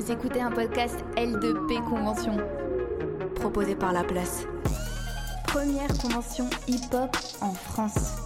[0.00, 2.38] Vous écoutez un podcast L2P Convention,
[3.34, 4.46] proposé par La Place.
[5.46, 8.16] Première convention hip-hop en France.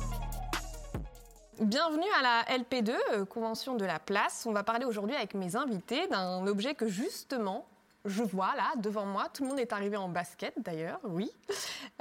[1.60, 4.46] Bienvenue à la LP2, euh, Convention de la Place.
[4.48, 7.66] On va parler aujourd'hui avec mes invités d'un objet que justement
[8.04, 11.30] je vois là devant moi, tout le monde est arrivé en basket d'ailleurs, oui.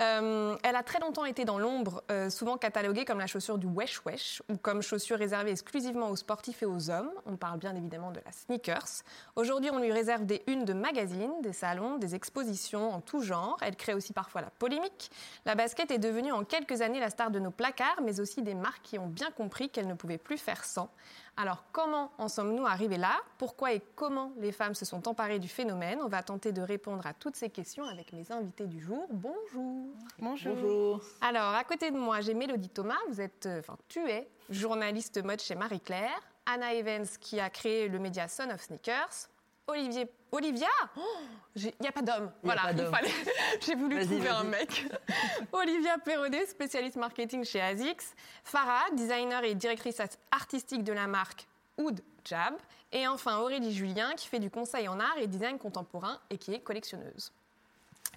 [0.02, 3.68] Euh, elle a très longtemps été dans l'ombre, euh, souvent cataloguée comme la chaussure du
[3.68, 7.12] wesh wesh ou comme chaussure réservée exclusivement aux sportifs et aux hommes.
[7.26, 9.04] On parle bien évidemment de la sneakers.
[9.36, 13.58] Aujourd'hui, on lui réserve des unes de magazines, des salons, des expositions en tout genre.
[13.62, 15.12] Elle crée aussi parfois la polémique.
[15.46, 18.56] La basket est devenue en quelques années la star de nos placards, mais aussi des
[18.56, 20.90] marques qui ont bien compris qu'elle ne pouvait plus faire sans.
[21.36, 23.16] Alors comment en sommes-nous arrivés là?
[23.40, 26.00] Pourquoi et comment les femmes se sont emparées du phénomène?
[26.04, 29.08] On va tenter de répondre à toutes ces questions avec mes invités du jour.
[29.10, 29.88] Bonjour.
[30.20, 31.02] Bonjour.
[31.22, 33.00] Alors à côté de moi, j'ai Mélodie Thomas.
[33.10, 36.22] Vous êtes, euh, enfin tu es journaliste mode chez Marie Claire.
[36.46, 39.30] Anna Evans qui a créé le média Son of Sneakers.
[39.68, 40.68] Olivier, Olivia
[41.56, 42.32] Il n'y a pas d'homme.
[42.42, 43.12] Voilà, il fallait.
[43.62, 44.86] J'ai voulu trouver un mec.
[45.52, 48.16] Olivia Perronet, spécialiste marketing chez ASICS.
[48.44, 52.56] Farah, designer et directrice artistique de la marque Oud Jab.
[52.92, 56.54] Et enfin Aurélie Julien, qui fait du conseil en art et design contemporain et qui
[56.54, 57.32] est collectionneuse.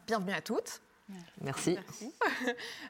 [0.06, 0.80] Bienvenue à toutes.
[1.40, 1.78] Merci.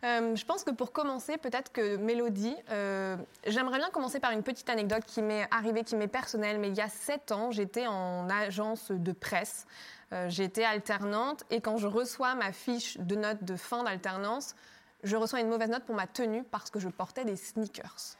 [0.04, 4.42] Euh, je pense que pour commencer, peut-être que Mélodie, euh, j'aimerais bien commencer par une
[4.42, 6.58] petite anecdote qui m'est arrivée, qui m'est personnelle.
[6.58, 9.66] Mais il y a sept ans, j'étais en agence de presse.
[10.12, 14.54] Euh, j'étais alternante et quand je reçois ma fiche de notes de fin d'alternance,
[15.02, 18.16] je reçois une mauvaise note pour ma tenue parce que je portais des sneakers.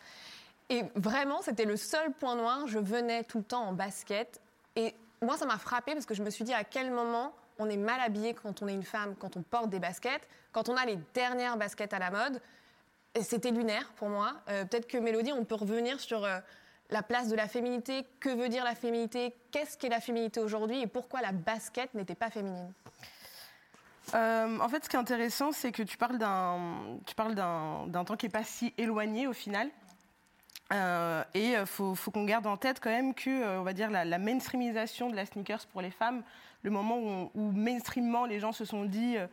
[0.68, 2.66] Et vraiment, c'était le seul point noir.
[2.66, 4.40] Je venais tout le temps en basket.
[4.74, 7.68] Et moi, ça m'a frappé parce que je me suis dit à quel moment on
[7.68, 10.76] est mal habillé quand on est une femme, quand on porte des baskets, quand on
[10.76, 12.40] a les dernières baskets à la mode.
[13.22, 14.34] C'était lunaire pour moi.
[14.48, 16.38] Euh, Peut-être que Mélodie, on peut revenir sur euh,
[16.90, 18.06] la place de la féminité.
[18.20, 19.34] Que veut dire la féminité?
[19.50, 20.80] Qu'est-ce qu'est la féminité aujourd'hui?
[20.82, 22.72] Et pourquoi la basket n'était pas féminine?
[24.14, 28.32] Euh, en fait, ce qui est intéressant, c'est que tu parles d'un, temps qui n'est
[28.32, 29.70] pas si éloigné au final.
[31.34, 34.18] Et il faut, qu'on garde en tête quand même que, on va dire, la, la
[34.18, 36.22] mainstreamisation de la sneakers pour les femmes,
[36.62, 39.26] le moment où, où mainstreamement les gens se sont dit euh,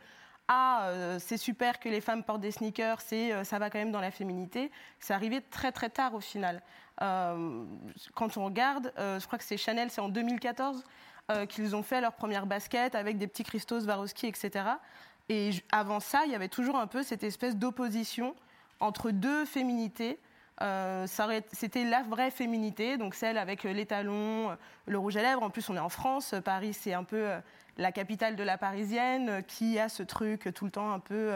[0.48, 3.78] ah euh, c'est super que les femmes portent des sneakers, c'est euh, ça va quand
[3.78, 4.70] même dans la féminité.
[5.00, 6.62] C'est arrivé très très tard au final.
[7.00, 10.84] Quand on regarde, je crois que c'est Chanel, c'est en 2014
[11.30, 14.66] euh, qu'ils ont fait leur première basket avec des petits Christos, Swarovski, etc.
[15.30, 18.34] Et avant ça, il y avait toujours un peu cette espèce d'opposition
[18.78, 20.18] entre deux féminités.
[20.62, 21.06] Euh,
[21.52, 24.54] C'était la vraie féminité, donc celle avec euh, les talons, euh,
[24.86, 25.42] le rouge à lèvres.
[25.42, 26.34] En plus, on est en France.
[26.44, 27.28] Paris, c'est un peu
[27.76, 31.32] la capitale de la parisienne, qui a ce truc tout le temps un peu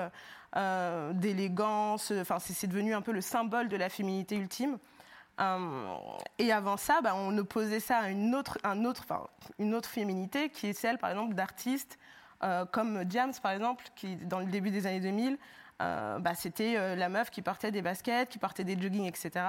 [1.15, 2.13] d'élégance.
[2.13, 4.79] Enfin, c'est devenu un peu le symbole de la féminité ultime.
[6.39, 8.59] Et avant ça, bah, on opposait ça à une autre,
[9.59, 11.99] une autre féminité qui est celle, par exemple, d'artistes
[12.71, 15.39] comme Diams, par exemple, qui, dans le début des années 2000,
[15.81, 19.45] euh, bah, c'était euh, la meuf qui portait des baskets, qui portait des joggings, etc.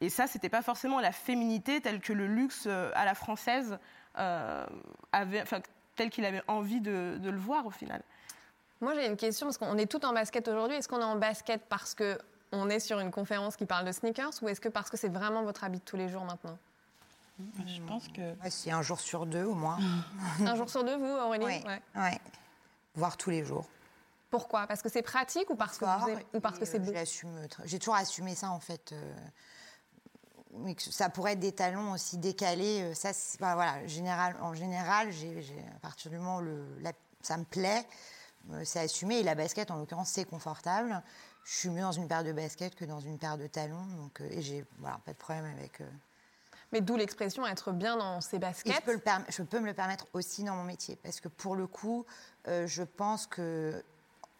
[0.00, 3.78] Et ça, c'était pas forcément la féminité telle que le luxe euh, à la française
[4.18, 4.66] euh,
[5.12, 5.60] avait, enfin,
[5.94, 8.02] tel qu'il avait envie de, de le voir au final.
[8.82, 10.76] Moi, j'ai une question parce qu'on est tout en basket aujourd'hui.
[10.76, 12.18] Est-ce qu'on est en basket parce que
[12.52, 15.08] on est sur une conférence qui parle de sneakers ou est-ce que parce que c'est
[15.08, 16.58] vraiment votre habit de tous les jours maintenant?
[17.66, 18.20] Je pense que.
[18.42, 19.78] Ouais, c'est un jour sur deux au moins.
[20.40, 21.44] Un jour sur deux, vous, Aurélie?
[21.44, 21.62] Ouais.
[21.66, 21.80] Ouais.
[21.94, 22.20] Ouais.
[22.94, 23.66] Voire tous les jours.
[24.30, 24.66] Pourquoi?
[24.66, 26.82] Parce que c'est pratique ou parce que, Soir, vous aimez- ou parce que c'est euh,
[26.82, 26.92] beau?
[26.92, 28.92] tr- J'ai toujours assumé ça en fait.
[28.92, 29.14] euh,
[30.78, 32.82] ça pourrait être des talons aussi décalés.
[32.82, 33.10] euh, Ça,
[33.54, 37.86] voilà, général, en général, à partir du moment où le, la- ça me plaît,
[38.52, 39.16] euh, c'est assumé.
[39.16, 41.02] Et la basket, en l'occurrence, c'est confortable.
[41.44, 43.84] Je suis mieux dans une paire de baskets que dans une paire de talons.
[43.98, 45.80] Donc, euh, et j'ai voilà, pas de problème avec.
[45.80, 45.88] euh,
[46.72, 48.74] Mais d'où l'expression être bien dans ses Et baskets.
[48.76, 51.28] je peux, le perm- je peux me le permettre aussi dans mon métier, parce que
[51.28, 52.04] pour le coup,
[52.48, 53.84] euh, je pense que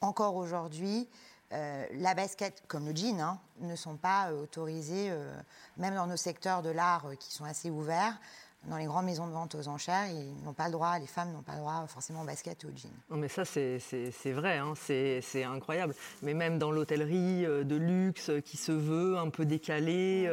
[0.01, 1.09] encore aujourd'hui,
[1.53, 5.33] euh, la basket, comme le jean, hein, ne sont pas euh, autorisés, euh,
[5.77, 8.19] même dans nos secteurs de l'art euh, qui sont assez ouverts.
[8.65, 11.33] Dans les grandes maisons de vente aux enchères, ils n'ont pas le droit, les femmes
[11.33, 12.91] n'ont pas le droit forcément au basket ou au jean.
[13.11, 15.95] Non, mais ça, c'est vrai, hein, c'est incroyable.
[16.23, 20.29] Mais même dans l'hôtellerie de luxe qui se veut un peu décalée,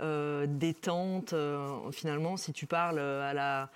[0.00, 1.34] détente,
[1.92, 3.68] finalement, si tu parles à la,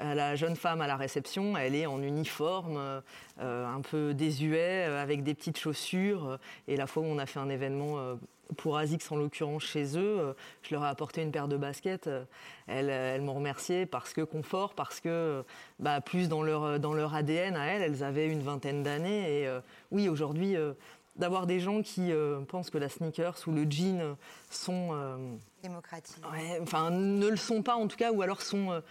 [0.00, 3.00] la jeune femme à la réception, elle est en uniforme, euh,
[3.40, 6.28] euh, un peu désuet, euh, avec des petites chaussures.
[6.28, 6.36] euh,
[6.68, 8.14] Et la fois où on a fait un événement euh,
[8.56, 10.32] pour ASICS, en l'occurrence chez eux, euh,
[10.62, 12.08] je leur ai apporté une paire de baskets.
[12.08, 12.24] euh,
[12.66, 15.42] Elles, m'ont remercié parce que confort, parce que euh,
[15.78, 19.42] bah, plus dans leur, dans leur ADN à elles, elles avaient une vingtaine d'années.
[19.42, 19.60] Et euh,
[19.90, 20.72] oui, aujourd'hui, euh,
[21.16, 22.10] d'avoir des gens qui
[22.48, 24.16] pensent que la sneakers ou le jean
[24.50, 26.24] sont démocratiques.
[26.60, 28.82] enfin, ne le sont pas en tout cas, ou alors sont,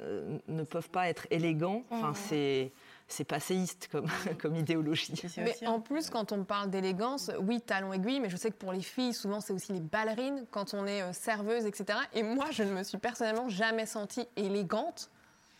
[0.00, 1.84] ne peuvent pas être élégants.
[1.90, 2.16] Enfin, mmh.
[2.28, 2.72] c'est
[3.12, 4.06] c'est passéiste comme,
[4.40, 5.14] comme idéologie.
[5.36, 8.72] Mais en plus, quand on parle d'élégance, oui, talons aiguilles, mais je sais que pour
[8.72, 11.98] les filles, souvent, c'est aussi les ballerines, quand on est euh, serveuse, etc.
[12.14, 15.10] Et moi, je ne me suis personnellement jamais sentie élégante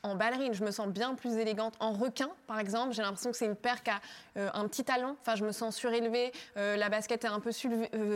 [0.03, 0.55] en ballerine.
[0.55, 2.93] Je me sens bien plus élégante en requin, par exemple.
[2.93, 4.01] J'ai l'impression que c'est une paire qui a
[4.37, 5.17] euh, un petit talon.
[5.21, 6.33] Enfin, je me sens surélevée.
[6.57, 7.51] Euh, la basket est un peu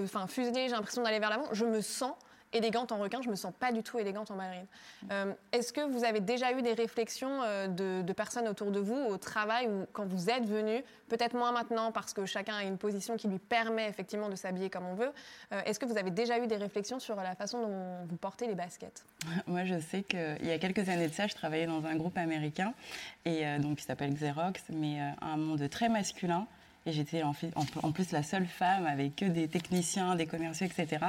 [0.03, 0.69] enfin, fuselée.
[0.69, 1.49] J'ai l'impression d'aller vers l'avant.
[1.53, 2.15] Je me sens
[2.53, 4.67] élégante en requin, je me sens pas du tout élégante en ballerine.
[5.11, 8.97] Euh, est-ce que vous avez déjà eu des réflexions euh, de, personnes autour de vous
[8.97, 12.79] au travail ou quand vous êtes venu, peut-être moins maintenant parce que chacun a une
[12.79, 15.13] position qui lui permet effectivement de s'habiller comme on veut.
[15.53, 18.47] Euh, est-ce que vous avez déjà eu des réflexions sur la façon dont vous portez
[18.47, 19.05] les baskets?
[19.47, 22.17] Moi, je sais qu'il y a quelques années de ça, je travaillais dans un groupe
[22.17, 22.73] américain
[23.25, 26.47] et donc qui s'appelle Xerox, mais un monde très masculin.
[26.87, 27.33] Et j'étais en,
[27.93, 31.05] plus la seule femme avec que des techniciens, des commerciaux, etc.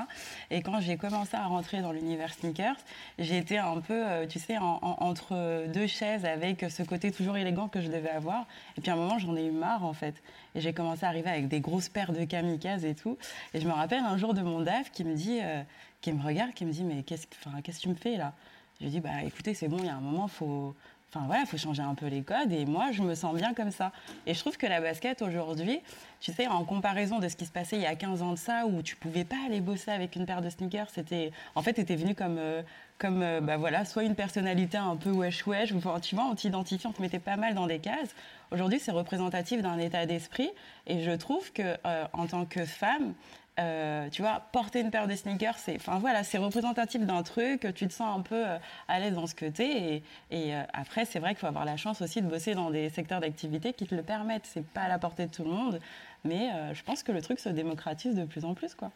[0.49, 2.77] Et quand j'ai commencé à rentrer dans l'univers sneakers,
[3.19, 7.81] été un peu, euh, tu sais, entre deux chaises avec ce côté toujours élégant que
[7.81, 8.47] je devais avoir.
[8.77, 10.15] Et puis à un moment, j'en ai eu marre, en fait.
[10.55, 13.17] Et j'ai commencé à arriver avec des grosses paires de kamikazes et tout.
[13.53, 15.61] Et je me rappelle un jour de mon DAF qui me dit, euh,
[16.01, 18.33] qui me regarde, qui me dit, mais qu'est-ce que tu me fais là?
[18.79, 20.75] Je lui dis, bah écoutez, c'est bon, il y a un moment, faut,
[21.09, 23.53] Enfin voilà, il faut changer un peu les codes et moi je me sens bien
[23.53, 23.91] comme ça.
[24.25, 25.79] Et je trouve que la basket aujourd'hui,
[26.19, 28.37] tu sais, en comparaison de ce qui se passait il y a 15 ans de
[28.37, 31.73] ça, où tu pouvais pas aller bosser avec une paire de sneakers, c'était, en fait,
[31.73, 32.61] tu étais venu comme, euh,
[32.97, 36.35] comme euh, bah voilà, soit une personnalité un peu wesh wesh, ou tu vois, on
[36.35, 38.13] t'identifiait, on te mettait pas mal dans des cases.
[38.51, 40.49] Aujourd'hui, c'est représentatif d'un état d'esprit
[40.87, 43.13] et je trouve que euh, en tant que femme,
[43.59, 47.67] euh, tu vois, porter une paire de sneakers, c'est, enfin voilà, c'est représentatif d'un truc.
[47.75, 48.57] Tu te sens un peu euh,
[48.87, 50.03] à l'aise dans ce que t'es.
[50.31, 52.89] Et, euh, après, c'est vrai qu'il faut avoir la chance aussi de bosser dans des
[52.89, 54.45] secteurs d'activité qui te le permettent.
[54.45, 55.79] C'est pas à la portée de tout le monde,
[56.23, 58.91] mais je pense que le truc se démocratise de plus en plus, quoi.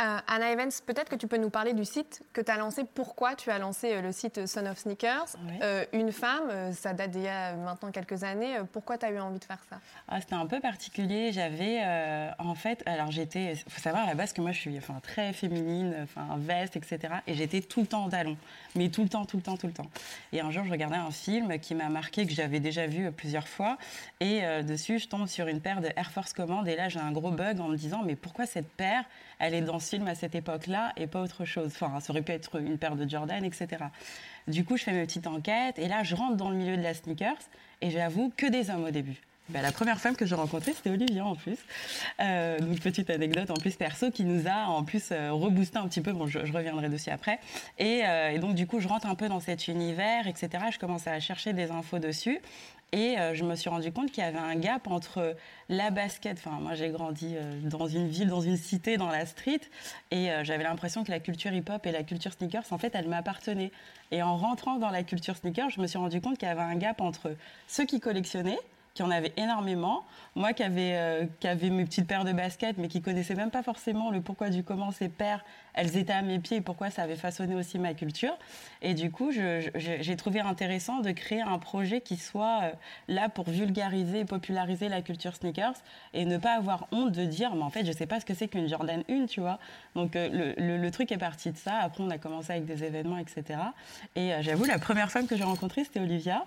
[0.00, 2.84] Euh, Anna Evans, peut-être que tu peux nous parler du site que tu as lancé.
[2.84, 7.10] Pourquoi tu as lancé euh, le site Son of Sneakers euh, Une femme, ça date
[7.10, 8.56] d'il y a maintenant quelques années.
[8.72, 9.78] Pourquoi tu as eu envie de faire ça?
[10.08, 11.32] Ah, C'était un peu particulier.
[11.32, 11.82] J'avais,
[12.38, 15.00] en fait, alors j'étais, il faut savoir à la base que moi je suis enfin,
[15.02, 17.14] très féminine, enfin, veste, etc.
[17.26, 18.36] Et j'étais tout le temps en talons.
[18.76, 19.90] Mais tout le temps, tout le temps, tout le temps.
[20.32, 23.48] Et un jour, je regardais un film qui m'a marqué, que j'avais déjà vu plusieurs
[23.48, 23.76] fois.
[24.20, 26.66] Et dessus, je tombe sur une paire de Air Force Command.
[26.66, 29.04] Et là, j'ai un gros bug en me disant, mais pourquoi cette paire,
[29.40, 31.72] elle est dans film à cette époque-là et pas autre chose.
[31.74, 33.68] Enfin, ça aurait pu être une paire de Jordan, etc.
[34.46, 36.82] Du coup, je fais mes petites enquêtes et là, je rentre dans le milieu de
[36.82, 37.40] la sneakers
[37.80, 39.20] et j'avoue que des hommes au début.
[39.50, 41.58] Ben, la première femme que j'ai rencontrée, c'était Olivia en plus.
[42.20, 45.88] Euh, donc petite anecdote en plus perso qui nous a en plus euh, reboosté un
[45.88, 46.12] petit peu.
[46.12, 47.40] Bon, je, reviendrai dessus après.
[47.78, 50.66] Et, euh, et, donc du coup, je rentre un peu dans cet univers, etc.
[50.72, 52.40] Je commence à chercher des infos dessus.
[52.92, 55.36] Et euh, je me suis rendu compte qu'il y avait un gap entre
[55.68, 56.38] la basket.
[56.38, 59.60] Enfin, moi, j'ai grandi euh, dans une ville, dans une cité, dans la street,
[60.10, 63.08] et euh, j'avais l'impression que la culture hip-hop et la culture sneakers, en fait, elles
[63.08, 63.70] m'appartenaient.
[64.10, 66.60] Et en rentrant dans la culture sneakers, je me suis rendu compte qu'il y avait
[66.60, 67.36] un gap entre
[67.68, 68.58] ceux qui collectionnaient
[68.94, 70.04] qui en avait énormément.
[70.34, 73.50] Moi qui avais, euh, qui avait mes petites paires de baskets, mais qui connaissais même
[73.50, 75.44] pas forcément le pourquoi du comment ces paires,
[75.74, 78.36] elles étaient à mes pieds et pourquoi ça avait façonné aussi ma culture.
[78.82, 82.70] Et du coup, j'ai trouvé intéressant de créer un projet qui soit euh,
[83.08, 85.74] là pour vulgariser et populariser la culture sneakers
[86.14, 88.34] et ne pas avoir honte de dire, mais en fait, je sais pas ce que
[88.34, 89.58] c'est qu'une Jordan 1, tu vois.
[89.94, 91.76] Donc euh, le, le, truc est parti de ça.
[91.76, 93.60] Après, on a commencé avec des événements, etc.
[94.16, 96.44] Et j'avoue, la première femme que j'ai rencontrée, c'était Olivia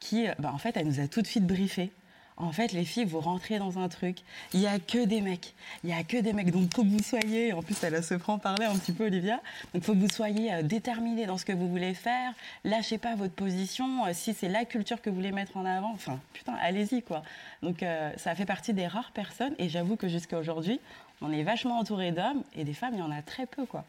[0.00, 1.90] qui, bah, en fait, elle nous a tout de suite briefé.
[2.38, 4.18] En fait, les filles, vous rentrez dans un truc.
[4.52, 5.54] Il n'y a que des mecs.
[5.82, 6.50] Il n'y a que des mecs.
[6.50, 9.06] Donc, il faut que vous soyez, en plus, elle se prend parler un petit peu,
[9.06, 9.36] Olivia.
[9.72, 12.34] Donc, il faut que vous soyez euh, déterminés dans ce que vous voulez faire.
[12.64, 14.04] Lâchez pas votre position.
[14.04, 17.22] Euh, si c'est la culture que vous voulez mettre en avant, enfin, putain, allez-y, quoi.
[17.62, 19.54] Donc, euh, ça fait partie des rares personnes.
[19.58, 20.78] Et j'avoue que jusqu'à aujourd'hui,
[21.22, 22.42] on est vachement entouré d'hommes.
[22.54, 23.86] Et des femmes, il y en a très peu, quoi.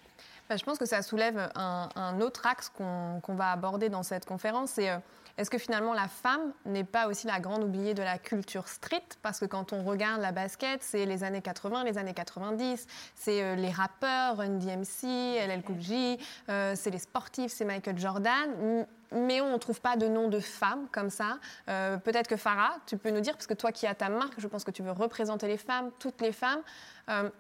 [0.48, 4.72] Bah, je pense que ça soulève un, autre axe qu'on va aborder dans cette conférence.
[4.76, 4.90] C'est
[5.38, 9.04] est-ce que finalement la femme n'est pas aussi la grande oubliée de la culture street?
[9.22, 13.44] Parce que quand on regarde la basket, c'est les années 80, les années 90, c'est
[13.44, 16.18] euh, les rappeurs, Run DMC, LL Cool J,
[16.50, 18.86] euh, c'est les sportifs, c'est Michael Jordan.
[19.14, 21.38] Mais on ne trouve pas de nom de femme comme ça.
[21.70, 24.40] Euh, peut-être que Farah, tu peux nous dire, parce que toi qui as ta marque,
[24.40, 26.62] je pense que tu veux représenter les femmes, toutes les femmes.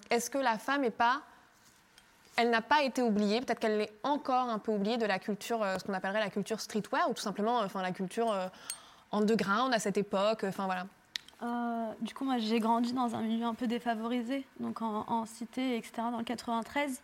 [0.10, 1.24] Est-ce que la femme n'est pas
[2.38, 5.62] elle n'a pas été oubliée, peut-être qu'elle est encore un peu oubliée de la culture,
[5.64, 8.48] euh, ce qu'on appellerait la culture streetwear, ou tout simplement enfin, la culture euh,
[9.12, 10.46] underground à cette époque.
[10.48, 10.86] Enfin voilà.
[11.44, 15.78] Euh, du coup, moi, j'ai grandi dans un milieu un peu défavorisé, donc en, cité,
[15.78, 17.02] etc., dans le 93.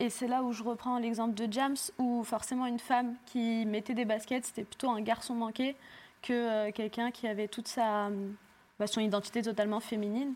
[0.00, 3.94] et c'est là où je reprends l'exemple de James, où forcément une femme qui mettait
[3.94, 5.76] des baskets, c'était plutôt un garçon manqué
[6.22, 8.10] que quelqu'un qui avait toute sa
[8.78, 10.34] bah, son identité totalement féminine.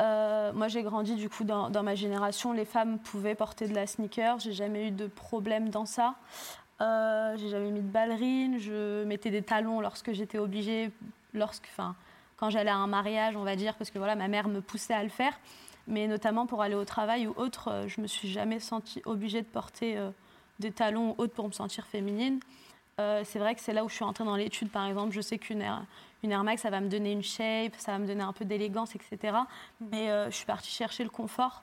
[0.00, 2.52] Euh, moi, j'ai grandi du coup dans, ma génération.
[2.52, 4.38] Les femmes pouvaient porter de la sneaker.
[4.38, 6.14] J'ai jamais eu de problème dans ça.
[6.80, 8.58] Euh, j'ai jamais mis de ballerine.
[8.58, 10.90] Je mettais des talons lorsque j'étais obligée,
[11.34, 11.94] lorsque, enfin,
[12.36, 14.94] quand j'allais à un mariage, on va dire, parce que voilà, ma mère me poussait
[14.94, 15.38] à le faire.
[15.86, 19.42] Mais notamment pour aller au travail ou autre, euh, je me suis jamais sentie obligée
[19.42, 20.10] de porter euh,
[20.60, 22.40] des talons ou autre pour me sentir féminine.
[22.98, 25.12] C'est vrai que c'est là où je suis entrée dans l'étude, par exemple.
[25.12, 25.84] Je sais qu'une Air,
[26.22, 28.44] une Air Max, ça va me donner une shape, ça va me donner un peu
[28.44, 29.36] d'élégance, etc.
[29.80, 31.62] Mais je suis partie chercher le confort.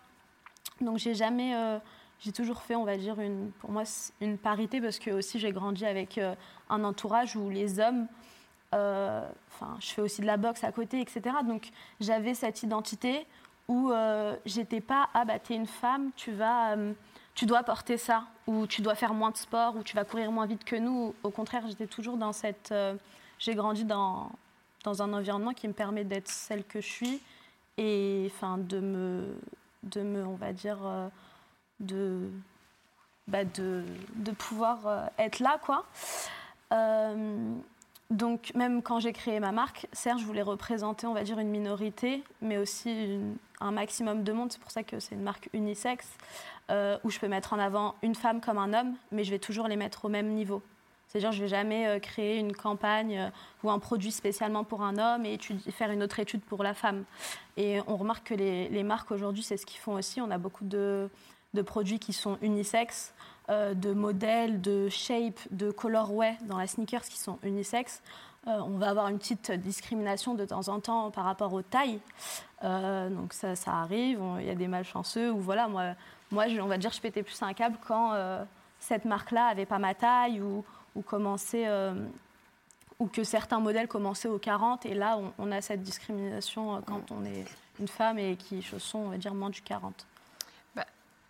[0.81, 1.79] Donc j'ai jamais
[2.21, 3.83] j'ai toujours fait, on va dire, une, pour moi,
[4.19, 6.35] une parité parce que aussi j'ai grandi avec euh,
[6.69, 8.07] un entourage où les hommes,
[8.75, 11.21] euh, enfin, je fais aussi de la boxe à côté, etc.
[11.47, 11.69] Donc
[12.01, 13.25] j'avais cette identité
[13.67, 16.75] où euh, j'étais pas, ah bah t'es une femme, tu vas,
[17.39, 20.29] tu dois porter ça, ou tu dois faire moins de sport, ou tu vas courir
[20.31, 21.15] moins vite que nous.
[21.23, 22.73] Au contraire, j'étais toujours dans cette,
[23.39, 24.29] j'ai grandi dans
[24.83, 27.21] dans un environnement qui me permet d'être celle que je suis
[27.77, 29.37] et enfin de me,
[29.83, 30.79] de me, on va dire
[31.79, 32.29] de,
[33.27, 33.83] bah de,
[34.15, 35.85] de, pouvoir euh, être là, quoi.
[36.73, 37.53] Euh,
[38.09, 41.49] donc même quand j'ai créé ma marque, certes, je voulais représenter, on va dire, une
[41.49, 43.19] minorité, mais aussi
[43.61, 44.51] un maximum de monde.
[44.51, 46.09] C'est pour ça que c'est une marque unisexe,
[46.69, 49.39] euh, où je peux mettre en avant une femme comme un homme, mais je vais
[49.39, 50.61] toujours les mettre au même niveau.
[51.07, 53.31] C'est-à-dire, je ne vais jamais créer une campagne
[53.63, 55.39] ou un produit spécialement pour un homme et
[55.71, 57.03] faire une autre étude pour la femme.
[57.57, 60.21] Et on remarque que les, marques aujourd'hui, c'est ce qu'ils font aussi.
[60.21, 61.09] On a beaucoup de,
[61.65, 63.15] produits qui sont unisexes,
[63.49, 68.03] euh, de modèles, de shape, de colorway dans la sneakers qui sont unisexes.
[68.47, 71.99] Euh, on va avoir une petite discrimination de temps en temps par rapport aux tailles.
[72.63, 75.95] Euh, donc ça, ça arrive, il y a des malchanceux ou voilà, moi,
[76.31, 78.13] moi on va dire je pétais plus un câble quand
[78.79, 80.63] cette marque-là avait pas ma taille ou,
[81.05, 81.67] commençait
[82.99, 87.25] ou que certains modèles commençaient aux 40 et là on, a cette discrimination quand on
[87.25, 87.45] est
[87.79, 90.05] une femme et qui chaussons on va dire moins du 40.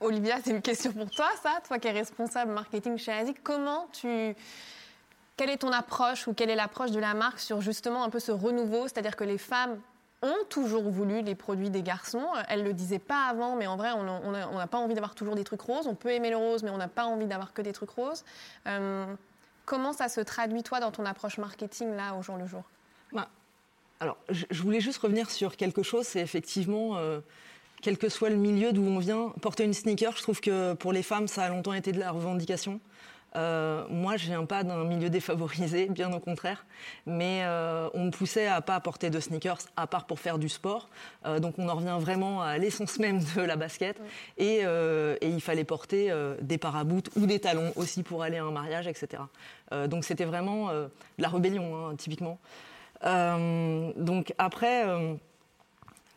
[0.02, 3.44] Olivia, c'est une question pour toi, ça, toi qui es responsable marketing chez ASIC.
[3.44, 4.36] Comment tu.
[5.36, 8.20] Quelle est ton approche ou quelle est l'approche de la marque sur justement un peu
[8.20, 8.84] ce renouveau?
[8.88, 9.80] C'est-à-dire que les femmes
[10.22, 12.26] ont toujours voulu les produits des garçons.
[12.48, 15.36] Elles ne le disaient pas avant, mais en vrai, on n'a pas envie d'avoir toujours
[15.36, 15.88] des trucs roses.
[15.88, 18.24] On peut aimer le rose, mais on n'a pas envie d'avoir que des trucs roses.
[18.68, 19.06] Euh,
[19.66, 22.64] comment ça se traduit, toi, dans ton approche marketing, là, au jour le jour?
[23.14, 23.30] Bah,
[24.00, 26.06] Alors, je, voulais juste revenir sur quelque chose.
[26.06, 26.98] C'est effectivement.
[26.98, 27.22] Euh,
[27.82, 30.92] quel que soit le milieu d'où on vient, porter une sneaker, je trouve que pour
[30.92, 32.82] les femmes, ça a longtemps été de la revendication.
[33.36, 36.66] Euh, moi, je viens pas d'un milieu défavorisé, bien au contraire,
[37.06, 40.50] mais euh, on me poussait à pas porter de sneakers à part pour faire du
[40.50, 40.90] sport.
[41.26, 44.00] Euh, donc, on en revient vraiment à l'essence même de la basket.
[44.38, 44.62] Et,
[45.22, 49.24] il fallait porter des paraboutes ou des talons aussi pour aller à un mariage, etc.
[49.88, 52.40] donc, c'était vraiment de la rébellion, hein, typiquement.
[53.04, 54.86] donc, après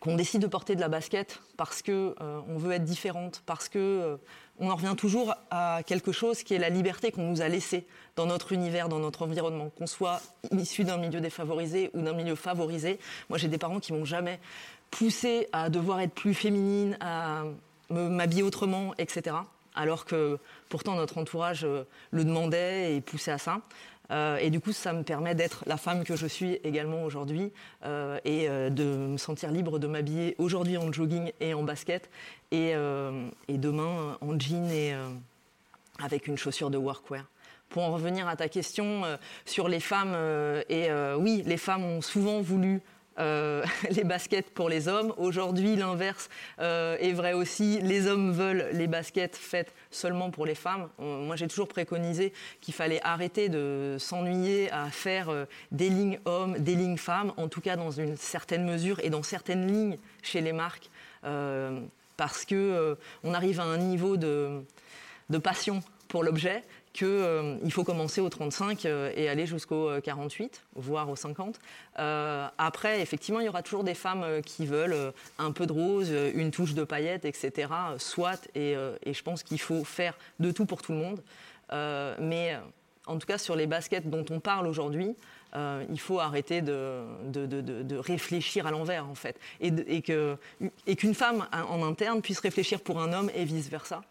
[0.03, 3.69] qu'on décide de porter de la basket parce que euh, on veut être différente, parce
[3.69, 4.17] que euh,
[4.59, 7.87] on en revient toujours à quelque chose qui est la liberté qu'on nous a laissée
[8.17, 12.35] dans notre univers, dans notre environnement, qu'on soit issu d'un milieu défavorisé ou d'un milieu
[12.35, 12.99] favorisé.
[13.29, 14.41] Moi, j'ai des parents qui m'ont jamais
[14.91, 17.43] poussé à devoir être plus féminine, à
[17.89, 19.37] m'habiller autrement, etc.
[19.73, 23.61] Alors que pourtant notre entourage euh, le demandait et poussait à ça.
[24.11, 27.51] Euh, et du coup, ça me permet d'être la femme que je suis également aujourd'hui
[27.85, 32.09] euh, et euh, de me sentir libre de m'habiller aujourd'hui en jogging et en basket
[32.51, 32.73] et,
[33.47, 34.93] et demain en jean et
[35.99, 37.25] avec une chaussure de workwear.
[37.69, 39.01] Pour en revenir à ta question
[39.45, 40.15] sur les femmes,
[40.69, 42.83] et oui, les femmes ont souvent voulu
[43.19, 45.13] euh, les baskets pour les hommes.
[45.17, 46.29] Aujourd'hui, l'inverse
[46.59, 47.79] euh, est vrai aussi.
[47.81, 50.89] Les hommes veulent les baskets faites seulement pour les femmes.
[50.99, 55.29] Euh, moi, j'ai toujours préconisé qu'il fallait arrêter de s'ennuyer à faire
[55.71, 59.23] des lignes hommes, des lignes femmes, en tout cas dans une certaine mesure et dans
[59.23, 60.89] certaines lignes chez les marques,
[62.17, 64.61] parce que on arrive à un niveau de,
[65.29, 66.63] de passion pour l'objet
[66.93, 71.59] qu'il euh, faut commencer au 35 euh, et aller jusqu'au 48, euh, voire au 50.
[71.95, 76.51] après, effectivement, il y aura toujours des femmes qui veulent un peu de rose, une
[76.51, 77.69] touche de paillettes, etc.
[77.97, 81.21] Soit, et, et je pense qu'il faut faire de tout pour tout le monde.
[82.19, 82.57] mais
[83.05, 85.15] en tout cas, sur les baskets dont on parle aujourd'hui,
[85.55, 89.39] il faut arrêter de, réfléchir à l'envers, en fait.
[89.61, 89.71] Et,
[90.87, 94.01] et qu'une femme en interne puisse réfléchir pour un homme et vice-versa.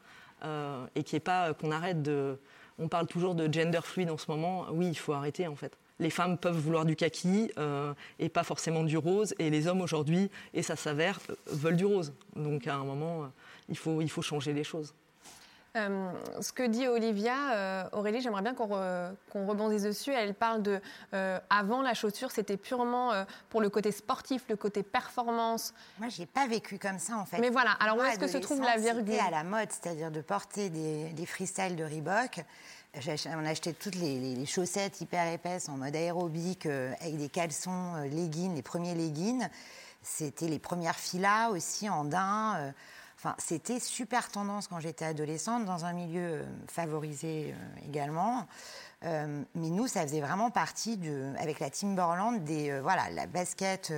[0.44, 2.38] et ait pas qu'on arrête de,
[2.78, 4.66] on parle toujours de gender fluide en ce moment.
[4.70, 5.76] Oui, il faut arrêter en fait.
[5.98, 9.82] Les femmes peuvent vouloir du kaki euh, et pas forcément du rose, et les hommes
[9.82, 12.12] aujourd'hui, et ça s'avère, euh, veulent du rose.
[12.34, 13.26] Donc à un moment, euh,
[13.68, 14.94] il, faut, il faut changer les choses.
[15.74, 16.12] Euh,
[16.42, 20.12] ce que dit Olivia, euh, Aurélie, j'aimerais bien qu'on re- qu'on rebondisse dessus.
[20.12, 20.80] Elle parle de
[21.14, 23.12] euh, avant la chaussure, c'était purement
[23.48, 25.72] pour le côté sportif, le côté performance.
[25.98, 27.38] Moi, j'ai pas vécu comme ça en fait.
[27.38, 30.20] Mais voilà, alors où est-ce que se trouve la virgule à la mode, c'est-à-dire de
[30.20, 32.44] porter des, des freestyles de Reebok.
[32.94, 37.94] On achetait toutes les, les- les chaussettes hyper épaisses en mode aérobique, avec des caleçons,
[38.10, 39.48] leggings, les premiers leggings.
[40.02, 42.74] C'était les premières filas aussi en daim.
[43.38, 48.46] C'était super tendance quand j'étais adolescente, dans un milieu euh, favorisé euh, également.
[49.04, 53.92] Euh, mais nous, ça faisait vraiment partie, de, avec la Timberland, des, voilà, la basket.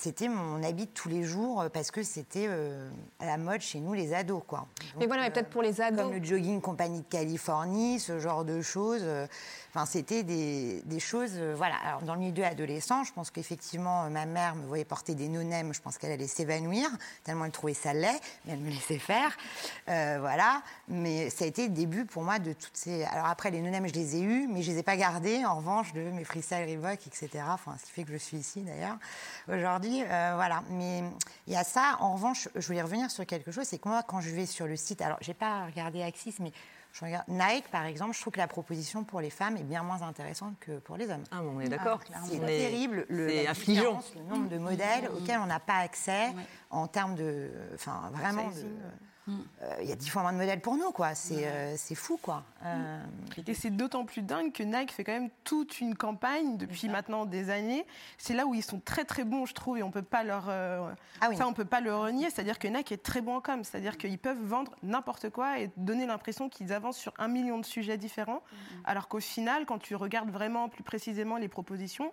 [0.00, 3.60] C'était mon habit de tous les jours euh, parce que c'était euh, à la mode
[3.60, 4.42] chez nous, les ados.
[4.46, 4.66] Quoi.
[4.98, 6.02] Mais voilà, mais euh, peut-être pour les ados.
[6.02, 9.04] comme le jogging compagnie de Californie, ce genre de choses.
[9.70, 11.36] Enfin, c'était des, des choses.
[11.56, 11.76] voilà.
[11.84, 15.72] Alors, dans le milieu adolescent, je pense qu'effectivement, ma mère me voyait porter des nonems.
[15.72, 16.88] Je pense qu'elle allait s'évanouir,
[17.24, 19.36] tellement elle trouvait ça laid, mais elle me laissait faire.
[19.88, 20.62] Euh, voilà.
[20.88, 23.04] Mais ça a été le début pour moi de toutes ces.
[23.04, 25.44] Alors, après, les nonems, je les ai eus, mais je les ai pas gardés.
[25.44, 27.28] En revanche, de mes freestyle Reebok, etc.
[27.48, 28.96] Enfin, ce qui fait que je suis ici, d'ailleurs,
[29.48, 29.83] aujourd'hui.
[30.04, 30.62] Euh, voilà.
[30.70, 31.02] Mais
[31.46, 31.96] il y a ça.
[32.00, 33.64] En revanche, je voulais revenir sur quelque chose.
[33.64, 36.52] C'est que moi, quand je vais sur le site, alors, j'ai pas regardé Axis, mais
[36.92, 39.82] je regarde Nike, par exemple, je trouve que la proposition pour les femmes est bien
[39.82, 41.24] moins intéressante que pour les hommes.
[41.32, 42.00] Ah, mais on est d'accord.
[42.30, 44.00] C'est terrible le, c'est la affligeant.
[44.16, 46.32] le nombre de modèles auxquels on n'a pas accès
[46.70, 48.66] en termes de, enfin vraiment, de-
[49.28, 51.14] euh, il y a dix fois moins de modèles pour nous, quoi.
[51.14, 52.44] C'est euh, fou, quoi.
[52.64, 53.02] Euh,
[53.46, 57.24] Et c'est d'autant plus dingue que Nike fait quand même toute une campagne depuis maintenant
[57.24, 57.86] des années.
[58.18, 60.48] C'est là où ils sont très très bons, je trouve, et on peut pas leur,
[60.48, 61.36] Ah oui.
[61.36, 62.28] ça on peut pas le renier.
[62.30, 65.70] C'est-à-dire que Nike est très bon en com, c'est-à-dire qu'ils peuvent vendre n'importe quoi et
[65.76, 68.42] donner l'impression qu'ils avancent sur un million de sujets différents,
[68.84, 72.12] alors qu'au final, quand tu regardes vraiment plus précisément les propositions,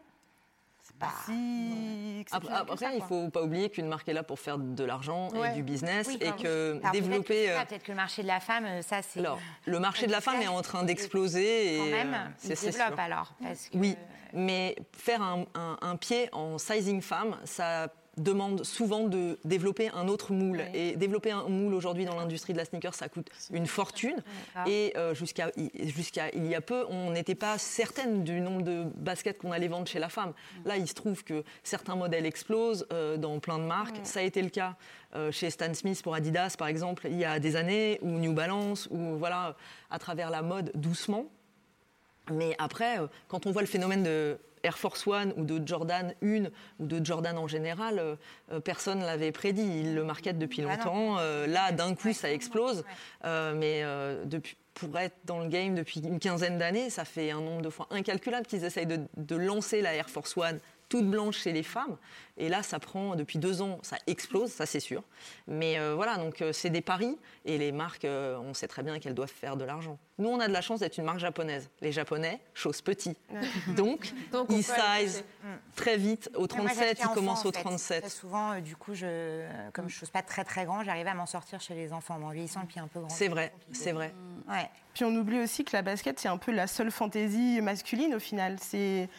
[1.01, 4.39] pas si Après, exceptionnel après, ça, il faut pas oublier qu'une marque est là pour
[4.39, 5.51] faire de l'argent Ouais.
[5.51, 7.45] et du business oui, et que alors, peut-être développer.
[7.47, 9.19] que euh, Peut-être que le marché de la femme, euh, ça, c'est.
[9.19, 12.47] alors, le marché de la femme est en train d'exploser Quand et même, euh, il
[12.49, 12.99] c'est c'est développe sûr.
[12.99, 13.33] alors.
[13.41, 13.97] Parce que, Oui,
[14.33, 17.87] mais faire un, un- un pied en sizing femme, ça
[18.17, 20.61] demande souvent de développer un autre moule.
[20.73, 24.21] Et développer un moule aujourd'hui dans l'industrie de la sneaker, ça coûte une fortune.
[24.67, 28.83] Et euh, jusqu'à jusqu'à il y a peu, on n'était pas certaine du nombre de
[28.95, 30.33] baskets qu'on allait vendre chez la femme.
[30.65, 33.99] Là, il se trouve que certains modèles explosent euh, dans plein de marques.
[34.03, 34.75] Ça a été le cas
[35.15, 38.33] euh, chez Stan Smith pour Adidas, par exemple, il y a des années, ou New
[38.33, 39.55] Balance, ou voilà,
[39.89, 41.25] à travers la mode doucement.
[42.31, 42.97] Mais après,
[43.27, 46.45] quand on voit le phénomène de Air Force One ou de Jordan 1
[46.79, 48.15] ou de Jordan en général, euh,
[48.51, 49.61] euh, personne ne l'avait prédit.
[49.61, 51.17] Ils le marketent depuis Ah longtemps.
[51.19, 52.83] Euh, là, d'un coup, ça explose.
[53.25, 53.83] Euh, mais
[54.25, 57.69] depuis, pour être dans le game depuis une quinzaine d'années, ça fait un nombre de
[57.69, 60.59] fois incalculable qu'ils essayent de, de lancer la Air Force One
[60.91, 61.97] toute blanche chez les femmes.
[62.37, 65.03] Et là, ça prend depuis deux ans, ça explose, ça c'est sûr.
[65.47, 67.17] Mais euh, voilà, donc euh, c'est des paris.
[67.45, 69.97] Et les marques, euh, on sait très bien qu'elles doivent faire de l'argent.
[70.21, 71.69] Nous, on a de la chance d'être une marque japonaise.
[71.81, 73.15] Les Japonais chaussent petit.
[73.75, 75.23] Donc, Donc, on ils size chercher.
[75.75, 76.29] très vite.
[76.35, 77.61] Au Moi, 37, j'achetais ils commencent en au fait.
[77.61, 78.01] 37.
[78.01, 81.15] Très souvent, euh, du coup, je, comme je ne pas très très grand, j'arrivais à
[81.15, 82.17] m'en sortir chez les enfants.
[82.19, 83.09] Mais en vieillissant, le pied un peu grand.
[83.09, 84.13] C'est vrai, c'est vrai.
[84.47, 84.69] Ouais.
[84.93, 88.19] Puis on oublie aussi que la basket, c'est un peu la seule fantaisie masculine au
[88.19, 88.57] final.
[88.59, 89.09] C'est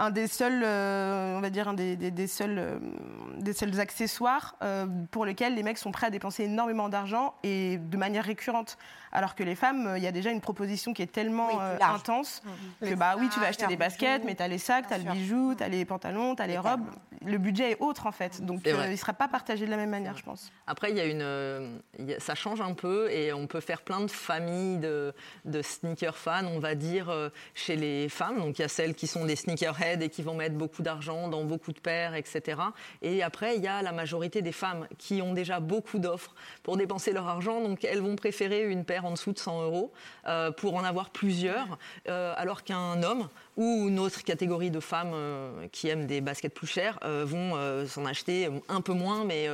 [0.00, 0.64] un des seuls,
[3.78, 4.56] accessoires
[5.10, 8.78] pour lesquels les mecs sont prêts à dépenser énormément d'argent et de manière récurrente.
[9.12, 11.54] Alors que les femmes, euh, il y a déjà une proposition qui est tellement Oui,
[11.60, 12.42] euh, intense
[12.80, 14.26] que Les bah oui, tu vas acheter des baskets, bijoux.
[14.26, 16.46] mais tu as les sacs, tu as le bijou, tu as les pantalons, tu as
[16.46, 16.86] les robes.
[17.26, 18.42] Le budget est autre en fait.
[18.44, 20.50] Donc euh, il ne sera pas partagé de la même manière, je pense.
[20.66, 23.46] Après, il y a une, euh, il y a- ça change un peu et on
[23.46, 25.12] peut faire plein de familles de,
[25.44, 28.38] de sneaker fans, on va dire, euh, chez les femmes.
[28.38, 31.28] Donc, il y a celles qui sont des sneakerheads et qui vont mettre beaucoup d'argent
[31.28, 32.58] dans beaucoup de paires, etc.
[33.02, 36.76] Et après, il y a la majorité des femmes qui ont déjà beaucoup d'offres pour
[36.78, 37.60] dépenser leur argent.
[37.60, 39.92] Donc, elles vont préférer une paire en dessous de 100 euros
[40.26, 45.12] euh, pour en avoir plusieurs, euh, alors qu'un homme ou une autre catégorie de femmes
[45.14, 49.48] euh, qui aiment des baskets plus chères vont s'en acheter un peu moins, mais,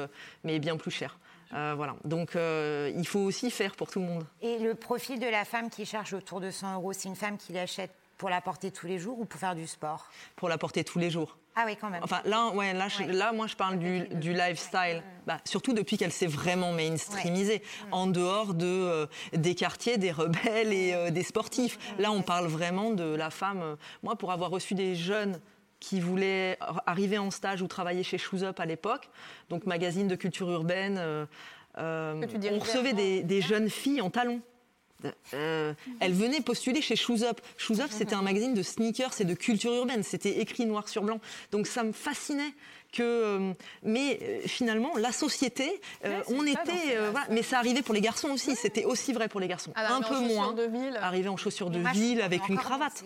[0.44, 1.18] mais bien plus cher.
[1.54, 1.96] Euh, voilà.
[2.04, 4.24] Donc euh, il faut aussi faire pour tout le monde.
[4.42, 7.38] Et le profil de la femme qui cherche autour de 100 euros, c'est une femme
[7.38, 10.08] qui l'achète pour la porter tous les jours ou pour faire du sport?
[10.36, 11.36] Pour la porter tous les jours.
[11.58, 12.02] Ah oui, quand même.
[12.04, 15.02] Enfin, là, ouais, là, je- là moi, je parle du, du lifestyle.
[15.26, 20.72] Bah, surtout depuis qu'elle s'est vraiment mainstreamisée, en dehors de, euh, des quartiers, des rebelles
[20.72, 21.78] et euh, des sportifs.
[21.98, 23.60] Là, on parle vraiment de la femme.
[23.62, 25.40] euh, moi, pour avoir reçu des jeunes
[25.80, 29.08] qui voulaient ar- arriver en stage ou travailler chez Shoes Up à l'époque,
[29.48, 31.24] donc magazine de culture urbaine, euh,
[32.52, 34.40] on recevait des, des jeunes filles en talons.
[35.34, 37.40] Euh, elles venaient postuler chez Shoes Up.
[37.58, 40.02] Shoes Up, c'était un magazine de sneakers et de culture urbaine.
[40.02, 41.20] C'était écrit noir sur blanc.
[41.52, 42.54] Donc ça me fascinait
[42.96, 47.42] que, euh, mais euh, finalement, la société, euh, Ouais, on ça, était, euh, voilà, mais
[47.42, 48.56] ça arrivait pour les garçons aussi.
[48.56, 49.72] C'était aussi vrai pour les garçons.
[49.74, 50.52] Alors, un mais en peu moins.
[50.52, 50.98] de ville.
[51.00, 53.02] Arriver en chaussures de ville avec une cravate.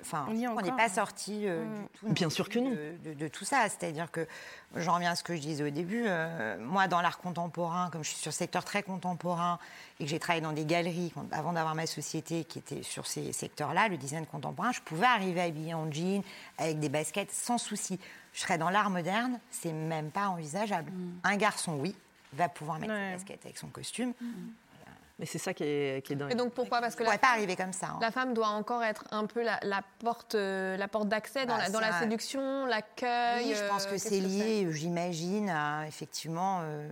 [0.00, 0.88] Enfin, On n'est pas hein.
[0.88, 2.08] sorti euh, du tout.
[2.12, 2.70] Bien sûr que non.
[2.70, 3.68] De, de- de tout ça.
[3.68, 4.26] C'est-à-dire que,
[4.76, 8.02] j'en reviens à ce que je disais au début, euh, moi, dans l'art contemporain, comme
[8.04, 9.58] je suis sur un secteur très contemporain
[10.00, 13.06] et que j'ai travaillé dans des galeries quand- avant d'avoir ma société qui était sur
[13.06, 16.22] ces secteurs-là, le design contemporain, je pouvais arriver habillée en jean,
[16.58, 17.98] avec des baskets, sans souci.
[18.32, 20.90] Je serais dans l'art moderne, c'est même pas envisageable.
[21.24, 21.94] Un garçon, oui,
[22.32, 23.08] va pouvoir mettre Ouais.
[23.10, 24.14] ses baskets avec son costume.
[25.18, 26.32] Mais c'est ça qui est, qui est dingue.
[26.32, 27.88] Et donc pourquoi Parce que ne la pourrait pas arriver comme ça.
[27.90, 27.98] hein.
[28.00, 31.56] La femme doit encore être un peu la, la porte, euh, la porte d'accès dans,
[31.56, 33.46] Bah, la, dans la ça- séduction, l'accueil.
[33.48, 36.60] Oui, je pense euh, que c'est lié, j'imagine, à effectivement.
[36.62, 36.88] euh,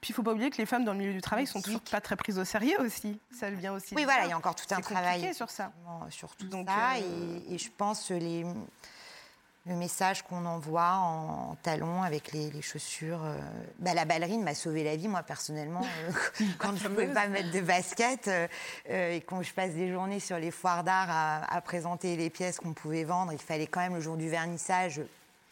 [0.00, 1.80] Puis il faut pas oublier que les femmes dans le milieu du travail sont toujours
[1.82, 3.20] pas très prises au sérieux aussi.
[3.30, 3.94] Ça vient aussi.
[3.94, 5.72] Oui, voilà, il y a encore tout un travail sur ça.
[6.10, 6.94] sur tout Donc, ça.
[6.94, 8.46] euh, Et, et je pense que les,
[9.66, 13.24] le message qu'on envoie en, en talons avec les, les chaussures.
[13.24, 13.36] euh,
[13.78, 15.82] bah, la ballerine m'a sauvé la vie, moi, personnellement.
[15.82, 18.48] euh, quand je ne pouvais pas mettre de basket euh,
[18.88, 22.58] et quand je passe des journées sur les foires d'art à, à présenter les pièces
[22.58, 25.00] qu'on pouvait vendre, il fallait quand même, le jour du vernissage,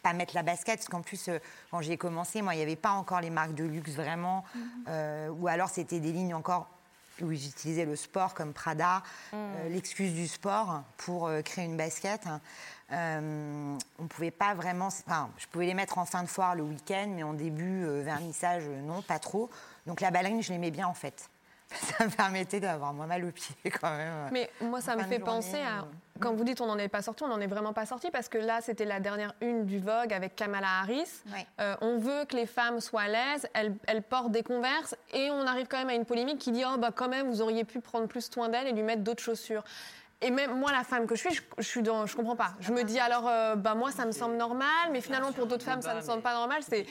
[0.03, 1.29] pas mettre la basket, parce qu'en plus,
[1.69, 4.43] quand j'ai commencé, moi, il n'y avait pas encore les marques de luxe vraiment,
[4.89, 6.67] euh, ou alors c'était des lignes encore
[7.21, 9.03] où j'utilisais le sport comme Prada,
[9.35, 12.23] euh, l'excuse du sport pour créer une basket.
[12.93, 16.63] Euh, on pouvait pas vraiment, enfin, je pouvais les mettre en fin de foire le
[16.63, 19.49] week-end, mais en début euh, vernissage, euh, non, pas trop.
[19.85, 21.29] Donc la ballerine, je l'aimais bien en fait.
[21.97, 24.29] Ça me permettait d'avoir moins mal aux pieds quand même.
[24.31, 25.85] Mais moi, ça me fait journée, penser à.
[26.19, 28.29] Quand vous dites on n'en est pas sorti, on n'en est vraiment pas sorti parce
[28.29, 31.09] que là, c'était la dernière une du Vogue avec Kamala Harris.
[31.33, 31.47] Ouais.
[31.59, 35.31] Euh, on veut que les femmes soient à l'aise, elles, elles portent des converses et
[35.31, 37.63] on arrive quand même à une polémique qui dit oh bah quand même vous auriez
[37.63, 39.63] pu prendre plus soin d'elle et lui mettre d'autres chaussures.
[40.21, 42.53] Et même moi, la femme que je suis, je, je suis dans, je comprends pas.
[42.59, 45.65] Je me dis alors, euh, bah moi, ça me semble normal, mais finalement pour d'autres
[45.65, 46.61] femmes, ça ne semble pas normal.
[46.61, 46.85] C'est,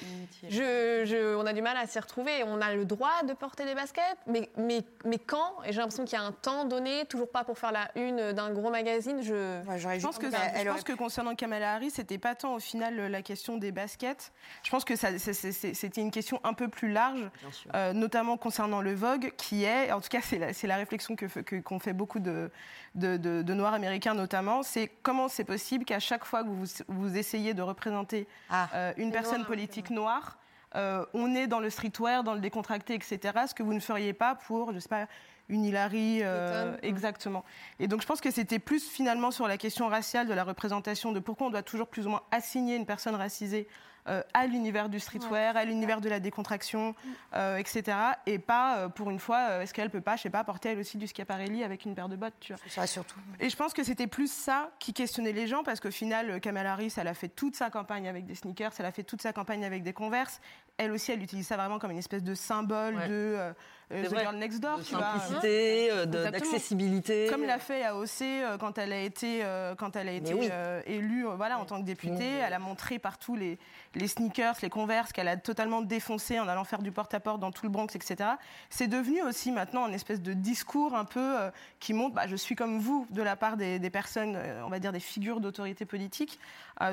[0.49, 2.43] je, je- on a du mal à s'y retrouver.
[2.45, 5.55] On a le droit de porter des baskets, mais, mais, mais quand?
[5.64, 8.33] Et j'ai l'impression qu'il y a un temps donné, toujours pas pour faire la une
[8.33, 9.23] d'un gros magazine.
[9.23, 9.61] Je,
[10.03, 12.61] pense, que, juste- je elle pense aurait que concernant Kamala Harris, c'était pas tant au
[12.61, 14.33] final la question des baskets.
[14.62, 17.31] Je pense que ça- c'était une question un peu plus large,
[17.75, 21.27] euh, notamment concernant le Vogue, qui est, en tout cas, c'est la, réflexion que
[21.61, 22.51] qu'ont fait beaucoup de,
[22.95, 26.66] de, de- de Noirs américains notamment, c'est comment c'est possible qu'à chaque fois que vous,
[26.88, 28.68] vous essayez de représenter Ah.
[28.74, 30.38] euh, une personne politique noire,
[30.76, 33.18] euh, on est dans le streetwear, dans le décontracté, etc.
[33.48, 35.06] Ce que vous ne feriez pas pour, je sais pas,
[35.48, 37.44] une Hillary, euh, exactement.
[37.80, 41.11] Et donc je pense que c'était plus finalement sur la question raciale de la représentation,
[41.11, 43.74] de pourquoi on doit toujours plus ou moins assigner une personne racisée euh,
[44.06, 46.94] à l'univers du streetwear, à l'univers de la décontraction,
[47.34, 47.96] euh, etc.
[48.26, 50.70] Et pas, euh, pour une fois, euh, est-ce qu'elle peut pas, je sais pas, porter
[50.70, 52.62] elle aussi du Schiaparelli avec une paire de bottes, tu vois.
[52.68, 53.18] Ça, surtout.
[53.38, 56.38] Et je pense que c'était plus ça qui questionnait les gens, parce qu'au final, euh,
[56.38, 59.22] Kamala Harris, elle a fait toute sa campagne avec des sneakers, elle a fait toute
[59.22, 60.40] sa campagne avec des Converse.
[60.83, 63.09] Elle aussi, elle utilise ça vraiment comme une espèce de symbole Ouais.
[63.09, 63.53] de euh,
[63.93, 64.21] euh, The vrai.
[64.23, 65.03] Girl Next Door, de tu vois.
[65.19, 67.27] simplicité, euh, d'accessibilité.
[67.31, 70.49] Comme l'a fait AOC euh, quand elle a été, euh, quand elle a été oui.
[70.87, 72.38] élue voilà, en tant que députée.
[72.45, 73.59] Elle a montré partout les,
[73.95, 77.66] les sneakers, les Converse qu'elle a totalement défoncé en allant faire du porte-à-porte dans tout
[77.66, 78.31] le Bronx, etc.
[78.71, 81.35] C'est devenu aussi maintenant une espèce de discours un peu
[81.81, 84.79] qui montre bah, je suis comme vous de la part des, des personnes, on va
[84.79, 86.38] dire des figures d'autorité politique.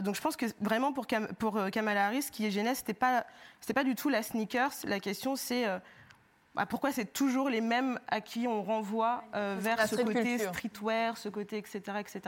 [0.04, 2.93] Donc je pense que vraiment pour, Kam- pour Kamala Harris, ce qui est gênant, c'était
[2.93, 3.26] pas,
[3.77, 4.73] pas du tout la sneakers.
[4.85, 5.77] La question c'est euh,
[6.65, 10.49] pourquoi c'est toujours les mêmes à qui on renvoie euh, vers ce street côté culture.
[10.53, 11.81] streetwear, ce côté etc.
[11.99, 12.21] etc.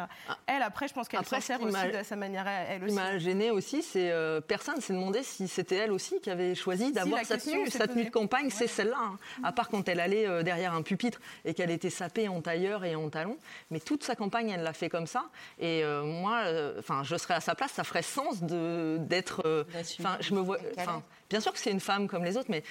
[0.48, 2.82] Elle, après, je pense qu'elle Après, s'en sert ce aussi de sa manière à elle
[2.82, 2.96] Ce aussi.
[2.96, 6.56] qui m'a gêné aussi, c'est euh, personne s'est demandé si c'était elle aussi qui avait
[6.56, 7.70] choisi d'avoir la sa tenue.
[7.70, 8.98] Sa tenue de campagne, c'est celle-là.
[9.00, 9.18] hein.
[9.44, 12.86] À part quand elle allait euh, derrière un pupitre et qu'elle était sapée en tailleur
[12.86, 13.38] et en talons.
[13.72, 15.26] Mais toute sa campagne, elle l'a fait comme ça.
[15.60, 19.42] Et euh, moi, euh, enfin, je serais à sa place, ça ferait sens de d'être.
[19.46, 19.64] euh.
[20.00, 20.58] Enfin, je me vois.
[21.30, 22.64] Bien sûr que c'est une femme comme les autres, mais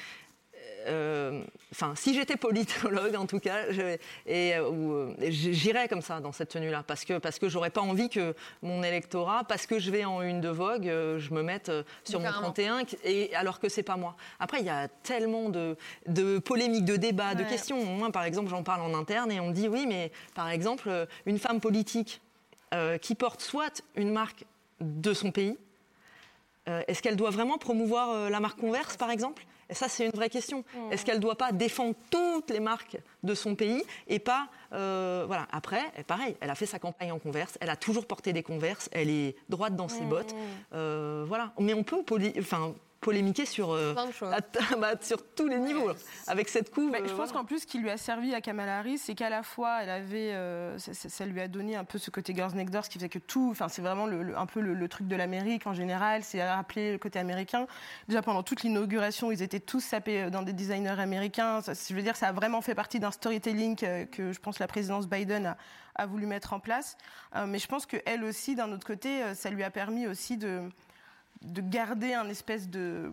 [1.73, 3.97] enfin, si j'étais politologue en tout cas, je,
[4.27, 7.81] et, euh, euh, j'irais comme ça dans cette tenue-là, parce que parce que j'aurais pas
[7.81, 11.43] envie que mon électorat, parce que je vais en une de Vogue, euh, je me
[11.43, 12.53] mette euh, sur mon Carrément.
[12.53, 14.17] 31, et alors que c'est pas moi.
[14.41, 17.85] Après, il y a tellement de, de polémiques, de débats, de questions.
[17.85, 20.89] Moi, par exemple, j'en parle en interne et on me dit oui, mais par exemple,
[20.89, 22.21] euh, une femme politique
[22.75, 24.45] euh, qui porte soit une marque
[24.81, 25.57] de son pays,
[26.69, 29.47] euh, Est-ce qu'elle doit vraiment promouvoir euh, la marque Converse, par exemple?
[29.71, 30.65] Et ça, c'est une vraie question.
[30.91, 34.49] Est-ce qu'elle ne doit pas défendre toutes les marques de son pays et pas...
[34.73, 35.47] euh, voilà.
[35.53, 38.89] Après, pareil, elle a fait sa campagne en Converse, elle a toujours porté des Converse,
[38.93, 40.35] elle est droite dans ses bottes.
[40.73, 41.53] Euh, voilà.
[41.59, 42.03] Mais on peut...
[42.03, 44.41] poli- Enfin, polémiqué sur, euh, à-
[44.77, 45.93] bah, sur tous les niveaux.
[46.27, 46.91] Avec cette couve.
[46.91, 47.33] Bah, euh, je pense voilà.
[47.33, 49.91] qu'en plus, ce qui lui a servi à Kamala Harris, c'est qu'à la fois, elle
[49.91, 52.85] avait, euh, ça, ça- ça lui a donné un peu ce côté Girls Next Door,
[52.85, 55.07] ce qui faisait que tout, enfin, c'est vraiment le- le- un peu le, le truc
[55.07, 57.67] de l'Amérique en général, c'est à rappeler le côté américain.
[58.09, 61.61] Déjà pendant toute l'inauguration, ils étaient tous sapés euh, dans des designers américains.
[61.63, 64.59] Ça, je veux dire, ça a vraiment fait partie d'un storytelling que, que je pense
[64.59, 65.57] la présidence Biden a,
[65.95, 66.97] a voulu mettre en place.
[67.37, 70.07] Euh, mais je pense que elle aussi, d'un autre côté, euh, ça lui a permis
[70.09, 70.63] aussi de
[71.43, 73.11] de garder un espèce de,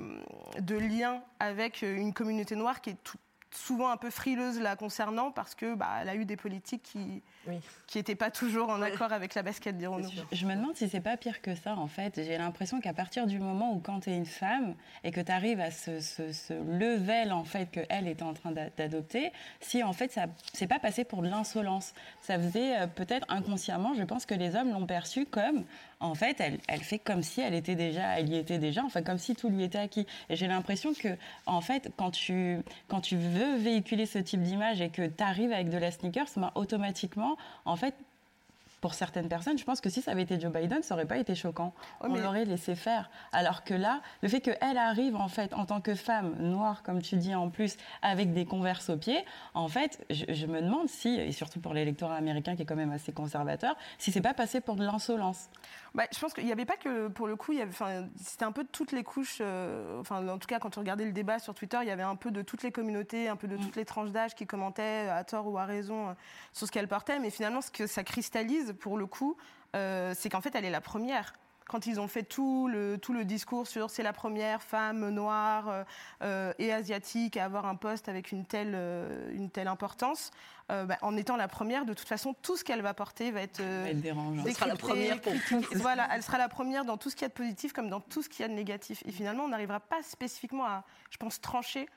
[0.59, 3.17] de lien avec une communauté noire qui est tout-
[3.51, 7.23] souvent un peu frileuse là concernant parce que bah, elle a eu des politiques qui
[7.47, 7.55] Oui.
[7.87, 10.09] qui n'étaient pas toujours en accord avec la basket dirons-nous.
[10.33, 12.15] Je me demande si c'est pas pire que ça en fait.
[12.21, 15.31] J'ai l'impression qu'à partir du moment où quand tu es une femme et que tu
[15.31, 19.31] arrives à ce, ce- ce level en fait que elle était en train d'a- d'adopter,
[19.61, 21.93] si en fait ça c'est pas passé pour de l'insolence.
[22.23, 25.63] Ça faisait euh, peut-être inconsciemment, je pense que les hommes l'ont perçu comme
[25.99, 29.01] en fait elle, elle fait comme si elle était déjà, elle y était déjà, enfin
[29.01, 30.05] comme si tout lui était acquis.
[30.29, 31.09] Et j'ai l'impression que
[31.45, 35.51] en fait quand tu quand tu veux véhiculer ce type d'image et que tu arrives
[35.53, 37.95] avec de la sneakers, ben, automatiquement en fait
[38.81, 41.17] pour certaines personnes, je pense que si ça avait été Joe Biden, ça aurait pas
[41.17, 41.73] été choquant.
[42.01, 43.09] Ouais, On mais- l'aurait laissé faire.
[43.31, 47.01] Alors que là, le fait qu'elle arrive en fait en tant que femme noire, comme
[47.01, 50.87] tu dis en plus, avec des converses aux pieds, en fait, je, je me demande
[50.87, 54.35] si, et surtout pour l'électorat américain qui est quand même assez conservateur, si c'est pas
[54.35, 55.49] passé pour de l'insolence.
[55.95, 58.09] Bah, je pense qu'il n'y avait pas que, pour le coup, il y avait- enfin,
[58.21, 59.37] c'était un peu de toutes les couches.
[59.39, 62.03] euh, enfin, en tout cas, quand tu regardais le débat sur Twitter, il y avait
[62.03, 65.07] un peu de toutes les communautés, un peu de toutes les tranches d'âge qui commentaient
[65.09, 66.13] à tort ou à raison euh,
[66.51, 67.17] sur ce qu'elle portait.
[67.19, 69.37] Mais finalement, ce que ça cristallise, pour le coup,
[69.75, 71.31] euh, c'est qu'en fait, elle est la première.
[71.67, 75.69] Quand ils ont fait tout le, tout le discours sur c'est la première femme noire
[75.69, 75.83] euh,
[76.21, 80.31] euh, et asiatique à avoir un poste avec une telle, euh, une telle importance,
[80.71, 83.41] euh, bah, en étant la première, de toute façon, tout ce qu'elle va porter va
[83.41, 84.43] être, être dérangeant.
[84.45, 85.33] Elle sera la première pour.
[85.75, 87.99] Voilà, elle sera la première dans tout ce qu'il y a de positif comme dans
[87.99, 89.03] tout ce qu'il y a de négatif.
[89.05, 91.87] Et finalement, on n'arrivera pas spécifiquement à, je pense, trancher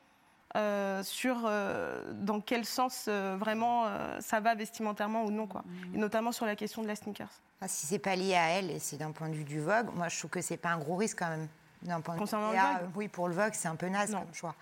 [0.57, 5.63] euh, sur euh, dans quel sens euh, vraiment euh, ça va vestimentairement ou non, quoi.
[5.95, 7.29] Et notamment sur la question de la sneakers.
[7.61, 9.89] Ah, si c'est pas lié à elle et c'est d'un point de vue du Vogue,
[9.95, 11.49] moi je trouve que c'est pas un gros risque quand même.
[11.83, 13.77] D'un point de vue Concernant le PA, Vogue euh, Oui, pour le Vogue, c'est un
[13.77, 14.21] peu naze Non.
[14.23, 14.55] comme choix.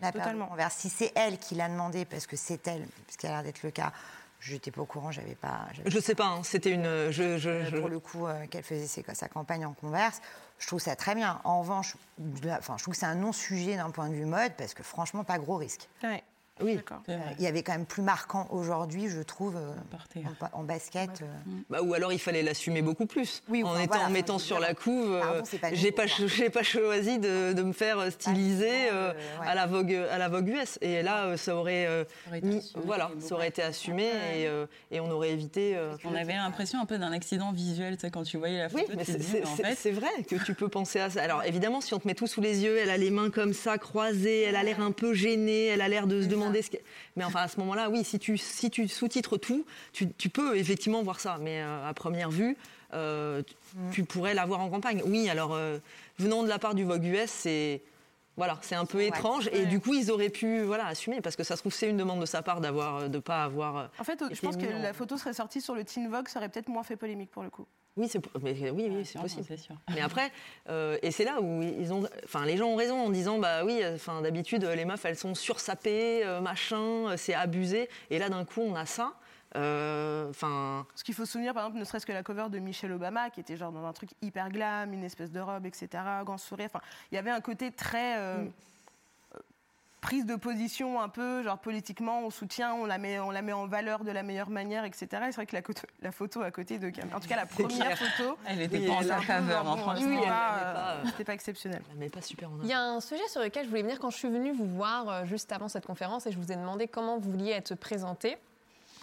[0.00, 0.46] La Totalement.
[0.46, 0.74] Converse.
[0.76, 3.62] Si c'est elle qui l'a demandé, parce que c'est elle, parce qu'il a l'air d'être
[3.64, 3.92] le cas,
[4.38, 5.66] je n'étais pas au courant, j'avais pas.
[5.86, 7.10] Je sais pas, hein, c'était une.
[7.10, 10.20] Je, je- je- pour le coup euh, qu'elle faisait ses- sa campagne en converse.
[10.60, 11.40] Je trouve ça très bien.
[11.44, 11.96] En revanche,
[12.50, 15.24] enfin, je trouve que c'est un non-sujet d'un point de vue mode parce que franchement,
[15.24, 15.88] pas gros risque.
[16.62, 16.78] Oui.
[17.38, 19.72] Il y avait quand même plus marquant aujourd'hui, je trouve, euh,
[20.52, 21.10] en, basket.
[21.22, 21.26] euh.
[21.68, 23.42] Bah, ou alors il fallait l'assumer beaucoup plus.
[23.48, 25.42] Oui, en enfin, étant, voilà, en mettant sur la couve, euh,
[25.72, 26.06] j'ai pas,
[26.62, 29.46] choisi de, de me faire styliser euh, euh, ouais.
[29.46, 30.78] à la Vogue, à la Vogue US.
[30.80, 33.62] Et là, ça aurait, euh, Ça aurait été mis- assumé, voilà, et ça aurait été
[33.62, 35.76] assumé et, euh, et on aurait évité.
[35.76, 38.68] euh, On avait l'impression un peu d'un accident visuel, tu sais, quand tu voyais la
[38.68, 38.84] photo.
[38.88, 39.02] Oui, mais
[39.44, 41.22] en fait, c'est vrai que tu peux penser à ça.
[41.22, 43.52] Alors évidemment, si on te met tout sous les yeux, elle a les mains comme
[43.52, 46.82] ça, croisées, elle a l'air un peu gênée, elle a l'air de se demander ce.
[47.16, 50.56] Mais enfin, à ce moment-là, oui, si tu, si tu sous-titres tout, tu, tu peux
[50.56, 51.38] effectivement voir ça.
[51.40, 52.56] Mais euh, à première vue,
[52.94, 53.90] euh, tu- Mm.
[53.92, 55.00] tu pourrais la voir en campagne.
[55.06, 55.78] Oui, alors, euh,
[56.18, 57.82] venant de la part du Vogue US, c'est...
[58.40, 59.08] Voilà, c'est un peu Ouais.
[59.08, 61.90] étrange et du coup ils auraient pu voilà assumer parce que ça se trouve c'est
[61.90, 64.64] une demande de sa part d'avoir de pas avoir euh, En fait, je pense que
[64.64, 67.30] en- la photo serait sortie sur le Teen Vogue, ça aurait peut-être moins fait polémique
[67.30, 67.66] pour le coup.
[67.98, 68.18] oui c'est
[68.72, 69.74] oui oui c'est possible c'est sûr.
[69.94, 70.32] Mais après,
[70.70, 73.62] euh, et c'est là où ils ont, enfin, les gens ont raison en disant, bah
[73.66, 77.88] oui, enfin, d'habitude, les meufs, elles sont sursapées, euh, machin, euh, c'est abusé.
[78.10, 79.12] Et là, d'un coup, on a ça.
[79.56, 82.58] Euh, Enfin, Ce qu'il faut se souvenir, par exemple, ne serait-ce que la cover de
[82.58, 85.88] Michelle Obama, qui était genre dans un truc hyper glam, une espèce de robe, etc.,
[86.24, 86.68] grand sourire.
[86.72, 88.44] Enfin, il y avait un côté très euh,
[89.34, 89.38] euh,
[90.00, 93.52] prise de position un peu, genre politiquement, on soutient, on la met, on la met
[93.52, 95.06] en valeur de la meilleure manière, etc.
[95.12, 95.56] Et c'est vrai que
[96.00, 98.86] la, photo à côté de Cam, en tout cas la première photo, Elle était Oui,
[98.86, 100.06] pas en sa faveur, franchement.
[100.06, 101.82] oui, c'était pas, pas, euh, exceptionnel.
[101.96, 104.10] mais pas super en Il y a un sujet sur lequel je voulais venir quand
[104.10, 107.18] je suis venue vous voir juste avant cette conférence et je vous ai demandé comment
[107.18, 108.38] vous vouliez être présenté.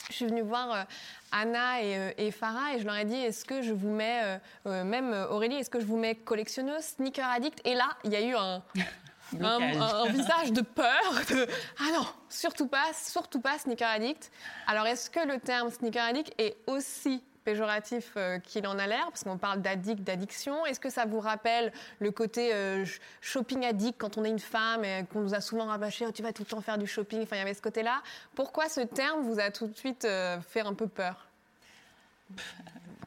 [0.09, 0.83] Je suis venue voir euh,
[1.31, 4.39] Anna et, euh, et Farah et je leur ai dit est-ce que je vous mets,
[4.65, 7.59] euh, même Aurélie, est-ce que je vous mets collectionneuse, sneaker addict?
[7.65, 8.63] Et là, il y a eu un,
[9.41, 9.75] un, Blocage.
[9.77, 11.47] un- un visage de peur, de
[11.79, 14.31] ah non, surtout pas, surtout pas sneaker addict.
[14.67, 19.05] Alors est-ce que le terme sneaker addict est aussi péjoratif euh, qu'il en a l'air
[19.05, 20.65] Parce qu'on parle d'addict, d'addiction.
[20.65, 24.37] Est-ce que ça vous rappelle le côté euh, sh- shopping addict quand on est une
[24.39, 26.87] femme et qu'on nous a souvent rabâché oh, tu vas tout le temps faire du
[26.87, 28.01] shopping Enfin, il y avait ce côté-là.
[28.35, 31.27] Pourquoi ce terme vous a tout de suite euh, fait un peu peur?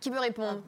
[0.00, 0.62] Qui peut répondre?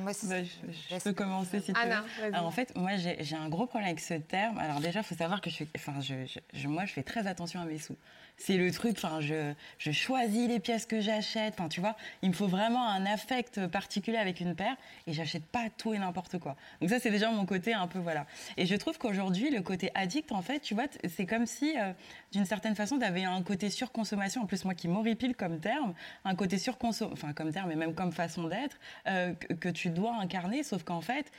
[0.00, 0.42] Moi, c'est- Bah,
[0.90, 2.22] je, peux commencer si tu Anna, veux.
[2.22, 2.34] vas-y.
[2.34, 4.58] Alors, en fait, moi, j'ai un gros problème avec ce terme.
[4.58, 7.04] Alors déjà, il faut savoir que je, fais, enfin, je, je- je- moi, je fais
[7.04, 7.94] très attention à mes sous.
[8.38, 11.56] C'est le truc, enfin, je, je choisis les pièces que j'achète.
[11.70, 15.68] Tu vois, il me faut vraiment un affect particulier avec une paire et j'achète pas
[15.76, 16.54] tout et n'importe quoi.
[16.80, 18.26] Donc ça, c'est déjà mon côté un peu, voilà.
[18.58, 21.92] Et je trouve qu'aujourd'hui, le côté addict, en fait, tu vois, c'est comme si, euh,
[22.32, 24.42] d'une certaine façon, tu avais un côté surconsommation.
[24.42, 25.94] En plus, moi qui m'horripile comme terme,
[26.24, 30.14] un côté surconsommation, enfin, comme terme et même comme façon d'être, euh, que tu dois
[30.16, 31.32] incarner, sauf qu'en fait,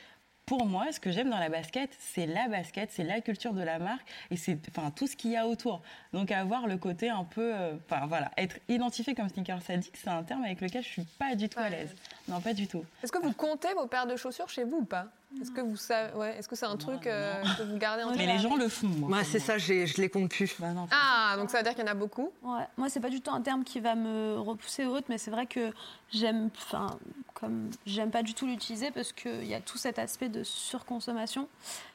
[0.48, 3.60] pour moi, ce que j'aime dans la basket, c'est la basket, c'est la culture de
[3.62, 5.82] la marque et c'est enfin tout ce qu'il y a autour.
[6.14, 10.08] Donc avoir le côté un peu, euh, enfin voilà, être identifié comme sneaker addict, c'est
[10.08, 11.94] un terme avec lequel je suis pas du tout à l'aise.
[12.28, 12.82] Non, pas du tout.
[13.02, 15.08] Est-ce que vous comptez vos paires de chaussures chez vous ou pas?
[15.40, 18.12] Est-ce que vous savez, ouais, est-ce que c'est un truc euh, que vous gardez en
[18.12, 18.86] Mais tête les gens le font.
[18.88, 20.58] moi, Moi, pour c'est ça, je les compte plus.
[20.58, 22.32] Bah non, Ah, donc ça veut dire qu'il y en a beaucoup.
[22.42, 25.18] Ouais, moi c'est pas du tout un terme qui va me repousser ou autre, mais
[25.18, 25.70] c'est vrai que
[26.12, 26.98] j'aime, enfin,
[27.34, 31.46] comme j'aime pas du tout l'utiliser parce qu'il y a tout cet aspect de surconsommation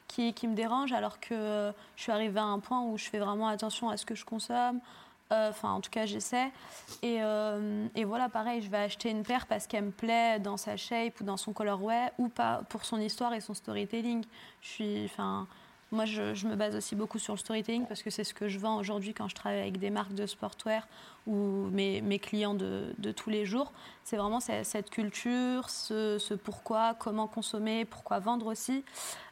[0.06, 3.18] qui, qui me dérange, alors que je suis arrivée à un point où je fais
[3.18, 4.78] vraiment attention à ce que je consomme.
[5.32, 6.50] Euh, Enfin, en tout cas, j'essaie.
[7.02, 10.56] Et, euh, et voilà, pareil, je vais acheter une paire parce qu'elle me plaît dans
[10.56, 14.24] sa shape ou dans son colorway ou pas pour son histoire et son storytelling.
[14.60, 15.46] Je suis, enfin,
[15.92, 18.58] moi, je, me base aussi beaucoup sur le storytelling parce que c'est ce que je
[18.58, 20.86] vends aujourd'hui quand je travaille avec des marques de sportwear
[21.26, 23.72] ou mes, clients de, tous les jours.
[24.02, 28.84] C'est vraiment cette, culture, ce pourquoi, comment consommer, pourquoi vendre aussi.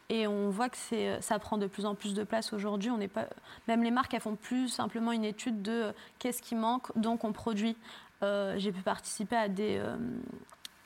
[0.08, 2.90] Et on voit que c'est, ça prend de plus en plus de place aujourd'hui.
[2.90, 3.26] On n'est pas,
[3.68, 7.24] même les marques, elles font plus simplement une étude de euh, qu'est-ce qui manque, donc
[7.24, 7.76] on produit.
[8.22, 9.96] Euh, j'ai pu participer à des, euh,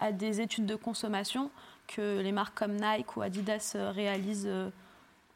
[0.00, 1.50] à des études de consommation
[1.87, 4.70] que les marques comme Nike ou Adidas euh, réalisent, euh,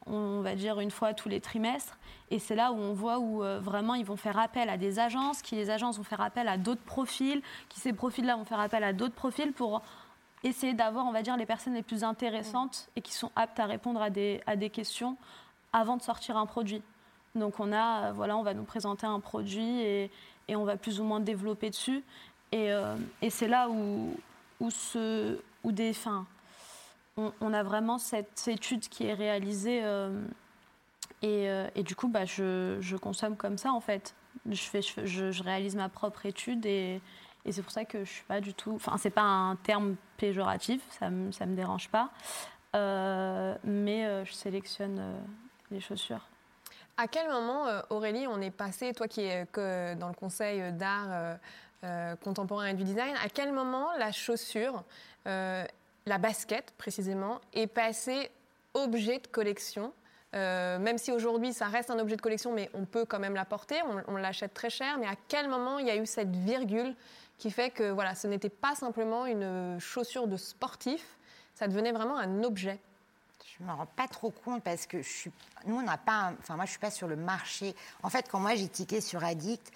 [0.07, 1.99] on va dire, une fois tous les trimestres.
[2.31, 4.99] Et c'est là où on voit où euh, vraiment ils vont faire appel à des
[4.99, 8.61] agences, qui les agences vont faire appel à d'autres profils, qui ces profils-là vont faire
[8.61, 9.83] appel à d'autres profils pour
[10.43, 13.67] essayer d'avoir, on va dire, les personnes les plus intéressantes et qui sont aptes à
[13.67, 15.17] répondre à des, à des questions
[15.73, 16.83] avant de sortir un produit.
[17.35, 20.11] Donc on a, euh, voilà, on va nous présenter un produit et,
[20.49, 22.03] et on va plus ou moins développer dessus.
[22.53, 24.17] Et, euh, et c'est là où,
[24.61, 26.27] où, ce, où des, enfin,
[27.17, 30.23] on, on a vraiment cette étude qui est réalisée euh,
[31.23, 34.15] et, euh, et du coup, bah, je, je consomme comme ça en fait.
[34.49, 37.01] Je, fais- je- je réalise ma propre étude et,
[37.45, 38.73] et c'est pour ça que je suis pas du tout.
[38.75, 42.11] Enfin, c'est pas un terme péjoratif, ça me, ça me dérange pas.
[42.77, 45.19] Euh, mais euh, je sélectionne euh,
[45.71, 46.29] les chaussures.
[46.97, 51.39] À quel moment, Aurélie, on est passé, toi qui es que dans le conseil d'art
[52.23, 54.85] contemporain et du design, à quel moment la chaussure,
[55.25, 58.31] la basket précisément, est passée
[58.75, 59.95] objet de collection?
[60.35, 63.47] Même si aujourd'hui ça reste un objet de collection, mais on peut quand même la
[63.47, 66.95] porter, on l'achète très cher, mais à quel moment il y a eu cette virgule
[67.41, 71.05] qui fait que voilà, ce n'était pas simplement une chaussure de sportif,
[71.55, 72.79] ça devenait vraiment un objet
[73.59, 75.33] Je me rends pas trop compte parce que je suis.
[75.67, 76.29] Nous, on n'a pas.
[76.29, 77.75] un- Enfin, moi, je suis pas sur le marché.
[78.03, 79.73] En fait, quand moi j'ai tiqué sur Addict,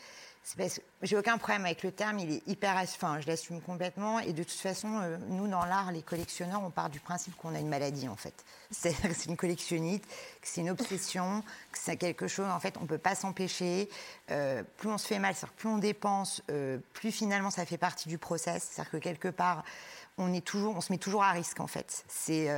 [1.02, 2.18] j'ai aucun problème avec le terme.
[2.18, 2.76] Il est hyper.
[2.76, 4.18] Enfin, je l'assume complètement.
[4.18, 7.54] Et de toute façon, euh, nous, dans l'art, les collectionneurs, on part du principe qu'on
[7.54, 8.34] a une maladie, en fait.
[8.70, 12.46] C'est que c'est une collectionnite, que c'est une obsession, que c'est quelque chose.
[12.50, 13.88] En fait, on peut pas s'empêcher.
[14.30, 17.78] Euh, plus on se fait mal, c'est-à-dire plus on dépense, euh, plus finalement ça fait
[17.78, 18.68] partie du process.
[18.70, 19.64] C'est-à-dire que quelque part,
[20.18, 22.04] on est toujours, on se met toujours à risque, en fait.
[22.08, 22.48] C'est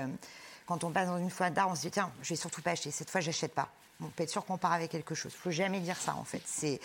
[0.66, 2.72] quand on passe dans une foire d'art, on se dit tiens, je vais surtout pas
[2.72, 2.90] acheter.
[2.90, 3.68] Cette fois, j'achète pas.
[4.02, 5.32] On peut être sûr qu'on part avec quelque chose.
[5.34, 6.42] Il faut jamais dire ça en fait.
[6.44, 6.80] C'est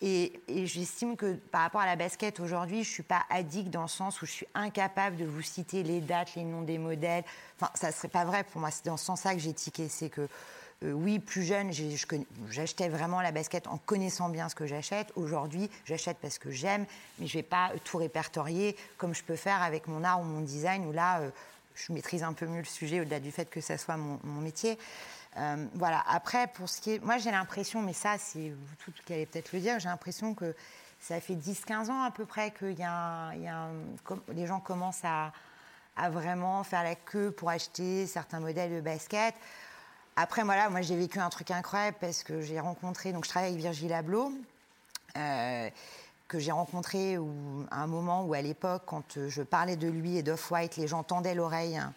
[0.00, 3.82] et, et j'estime que par rapport à la basket aujourd'hui, je suis pas addict dans
[3.82, 7.24] le sens où je suis incapable de vous citer les dates, les noms des modèles.
[7.58, 8.70] Enfin, ça serait pas vrai pour moi.
[8.70, 9.88] C'est dans ce sens-là que j'ai tiqué.
[9.88, 10.28] C'est que
[10.82, 11.70] euh, oui, plus jeune,
[12.50, 15.12] j'achetais vraiment la basket en connaissant bien ce que j'achète.
[15.16, 16.84] Aujourd'hui, j'achète parce que j'aime,
[17.18, 20.40] mais je vais pas tout répertorier comme je peux faire avec mon art ou mon
[20.40, 21.30] design, où là, euh,
[21.74, 24.78] je maîtrise un peu mieux le sujet au-delà du fait que ça soit mon métier.
[25.36, 26.02] Euh, voilà.
[26.08, 27.04] Après, pour ce qui est.
[27.04, 30.34] Moi, j'ai l'impression, mais ça, c'est vous toutes qui allez peut-être le dire, j'ai l'impression
[30.34, 30.54] que
[31.00, 33.68] ça fait 10-15 ans à peu près que y a y a
[34.32, 35.32] les gens commencent à,
[36.10, 39.34] vraiment faire la queue pour acheter certains modèles de basket.
[40.16, 43.12] Après, voilà, moi, j'ai vécu un truc incroyable parce que j'ai rencontré.
[43.12, 44.32] Donc, je travaille avec Virgil Abloh.
[45.16, 45.70] euh,
[46.26, 47.16] que j'ai rencontré
[47.70, 51.02] à un moment où, à l'époque, quand je parlais de lui et d'Off-White, les gens
[51.02, 51.92] tendaient l'oreille hein,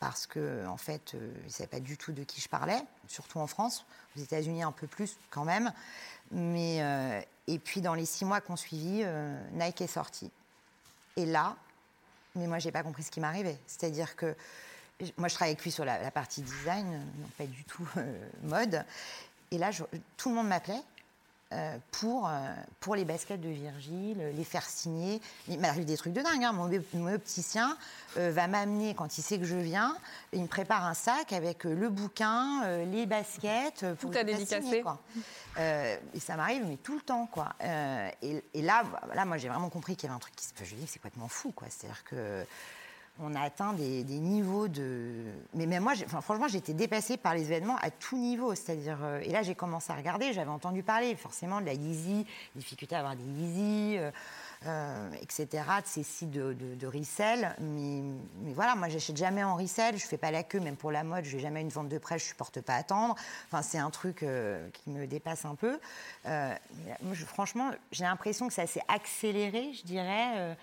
[0.00, 2.82] parce que, en fait, euh, ils ne savaient pas du tout de qui je parlais,
[3.06, 3.84] surtout en France,
[4.16, 5.72] aux États-Unis un peu plus quand même.
[6.32, 10.30] Mais, euh, et puis, dans les six mois qu'on suivi, euh, Nike est sorti.
[11.16, 11.54] Et là,
[12.34, 13.58] mais moi, j'ai pas compris ce qui m'arrivait.
[13.66, 14.34] C'est-à-dire que
[15.18, 16.86] moi, je travaille avec lui sur la, partie design,
[17.18, 18.84] non pas du tout euh, mode.
[19.50, 19.84] Et là, je-
[20.16, 20.80] tout le monde m'appelait euh,
[21.90, 25.20] pour, euh, pour les baskets de Virgile, les faire signer.
[25.48, 26.44] Il m'arrive des trucs de dingue.
[26.44, 26.52] hein.
[26.52, 27.76] Mon, op- mon opticien
[28.16, 29.96] euh, va m'amener, quand il sait que je viens,
[30.32, 33.82] il me prépare un sac avec euh, le bouquin, euh, les baskets.
[33.82, 34.62] euh, pour Tout à dédicacer.
[34.62, 35.00] signer, quoi.
[35.58, 37.48] Euh, et ça m'arrive, mais tout le temps, quoi.
[37.62, 40.44] Euh, et, et là, là, moi, j'ai vraiment compris qu'il y avait un truc qui
[40.46, 41.66] se Je dis, c'est complètement fou, quoi.
[41.70, 42.44] C'est-à-dire que
[43.18, 45.24] on a atteint des, niveaux de.
[45.54, 48.54] Mais même moi, franchement, j'étais dépassée par les événements à tout niveau.
[48.54, 50.32] C'est-à-dire, euh, et là, j'ai commencé à regarder.
[50.32, 54.10] J'avais entendu parler forcément de la Yeezy, difficulté à avoir des Yeezy, euh,
[54.66, 55.46] euh, etc.
[55.48, 57.54] De ces sites de, de, resell.
[57.60, 58.02] Mais,
[58.54, 59.98] voilà, moi, j'achète jamais en resell.
[59.98, 61.24] Je fais pas la queue, même pour la mode.
[61.24, 62.22] Je vais jamais une vente de presse.
[62.22, 63.16] Je supporte pas attendre.
[63.46, 64.24] Enfin, c'est un truc
[64.72, 65.78] qui me dépasse un peu.
[67.26, 70.56] Franchement, j'ai l'impression que ça s'est accéléré, je dirais.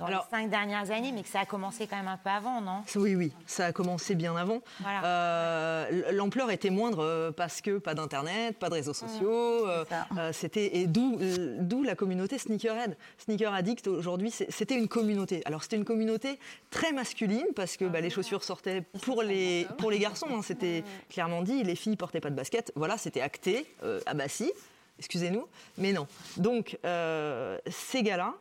[0.00, 2.16] Euh, dans Alors- les cinq dernières années, mais que ça a commencé quand même un
[2.16, 2.82] peu avant, non?
[2.96, 4.60] Oui, oui, ça a commencé bien avant.
[4.80, 5.04] Voilà.
[5.04, 9.66] Euh, L'ampleur était moindre euh, parce que pas d'internet, pas de réseaux sociaux.
[9.66, 10.06] euh, ça.
[10.18, 12.96] euh, C'était et d'où euh, la communauté Sneakerhead.
[13.18, 15.42] Sneaker Addict aujourd'hui, c'était une communauté.
[15.46, 16.38] Alors c'était une communauté
[16.70, 20.26] très masculine parce que bah, les chaussures sortaient pour les pour les garçons.
[20.30, 21.62] hein, c'était clairement dit.
[21.64, 22.72] Les filles portaient pas de basket.
[22.76, 23.66] Voilà, c'était acté.
[23.82, 24.52] Euh, ah bah si.
[24.98, 25.46] Excusez-nous,
[25.78, 26.06] mais non.
[26.36, 28.34] Donc euh, ces gars-là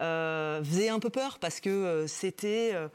[0.00, 2.88] euh, faisaient un peu peur parce que euh, c'était euh,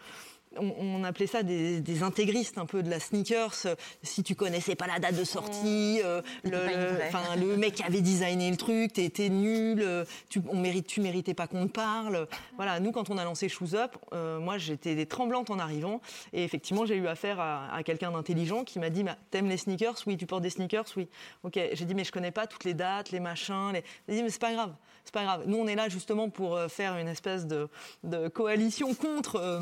[0.58, 3.68] on, on appelait ça des, des intégristes un peu de la sneakers.
[4.04, 8.58] Si tu connaissais pas la date de sortie, euh, le, mec qui avait designé le
[8.58, 9.86] truc, t'étais nul,
[10.30, 12.28] tu, on mérite, tu méritais pas qu'on te parle.
[12.56, 16.02] Voilà, nous quand on a lancé Shoes Up, euh, moi j'étais tremblante en arrivant
[16.34, 19.58] et effectivement j'ai eu affaire à, à quelqu'un d'intelligent qui m'a dit bah, t'aimes les
[19.58, 19.96] sneakers?
[20.08, 20.86] Oui, tu portes des sneakers?
[20.98, 21.08] Oui.
[21.44, 23.72] Ok, j'ai dit mais je connais pas toutes les dates, les machins.
[23.74, 23.80] Les...
[23.80, 24.74] A dit mais c'est pas grave,
[25.06, 25.44] c'est pas grave.
[25.46, 27.70] Nous on est là justement pour euh, faire une espèce de,
[28.04, 29.36] de coalition contre.
[29.36, 29.60] euh,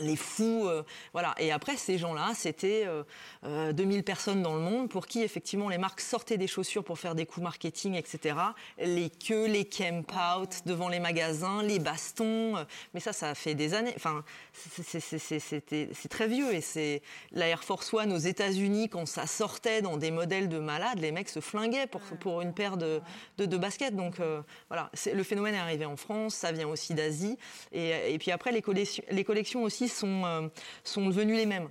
[0.00, 0.82] les fous, euh,
[1.12, 1.34] voilà.
[1.38, 3.02] Et après, ces gens-là, c'était euh,
[3.44, 6.98] euh, 2000 personnes dans le monde pour qui, effectivement, les marques sortaient des chaussures pour
[6.98, 8.36] faire des coups marketing, etc.
[8.78, 10.04] Les queues, les camp
[10.38, 12.56] out devant les magasins, les bastons.
[12.56, 13.92] euh, mais ça, ça a fait des années.
[13.96, 16.54] Enfin, c'est- très vieux.
[16.54, 20.58] Et c'est la Air Force One aux États-Unis, quand ça sortait dans des modèles de
[20.58, 23.00] malades, les mecs se flinguaient pour, pour une paire de,
[23.38, 23.94] de, de baskets.
[23.96, 24.90] Donc, euh, voilà.
[25.12, 27.36] Le phénomène est arrivé en France, ça vient aussi d'Asie.
[27.72, 30.48] Et, et puis après, les collections, les collections aussi sont, euh,
[30.84, 31.68] sont devenues les mêmes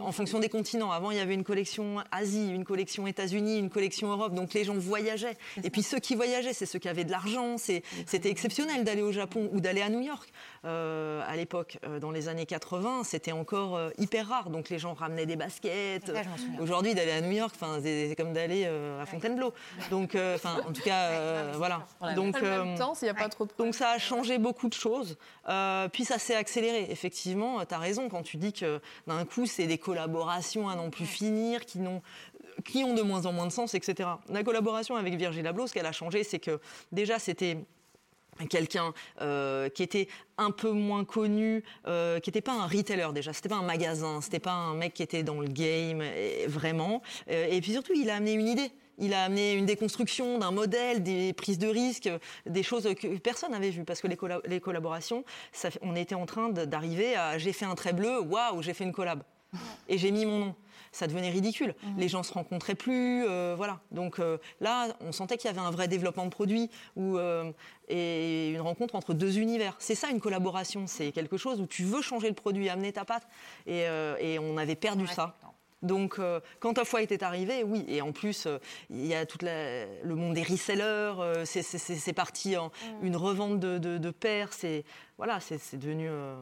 [0.00, 0.92] en fonction des continents.
[0.92, 4.34] Avant, il y avait une collection Asie, une collection États-Unis, une collection Europe.
[4.34, 5.36] Donc les gens voyageaient.
[5.64, 7.58] Et puis ceux qui voyageaient, c'est ceux qui avaient de l'argent.
[7.58, 10.30] C'est- C'était exceptionnel d'aller au Japon ou d'aller à New York.
[10.64, 14.50] Euh, à l'époque, euh, dans les années 80, c'était encore euh, hyper rare.
[14.50, 16.10] Donc les gens ramenaient des baskets.
[16.60, 19.52] Aujourd'hui, d'aller à New York, enfin, c'est c'est comme d'aller euh, à Fontainebleau.
[19.90, 21.86] Donc, euh, enfin, en tout cas, euh, voilà.
[22.14, 24.74] Donc, euh, temps, s'il n'y a pas trop de donc ça a changé beaucoup de
[24.74, 25.16] choses,
[25.48, 26.91] Euh, puis ça s'est accéléré.
[26.92, 30.90] Effectivement, tu as raison quand tu dis que d'un coup, c'est des collaborations à n'en
[30.90, 32.02] plus finir, qui, n'ont,
[32.64, 34.08] qui ont de moins en moins de sens, etc.
[34.28, 36.60] La collaboration avec Virgil Abloh, ce qu'elle a changé, c'est que
[36.92, 37.56] déjà, c'était
[38.48, 43.32] quelqu'un euh, qui était un peu moins connu, euh, qui n'était pas un retailer déjà,
[43.32, 47.02] c'était pas un magasin, c'était pas un mec qui était dans le game et- vraiment.
[47.30, 48.70] Euh, et puis surtout, il a amené une idée.
[48.98, 52.10] Il a amené une déconstruction d'un modèle, des prises de risques,
[52.46, 53.84] des choses que personne n'avait vues.
[53.84, 57.64] Parce que les, colla- les collaborations, ça on était en train d'arriver à j'ai fait
[57.64, 59.22] un trait bleu, waouh, j'ai fait une collab.
[59.88, 60.54] Et j'ai mis mon nom.
[60.92, 61.74] Ça devenait ridicule.
[61.96, 63.80] Les gens se rencontraient plus, euh, voilà.
[63.92, 67.50] Donc euh, là, on sentait qu'il y avait un vrai développement de produit euh,
[67.88, 69.74] et une rencontre entre deux univers.
[69.78, 70.86] C'est ça une collaboration.
[70.86, 73.26] C'est quelque chose où tu veux changer le produit, amener ta patte.
[73.66, 73.84] Et,
[74.20, 75.34] et on avait perdu ça.
[75.82, 77.84] Donc, euh, quand ta foi était arrivée, oui.
[77.88, 78.58] Et en plus, euh,
[78.90, 80.82] il y a tout le monde des resellers.
[81.18, 82.70] euh, c'est- parti en
[83.02, 84.52] une revente de, de, de paires.
[84.52, 84.84] C'est
[85.18, 86.34] voilà, c'est devenu euh,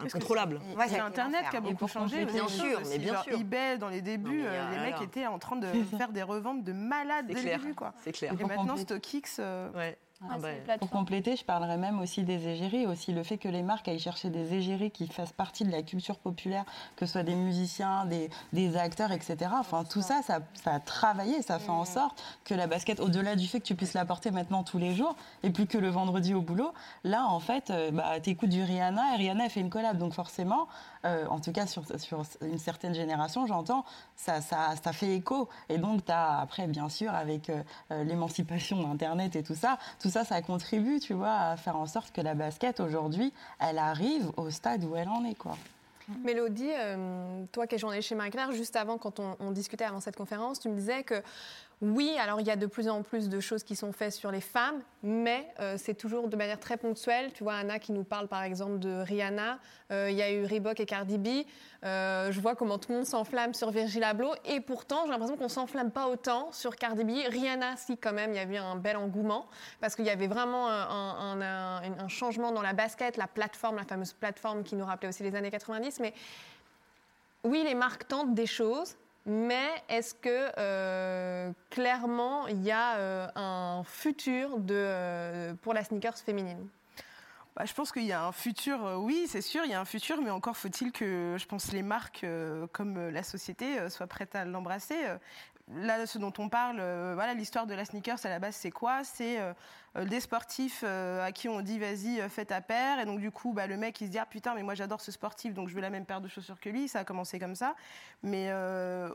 [0.00, 0.60] incontrôlable.
[0.88, 2.24] C'est Internet qui a beaucoup changé.
[2.24, 3.38] bien sûr, mais bien sûr.
[3.38, 5.02] eBay, dans les débuts, euh, les là mecs là.
[5.02, 5.66] étaient en train de
[5.98, 7.58] faire des reventes de malades C'est dès clair.
[7.58, 7.74] le début.
[7.74, 7.92] Quoi.
[8.02, 8.32] C'est clair.
[8.38, 8.76] Et maintenant.
[8.76, 9.96] StockX, euh, Ouais.
[10.22, 13.36] Ah bah, c'est les Pour compléter, je parlerais même aussi des égéries, aussi le fait
[13.36, 16.64] que les marques aillent chercher des égéries qui fassent partie de la culture populaire,
[16.96, 19.50] que ce soit des musiciens, des, des acteurs, etc.
[19.58, 23.36] Enfin, tout ça, ça, ça a travaillé, ça fait en sorte que la basket, au-delà
[23.36, 25.88] du fait que tu puisses la porter maintenant tous les jours, et plus que le
[25.88, 29.70] vendredi au boulot, là, en fait, euh, bah, t'écoutes du Rihanna, et Rihanna fait une
[29.70, 30.68] collab, donc forcément,
[31.04, 31.82] euh, en tout cas sur,
[32.40, 33.84] une certaine génération, j'entends,
[34.16, 34.40] ça,
[34.92, 35.48] fait écho.
[35.68, 39.78] Et donc, tu as après, bien sûr, avec euh, euh, l'émancipation d'Internet et tout ça,
[40.00, 43.78] tout ça, ça contribue, tu vois, à faire en sorte que la basket, aujourd'hui, elle
[43.78, 45.56] arrive au stade où elle en est, quoi.
[46.22, 46.68] Mélodie,
[47.50, 50.60] toi qui es journaliste chez Marie Claire, juste avant, quand on discutait avant cette conférence,
[50.60, 51.22] tu me disais que
[51.80, 54.30] oui, alors il y a de plus en plus de choses qui sont faites sur
[54.30, 57.32] les femmes, mais euh, c'est toujours de manière très ponctuelle.
[57.32, 59.58] Tu vois, Anna qui nous parle par exemple de Rihanna,
[59.90, 61.28] euh, il y a eu Reebok et Cardi B.
[61.84, 65.36] Euh, je vois comment tout le monde s'enflamme sur Virgil Abloh, et pourtant j'ai l'impression
[65.36, 67.10] qu'on s'enflamme pas autant sur Cardi B.
[67.28, 69.46] Rihanna, si quand même, il y a eu un bel engouement,
[69.80, 74.62] parce qu'il y avait vraiment un, changement dans la basket, la plateforme, la fameuse plateforme
[74.62, 76.00] qui nous rappelait aussi les années 90.
[76.00, 76.14] Mais
[77.42, 78.96] oui, les marques tentent des choses,
[79.26, 85.82] mais est-ce que euh, clairement il y a euh, un futur de, euh, pour la
[85.82, 86.68] sneakers féminine?
[87.56, 89.84] Bah, je pense qu'il y a un futur, oui, c'est sûr, il y a un
[89.84, 92.26] futur, mais encore faut-il que, je pense, les marques
[92.72, 94.96] comme la société soient prêtes à l'embrasser
[95.68, 98.70] là, ce dont on parle, euh, voilà, l'histoire de la sneakers à la base, c'est
[98.70, 99.02] quoi?
[99.04, 99.52] C'est euh,
[99.96, 102.98] euh, des sportifs à qui on dit vas-y, fais ta paire.
[103.00, 105.00] Et donc, du coup, bah, le mec, il se dit ah putain, mais moi j'adore
[105.00, 106.88] ce sportif, donc je veux la même paire de chaussures que lui.
[106.88, 107.74] Ça a commencé comme ça.
[108.22, 108.52] Mais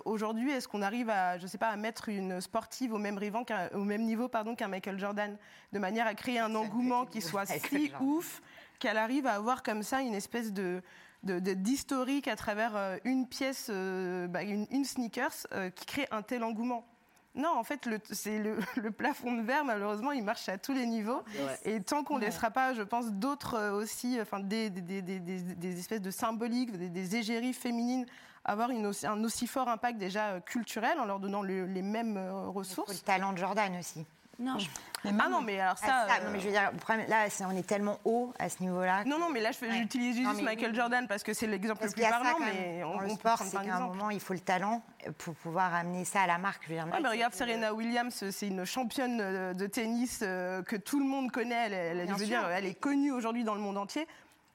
[0.06, 3.20] aujourd'hui, est-ce qu'on arrive à, je sais pas, à mettre une sportive au même,
[3.74, 5.38] au même niveau pardon, qu'un Michael Jordan,
[5.74, 8.42] de manière à créer un engouement qui soit si ouf
[8.80, 10.82] qu'elle arrive à avoir comme ça une espèce de
[11.24, 16.44] d'historique à travers euh, une pièce, euh, bah, une, sneakers euh, qui crée un tel
[16.44, 16.86] engouement.
[17.36, 18.40] Non, en fait, c'est
[18.76, 21.22] le, plafond de verre, malheureusement, il marche à tous les niveaux.
[21.64, 26.12] Et tant qu'on ne laissera pas, je pense, d'autres aussi, enfin, des, des, espèces de
[26.12, 28.06] symboliques, des, égéries féminines
[28.46, 32.18] avoir une un aussi fort impact déjà culturel en leur donnant les mêmes
[32.48, 32.94] ressources.
[32.94, 34.06] le talent de Jordan aussi.
[34.40, 34.58] Non.
[35.04, 36.08] Mais ah non, mais alors ça.
[36.10, 36.72] Ah, non, mais je veux dire,
[37.08, 39.04] là, on est tellement haut à ce niveau-là.
[39.06, 42.38] Non, non, mais là, j'utilise juste Michael Jordan parce que c'est l'exemple le plus parlant.
[42.40, 44.82] Mais on, le sport, c'est qu'à un moment, il faut le talent
[45.18, 46.64] pour pouvoir amener ça à la marque.
[46.64, 51.00] Je veux dire, mais regarde, Serena Williams, c'est une championne de tennis euh, que tout
[51.00, 51.70] le monde connaît.
[51.70, 54.08] Elle, je veux dire, elle est connue aujourd'hui dans le monde entier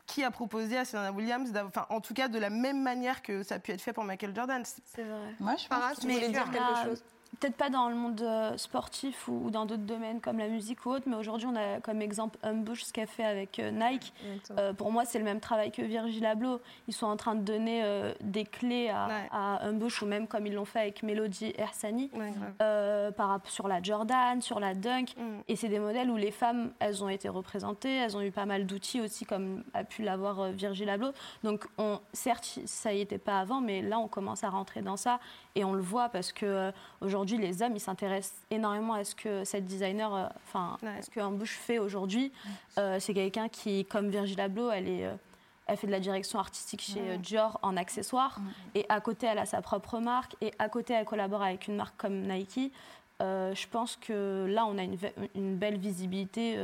[0.07, 3.43] qui a proposé à Serena Williams, enfin, en tout cas de la même manière que
[3.43, 4.63] ça a pu être fait pour Michael Jordan?
[4.85, 5.35] C'est vrai.
[5.41, 7.03] Moi, je pense que tu voulais dire quelque chose
[7.41, 10.91] peut-être pas dans le monde euh, sportif ou, dans d'autres domaines comme la musique ou
[10.91, 14.13] autre, mais aujourd'hui on a comme exemple Humbush ce qu'a fait avec euh, Nike.
[14.59, 16.61] Euh, pour moi c'est le même travail que Virgil Abloh.
[16.89, 17.83] Ils sont en train de donner
[18.21, 19.69] des clés à, ouais.
[19.69, 22.11] Humbush ou même comme ils l'ont fait avec Melody Ersani
[22.59, 25.15] par, sur la Jordan, sur la Dunk.
[25.17, 25.41] Mm.
[25.49, 28.47] Et c'est des modèles où les femmes elles ont été représentées, elles ont eu pas
[28.47, 31.13] mal d'outils aussi comme a pu l'avoir Virgil Abloh.
[31.43, 34.97] Donc on, certes ça y était pas avant, mais là on commence à rentrer dans
[34.97, 35.19] ça
[35.55, 39.15] et on le voit parce que aujourd'hui aujourd'hui, les hommes, ils s'intéressent énormément à ce
[39.15, 42.33] que cette designer, euh, enfin, ce qu'un fait aujourd'hui.
[42.77, 45.15] Euh, c'est quelqu'un qui, comme Virgil Abloh, elle est euh,
[45.67, 48.39] elle fait de la direction artistique chez Dior en accessoires.
[48.75, 50.37] Et à côté, elle a sa propre marque.
[50.43, 52.71] Et à côté, elle collabore avec une marque comme Nike.
[53.21, 56.59] je pense que là, on a une, belle visibilité.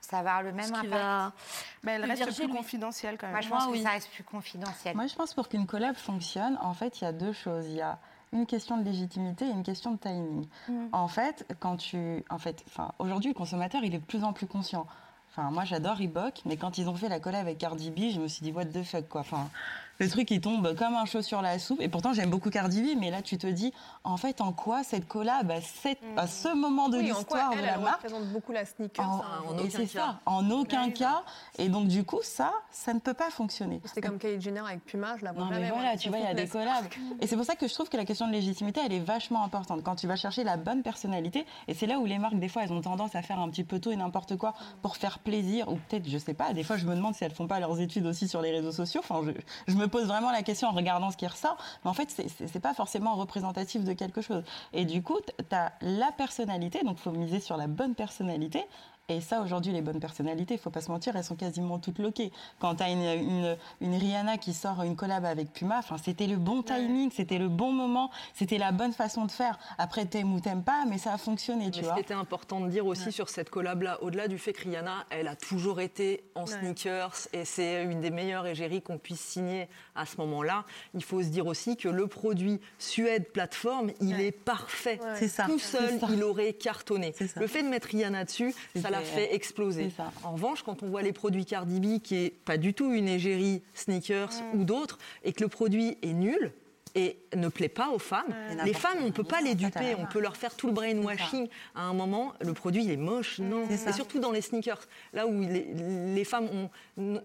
[0.00, 1.34] ça va avoir le même impact.
[1.82, 3.34] Mais elle reste plus confidentielle quand même.
[3.34, 4.96] Moi, je pense que ça reste plus confidentiel.
[4.96, 7.66] Moi, je pense pour qu'une collab fonctionne, en fait, il y a deux choses.
[7.66, 7.98] Il y a
[8.36, 10.46] une question de légitimité et une question de timing.
[10.68, 10.86] Mm.
[10.92, 14.32] En fait, quand tu, en fait, enfin, aujourd'hui, le consommateur, il est de plus en
[14.32, 14.86] plus conscient.
[15.30, 18.20] Enfin, moi, j'adore Reebok, mais quand ils ont fait la collab avec Cardi B, je
[18.20, 19.20] me suis dit what the fuck quoi.
[19.20, 19.50] Enfin,
[19.98, 21.80] le truc qui tombe comme un cheveu sur la soupe.
[21.80, 23.72] Et pourtant, j'aime beaucoup Cardi B, mais là, tu te dis,
[24.04, 28.02] en fait, en quoi cette collab, à, à ce moment de l'histoire de la marque,
[28.02, 29.04] représente beaucoup la sneaker.
[29.04, 29.86] En, en aucun cas.
[29.86, 31.22] Ça, en aucun cas.
[31.58, 33.80] Et donc, du coup, ça, ça ne peut pas fonctionner.
[33.84, 36.24] C'était comme Kylie Jenner avec Puma, je la vois non, Mais voilà, tu vois, il
[36.24, 36.86] y a des collabs.
[37.20, 39.42] Et c'est pour ça que je trouve que la question de légitimité, elle est vachement
[39.44, 39.82] importante.
[39.82, 42.62] Quand tu vas chercher la bonne personnalité, et c'est là où les marques, des fois,
[42.64, 45.68] elles ont tendance à faire un petit peu tout et n'importe quoi pour faire plaisir,
[45.68, 47.80] ou peut-être, je sais pas, des fois, je me demande si elles font pas leurs
[47.80, 49.00] études aussi sur les réseaux sociaux.
[49.02, 49.32] Enfin, je,
[49.72, 52.60] je me pose vraiment la question en regardant ce qui ressort, mais en fait, c'est
[52.60, 54.42] pas forcément représentatif de quelque chose.
[54.72, 58.64] Et du coup, tu as la personnalité, donc faut miser sur la bonne personnalité,
[59.08, 62.00] et ça, aujourd'hui, les bonnes personnalités, il faut pas se mentir, elles sont quasiment toutes
[62.00, 62.32] loquées.
[62.58, 66.64] Quand tu as une, une, Rihanna qui sort une collab avec Puma, c'était le bon
[66.64, 69.60] timing, c'était le bon moment, c'était la bonne façon de faire.
[69.78, 71.90] Après, t'aimes ou t'aimes pas, mais ça a fonctionné, tu vois.
[71.90, 75.06] Ce qui était important de dire aussi sur cette collab-là, au-delà du fait que Rihanna,
[75.10, 79.68] elle a toujours été en sneakers et c'est une des meilleures égéries qu'on puisse signer
[79.94, 84.32] à ce moment-là, il faut se dire aussi que le produit Suède plateforme, il est
[84.32, 84.98] parfait.
[85.14, 85.44] C'est ça.
[85.44, 87.14] Tout seul, il aurait cartonné.
[87.36, 89.90] Le fait de mettre Rihanna dessus, ça fait exploser.
[90.24, 93.08] En revanche, quand on voit les produits Cardi B, qui est pas du tout une
[93.08, 94.60] égérie sneakers mm.
[94.60, 96.52] ou d'autres, et que le produit est nul,
[96.96, 98.34] et ne plaît pas aux femmes.
[98.64, 101.46] Les femmes, on ne peut pas les duper, on peut leur faire tout le brainwashing.
[101.74, 103.38] À un moment, le produit, il est moche.
[103.38, 104.80] Non, c'est surtout dans les sneakers,
[105.12, 106.48] là où les, femmes
[106.96, 107.20] ont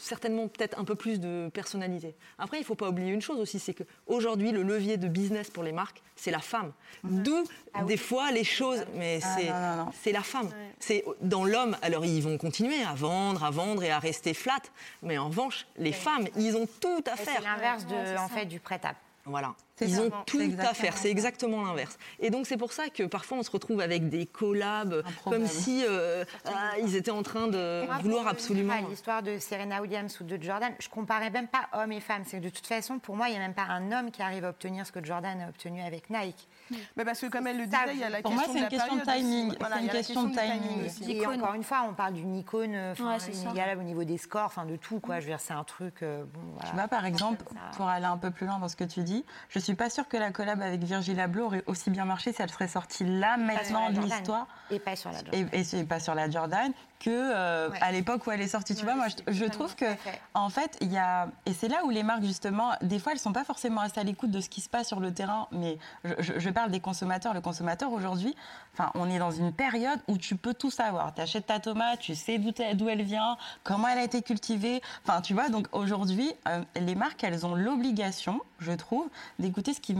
[0.00, 2.14] certainement peut-être un peu plus de personnalité.
[2.38, 5.50] Après, il ne faut pas oublier une chose aussi, c'est qu'aujourd'hui, le levier de business
[5.50, 6.72] pour les marques, c'est la femme.
[7.02, 7.44] D'où,
[7.74, 8.84] ah des fois, les choses...
[8.94, 9.18] Mais
[9.50, 10.48] ah, c'est la femme.
[10.78, 14.62] C'est Dans l'homme, alors ils vont continuer à vendre, à vendre et à rester flat.
[15.02, 17.34] Mais en revanche, les femmes, ils ont tout à faire.
[17.36, 17.84] C'est l'inverse
[18.18, 18.94] en fait, du prêt-à
[19.28, 19.54] voilà.
[19.80, 21.98] Ils ont tout à faire, c'est exactement l'inverse.
[22.20, 25.42] Et donc c'est pour ça que parfois on se retrouve avec des collabs Improbables.
[25.42, 28.74] comme si euh, ah, ils étaient en train de Moi, vouloir absolument.
[28.88, 32.22] L'histoire de Serena Williams ou de Jordan, je comparais même pas hommes et femmes.
[32.26, 34.22] C'est que de toute façon, pour moi, il n'y a même pas un homme qui
[34.22, 36.48] arrive à obtenir ce que Jordan a obtenu avec Nike.
[36.96, 38.68] Mais parce que comme elle le disait, il y a la Pour moi, c'est une
[38.68, 39.54] question de timing.
[39.58, 40.86] Voilà, C'est une question de timing.
[40.86, 41.12] aussi.
[41.12, 44.46] Et encore une fois, on parle d'une icône euh, Ouais, inégalable au niveau des scores,
[44.46, 45.00] enfin de tout.
[45.00, 45.20] Quoi.
[45.20, 46.02] Je veux dire, c'est un truc.
[46.02, 46.68] euh, bon, voilà.
[46.68, 47.44] Tu vois, par exemple,
[47.76, 50.08] pour aller un peu plus loin dans ce que tu dis, je suis pas sûre
[50.08, 53.36] que la collab avec Virgil Abloh aurait aussi bien marché si elle serait sortie là,
[53.36, 54.46] maintenant, de l'histoire.
[54.70, 55.48] Et pas sur la Jordan.
[55.52, 57.78] Et, pas sur la Jordan que euh, Ouais.
[57.82, 58.74] à l'époque où elle est sortie.
[58.74, 60.20] Tu vois, moi, je, je trouve que fait.
[60.34, 63.18] en fait, il y a et c'est là où les marques justement, des fois, elles
[63.18, 65.46] sont pas forcément assez à l'écoute de ce qui se passe sur le terrain.
[65.52, 67.34] Mais je, je- je parle des consommateurs.
[67.34, 68.34] Le consommateur aujourd'hui,
[68.74, 71.14] enfin, on est dans une période où tu peux tout savoir.
[71.14, 74.80] Tu achètes ta tomate, tu sais d'où elle vient, comment elle a été cultivée.
[75.06, 75.48] Enfin, tu vois.
[75.50, 79.94] Donc aujourd'hui, euh, les marques, elles ont l'obligation, je trouve, d'écouter ce qui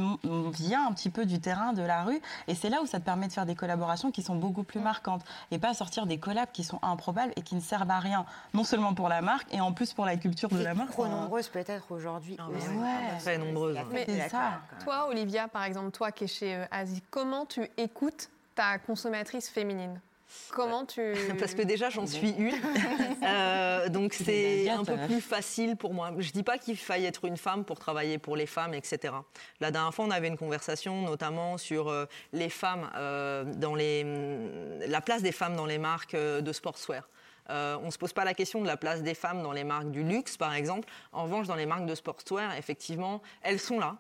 [0.53, 2.21] vient un petit peu du terrain, de la rue.
[2.49, 4.81] Et c'est là où ça te permet de faire des collaborations qui sont beaucoup plus
[4.81, 8.25] marquantes et pas sortir des collabs qui sont improbables et qui ne servent à rien,
[8.55, 10.91] non seulement pour la marque et en plus pour la culture de la marque.
[10.91, 12.37] trop nombreuses peut-être aujourd'hui.
[12.39, 12.49] Ah.
[13.21, 13.77] Très nombreuses.
[13.77, 13.85] Hein.
[13.93, 14.61] c'est collab, ça.
[14.85, 19.49] Toi, Olivia, par exemple, toi qui es chez euh, Asie, comment tu écoutes ta consommatrice
[19.49, 20.01] féminine?
[20.51, 21.15] Comment tu...
[21.39, 22.55] Parce que déjà, j'en suis une.
[23.21, 25.07] Euh, donc, C'est un peu baguettes.
[25.07, 26.13] plus facile pour moi.
[26.19, 29.15] Je dis pas qu'il faille être une femme pour travailler pour les femmes, etc.
[29.61, 34.03] La dernière fois, on avait une conversation notamment sur euh, les femmes, euh, dans les,
[34.05, 37.09] hum, la place des femmes dans les marques de sportswear.
[37.51, 39.65] Euh, on ne se pose pas la question de la place des femmes dans les
[39.65, 40.89] marques du luxe, par exemple.
[41.13, 43.97] En revanche, dans les marques de sportswear, effectivement, elles sont là.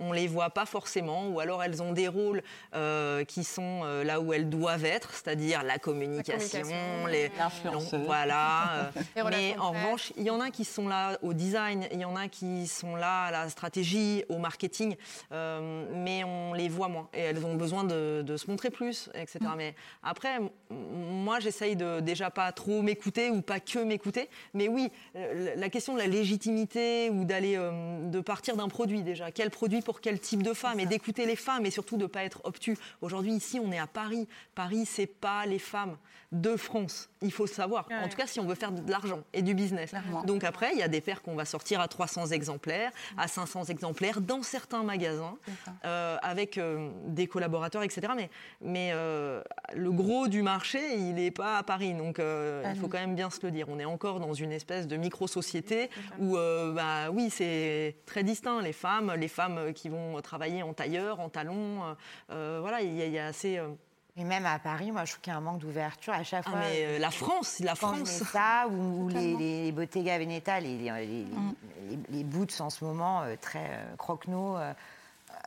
[0.00, 2.42] On les voit pas forcément, ou alors elles ont des rôles
[2.74, 7.30] euh, qui sont euh, là où elles doivent être, c'est-à-dire la communication, communication, les,
[7.70, 8.90] donc, voilà.
[8.96, 12.00] euh, Les mais en revanche, il y en a qui sont là au design, il
[12.00, 14.96] y en a qui sont là à la stratégie, au marketing,
[15.32, 19.10] euh, mais on les voit moins et elles ont besoin de, de se montrer plus,
[19.14, 19.38] etc.
[19.42, 19.54] Mm.
[19.56, 20.38] Mais après,
[20.70, 25.94] moi, j'essaye de déjà pas trop m'écouter ou pas que m'écouter, mais oui, la question
[25.94, 29.30] de la légitimité ou d'aller, euh, de partir d'un produit déjà.
[29.30, 32.22] Quel produit pour quel type de femme et d'écouter les femmes et surtout de pas
[32.22, 32.76] être obtus.
[33.00, 34.28] Aujourd'hui, ici, on est à Paris.
[34.54, 35.96] Paris, c'est pas les femmes
[36.30, 37.08] de France.
[37.22, 37.88] Il faut savoir.
[37.90, 39.90] En tout cas, si on veut faire de l'argent et du business.
[39.90, 40.22] Clairement.
[40.24, 43.64] Donc après, il y a des paires qu'on va sortir à 300 exemplaires, à 500
[43.64, 45.38] exemplaires dans certains magasins,
[45.84, 48.12] euh, avec euh, des collaborateurs, etc.
[48.14, 48.30] Mais,
[48.60, 49.42] mais euh,
[49.74, 51.94] le gros du marché, il n'est pas à Paris.
[51.94, 53.66] Donc il faut quand même bien se le dire.
[53.70, 58.60] On est encore dans une espèce de micro-société où, bah, oui, c'est très distinct.
[58.60, 61.94] Les femmes, les femmes qui vont travailler en tailleur, en talons, euh,
[62.30, 63.58] euh, voilà, il y, a- il y a assez...
[63.58, 63.68] euh,
[64.16, 66.44] Et même à Paris, moi, je trouve qu'il y a un manque d'ouverture à chaque
[66.48, 66.60] ah, fois.
[66.60, 68.22] mais euh, la France, la quand France.
[68.70, 71.54] ou, ou les, les, les Bottega Veneta, les, les, les, Mm.
[71.90, 74.72] les- les boots en ce moment, euh, très euh, croque-nos, euh,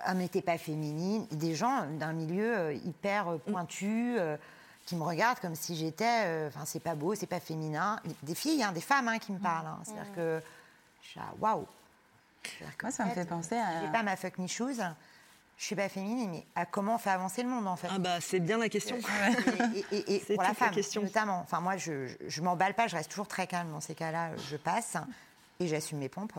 [0.03, 1.27] ah, mais t'es pas féminine.
[1.32, 4.38] Des gens d'un milieu euh, hyper euh, pointu, euh,
[4.86, 6.23] qui me regardent comme si j'étais.
[6.25, 7.99] euh, Enfin, c'est pas beau, c'est pas féminin.
[8.23, 9.67] Des filles, hein, des femmes hein, qui me parlent.
[9.67, 9.79] hein.
[9.84, 10.41] C'est-à-dire que.
[11.03, 11.65] je suis là, Waouh!
[12.82, 14.80] Moi, ça me fait penser à- J'ai pas ma fuck me shoes.
[15.58, 18.00] Je suis pas féminine, mais à comment on fait avancer le monde en fait Ah
[18.00, 18.98] bah c'est bien la question.
[19.76, 21.04] et, et- et C'est pour la femme, question.
[21.04, 21.39] notamment.
[21.42, 24.32] Enfin, moi, je, je, je m'emballe pas, je reste toujours très calme dans ces cas-là.
[24.50, 24.98] Je passe
[25.60, 26.34] et j'assume mes pompes,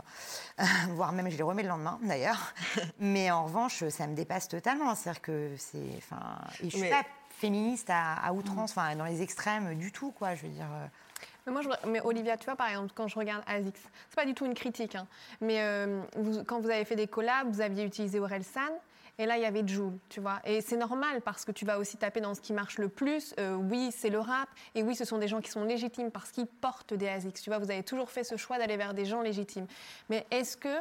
[0.90, 2.52] voire même je les remets le lendemain d'ailleurs.
[2.98, 4.96] Mais en revanche, ça me dépasse totalement.
[4.96, 7.04] C'est-à-dire que c'est, enfin, et je suis Mais- pas
[7.38, 10.34] féministe à, à outrance, enfin, dans les extrêmes du tout, quoi.
[10.34, 10.66] Je veux dire.
[10.72, 10.86] euh,
[11.86, 14.54] Mais Olivia, tu vois, par exemple, quand je regarde ASICS, c'est pas du tout une
[14.54, 15.06] critique, hein,
[15.40, 16.00] mais euh,
[16.46, 18.70] quand vous avez fait des collabs, vous aviez utilisé Orelsan,
[19.18, 20.40] et là, il y avait Joule, tu vois.
[20.44, 23.34] Et c'est normal parce que tu vas aussi taper dans ce qui marche le plus.
[23.38, 26.30] Euh, oui, c'est le rap, et oui, ce sont des gens qui sont légitimes parce
[26.30, 27.42] qu'ils portent des ASICS.
[27.42, 29.66] Tu vois, vous avez toujours fait ce choix d'aller vers des gens légitimes.
[30.08, 30.76] Mais est-ce que,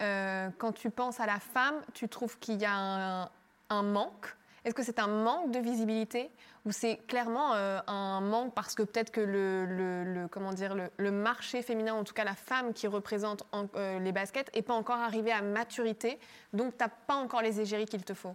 [0.00, 3.30] euh, quand tu penses à la femme, tu trouves qu'il y a
[3.70, 4.34] un manque
[4.64, 6.30] Est-ce que c'est un manque de visibilité
[6.66, 12.12] ou c'est clairement euh, un manque parce que peut-être que le, marché féminin, en tout
[12.14, 16.18] cas la femme qui représente en- euh, les baskets, n'est pas encore arrivé à maturité,
[16.52, 18.34] donc tu n'as pas encore les égéries qu'il te faut?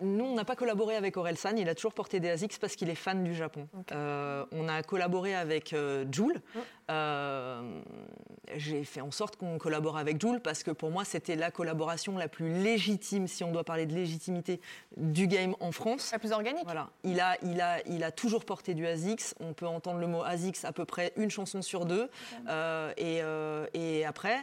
[0.00, 1.56] Nous, on n'a pas collaboré avec Orelsan.
[1.56, 3.68] Il a toujours porté des ASICS parce qu'il est fan du Japon.
[3.92, 6.40] Euh, on a collaboré avec euh, Joule.
[6.90, 7.80] Euh,
[8.56, 12.16] J'ai fait en sorte qu'on collabore avec Joule parce que pour moi, c'était la collaboration
[12.16, 14.60] la plus légitime, si on doit parler de légitimité,
[14.96, 16.10] du game en France.
[16.12, 19.34] La plus organique Voilà, il a, il, a, il a toujours porté du ASICS.
[19.40, 22.08] On peut entendre le mot ASICS à peu près une chanson sur deux.
[22.46, 24.38] Et, euh, et après,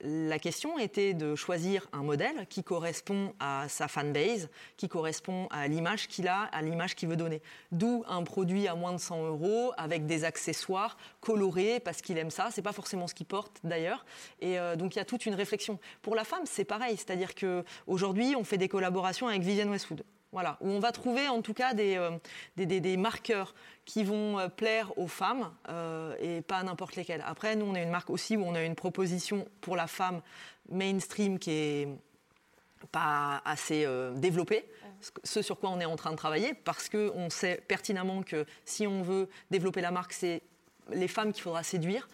[0.00, 5.66] la question était de choisir un modèle qui correspond à sa fanbase, qui correspond à
[5.66, 7.42] l'image qu'il a, à l'image qu'il veut donner.
[7.72, 12.30] D'où un produit à moins de 100 euros avec des accessoires colorés parce qu'il aime
[12.30, 12.48] ça.
[12.52, 14.04] C'est pas forcément ce qu'il porte d'ailleurs.
[14.40, 15.78] Et euh, donc il y a toute une réflexion.
[16.02, 20.04] Pour la femme, c'est pareil, c'est-à-dire que aujourd'hui, on fait des collaborations avec Vivienne Westwood.
[20.30, 22.10] Voilà, où on va trouver en tout cas des, euh,
[22.56, 23.54] des, des, des marqueurs
[23.88, 27.24] qui vont euh, plaire aux femmes euh, et pas n'importe lesquelles.
[27.26, 30.20] Après, nous, on a une marque aussi où on a une proposition pour la femme
[30.70, 31.88] mainstream qui est
[32.92, 34.66] pas assez euh, développée,
[35.24, 38.86] ce sur quoi on est en train de travailler, parce qu'on sait pertinemment que si
[38.86, 40.42] on veut développer la marque, c'est
[40.90, 42.08] les femmes qu'il faudra séduire.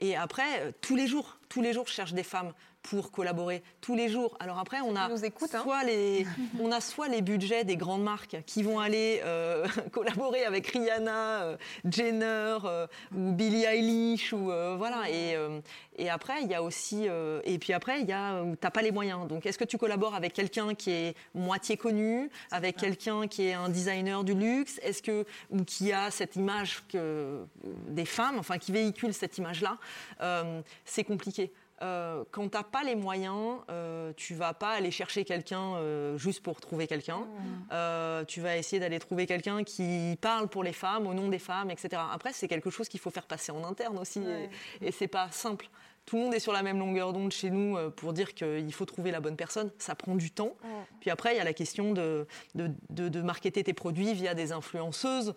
[0.00, 2.52] Et après, tous les jours, tous les jours, je cherche des femmes
[2.82, 4.36] pour collaborer tous les jours.
[4.40, 5.62] Alors après, on a, nous hein.
[5.62, 6.26] soit les,
[6.60, 11.42] on a soit les budgets des grandes marques qui vont aller euh, collaborer avec Rihanna,
[11.42, 11.56] euh,
[11.88, 15.08] Jenner euh, ou Billie Eilish ou voilà.
[15.08, 15.60] Et, euh,
[15.96, 17.06] et après, il y a aussi
[17.44, 19.28] et puis après, il y a t'as pas les moyens.
[19.28, 23.52] Donc, est-ce que tu collabores avec quelqu'un qui est moitié connu, avec quelqu'un qui est
[23.52, 27.44] un designer du luxe, est-ce que ou qui a cette image que
[27.88, 29.76] des femmes, enfin qui véhicule cette image-là,
[30.20, 31.52] euh, c'est compliqué.
[31.82, 36.42] Euh, quand t'as pas les moyens, euh, tu vas pas aller chercher quelqu'un euh, juste
[36.42, 37.26] pour trouver quelqu'un.
[37.72, 41.40] Euh, tu vas essayer d'aller trouver quelqu'un qui parle pour les femmes, au nom des
[41.40, 42.00] femmes, etc.
[42.12, 45.28] Après, c'est quelque chose qu'il faut faire passer en interne aussi, et, et c'est pas
[45.30, 45.68] simple.
[46.04, 48.84] Tout le monde est sur la même longueur d'onde chez nous pour dire qu'il faut
[48.84, 49.70] trouver la bonne personne.
[49.78, 50.56] Ça prend du temps.
[51.00, 52.26] Puis après, il y a la question de,
[52.56, 55.34] de, de, de marketer tes produits via des influenceuses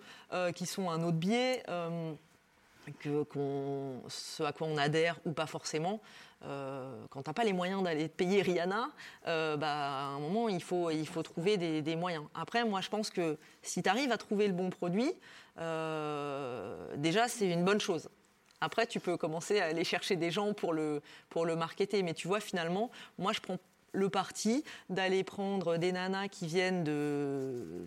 [0.56, 1.62] qui sont un autre biais.
[2.94, 6.02] Que, qu'on- ce à quoi on adhère ou pas forcément.
[6.44, 8.90] Euh, quand tu n'as pas les moyens d'aller payer Rihanna,
[9.28, 12.24] euh, bah, à un moment, il faut, il faut trouver des, des moyens.
[12.36, 15.12] Après, moi, je pense que si tu arrives à trouver le bon produit,
[15.86, 18.10] euh, déjà, c'est une bonne chose.
[18.62, 22.04] Après, tu peux commencer à aller chercher des gens pour le, pour le marketer.
[22.04, 23.58] Mais tu vois, finalement, moi, je prends
[23.94, 27.86] le parti d'aller prendre des nanas qui viennent de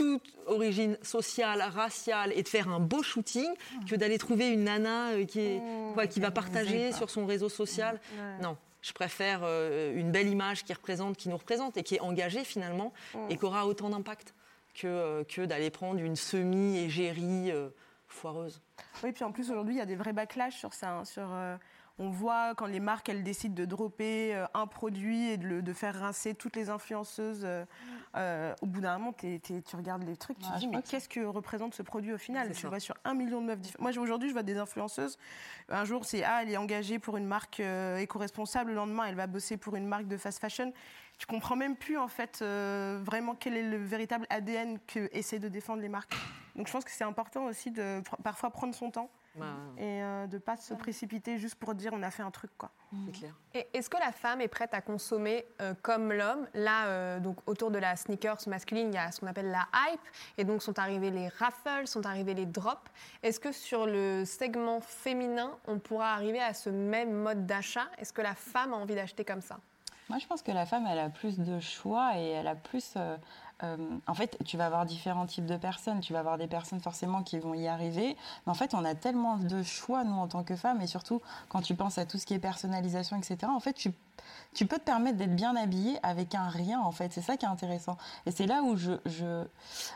[0.00, 3.48] toute origine sociale, raciale, et de faire un beau shooting,
[3.86, 5.60] que d'aller trouver une nana euh, qui, est,
[5.92, 8.00] quoi, qui va partager sur son réseau social.
[8.40, 8.56] Non.
[8.80, 12.44] Je préfère euh, une belle image qui représente, qui nous représente et qui est engagée
[12.44, 12.94] finalement
[13.28, 14.32] et qui aura autant d'impact
[14.74, 17.52] que, euh, que d'aller prendre une semi-égérie
[18.08, 18.62] foireuse.
[19.02, 20.90] Oui, puis en plus aujourd'hui, il y a des vrais backlash sur ça.
[20.92, 21.56] hein, sur, euh,
[22.02, 25.62] on voit quand les marques elles décident de dropper euh, un produit et de, le-
[25.62, 27.42] de faire rincer toutes les influenceuses.
[27.44, 27.64] euh,
[28.16, 31.08] euh, au bout d'un moment, tu regardes les trucs, tu Ouais, te dis mais qu'est-ce
[31.10, 32.50] que représente ce produit au final?
[32.52, 33.82] Tu vois sur un million de meufs différentes.
[33.82, 35.18] Moi aujourd'hui, je vois des influenceuses.
[35.68, 38.70] Un jour, c'est ah, elle est engagée pour une marque euh, éco-responsable.
[38.70, 40.72] Le lendemain, elle va bosser pour une marque de fast fashion.
[41.18, 45.38] Tu comprends même plus en fait euh, vraiment quel est le véritable ADN que essaient
[45.38, 46.14] de défendre les marques.
[46.56, 49.46] Donc je pense que c'est important aussi de parfois prendre son temps Bah,
[49.78, 52.72] et euh, de pas se précipiter juste pour dire on a fait un truc quoi.
[53.06, 53.34] c'est clair.
[53.54, 56.48] Et Est-ce que la femme est prête à consommer euh, comme l'homme?
[56.54, 59.68] Là, euh, donc autour de la sneakers masculine, il y a ce qu'on appelle la
[59.72, 60.00] hype,
[60.36, 62.90] et donc sont arrivés les raffles, sont arrivés les drops.
[63.22, 67.86] Est-ce que sur le segment féminin, on pourra arriver à ce même mode d'achat?
[67.98, 69.58] Est-ce que la femme a envie d'acheter comme ça?
[70.08, 72.96] Moi, je pense que la femme, elle a plus de choix et elle a plus.
[73.62, 76.00] Euh, en fait, tu vas avoir différents types de personnes.
[76.00, 78.16] Tu vas avoir des personnes forcément qui vont y arriver.
[78.46, 80.80] Mais en fait, on a tellement de choix, nous, en tant que femmes.
[80.80, 83.92] Et surtout, quand tu penses à tout ce qui est personnalisation, etc., en fait, tu,
[84.54, 87.12] tu peux te permettre d'être bien habillée avec un rien, en fait.
[87.12, 87.96] C'est ça qui est intéressant.
[88.26, 89.44] Et c'est là où je je,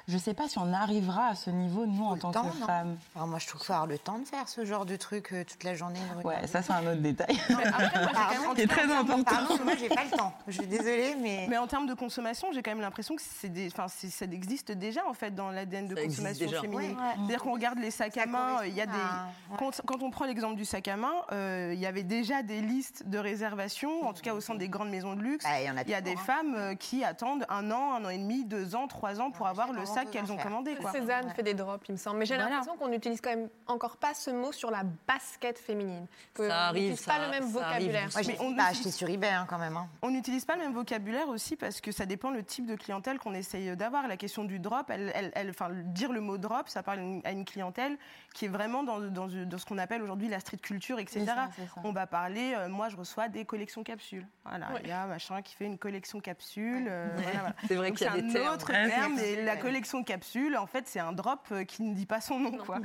[0.08, 2.58] je sais pas si on arrivera à ce niveau, nous, en le tant temps, que
[2.60, 2.96] non femmes.
[3.16, 5.32] Alors moi, je trouve qu'il faut avoir le temps de faire ce genre de truc
[5.32, 5.98] euh, toute la journée.
[6.24, 7.36] Ouais, ça, c'est un autre détail.
[7.48, 9.24] Pardon, qui est très important.
[9.24, 10.32] Pardon, moi, j'ai pas le temps.
[10.46, 11.46] Je suis désolée, mais...
[11.48, 14.24] Mais en termes de consommation, j'ai quand même l'impression que c'est des, enfin, c'est- ça
[14.24, 16.60] existe déjà en fait dans l'ADN de Ça consommation déjà.
[16.60, 16.96] féminine.
[16.96, 17.02] Ouais.
[17.16, 18.92] C'est-à-dire qu'on regarde les sacs à main, il y a des.
[18.92, 19.56] à- ouais.
[19.58, 22.60] Quand, quand on prend l'exemple du sac à main, euh, il y avait déjà des
[22.60, 25.44] listes de réservation, en tout cas au sein des grandes maisons de luxe.
[25.44, 26.16] Bah, il y en a Il y a des hein.
[26.16, 29.44] femmes euh, qui attendent un an, un an et demi, deux ans, trois ans pour
[29.44, 30.74] Ouais, avoir le sac qu'elles ont commandé.
[30.76, 30.90] Quoi.
[30.92, 31.34] Cézanne Ouais.
[31.34, 32.18] fait des drops, il me semble.
[32.18, 32.50] Mais j'ai Voilà.
[32.50, 36.06] l'impression qu'on n'utilise quand même encore pas ce mot sur la basket féminine.
[36.32, 38.08] Que Ça on arrive, n'utilise pas ça- le même vocabulaire.
[38.12, 39.76] Moi, Mais on pas utilise- acheté sur eBay hein, quand même.
[39.76, 39.88] hein.
[40.02, 43.18] On n'utilise pas le même vocabulaire aussi parce que ça dépend le type de clientèle
[43.18, 44.08] qu'on essaye d'avoir.
[44.08, 47.30] La question du drop, elle, elle- elle- enfin, dire le mot drop, ça parle à
[47.32, 47.98] une- clientèle
[48.32, 51.24] qui est vraiment dans, dans- dans ce qu'on appelle aujourd'hui la street culture, etc.
[51.26, 51.48] Ça.
[51.84, 54.03] On va parler, euh, moi je reçois des collections capsules.
[54.44, 56.86] Voilà, il y a machin qui fait une collection capsule.
[56.88, 57.54] euh, voilà, voilà.
[57.68, 58.54] C'est vrai qu'il y c'est a des un termes.
[58.54, 59.58] autre Ouais, terme, et la ouais.
[59.58, 62.78] collection capsule, en fait, c'est un drop euh, qui ne dit pas son nom, quoi.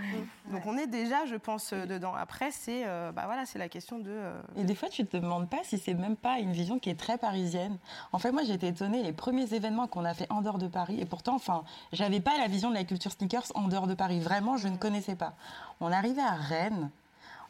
[0.51, 2.13] Donc on est déjà, je pense, euh, dedans.
[2.15, 4.09] Après, c'est, euh, bah voilà, c'est la question de.
[4.09, 6.89] euh, Et des fois, tu te demandes pas si c'est même pas une vision qui
[6.89, 7.77] est très parisienne.
[8.13, 10.67] En fait, moi, j'ai été étonnée les premiers événements qu'on a fait en dehors de
[10.67, 10.99] Paris.
[11.01, 14.19] Et pourtant, enfin, j'avais pas la vision de la culture sneakers en dehors de Paris.
[14.19, 15.33] Vraiment, je ne connaissais pas.
[15.81, 16.89] On arrivait à Rennes.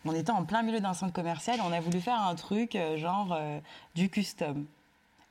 [0.05, 2.97] On était en plein milieu d'un centre commercial, on a voulu faire un truc euh,
[2.97, 3.59] genre euh,
[3.95, 4.65] du custom.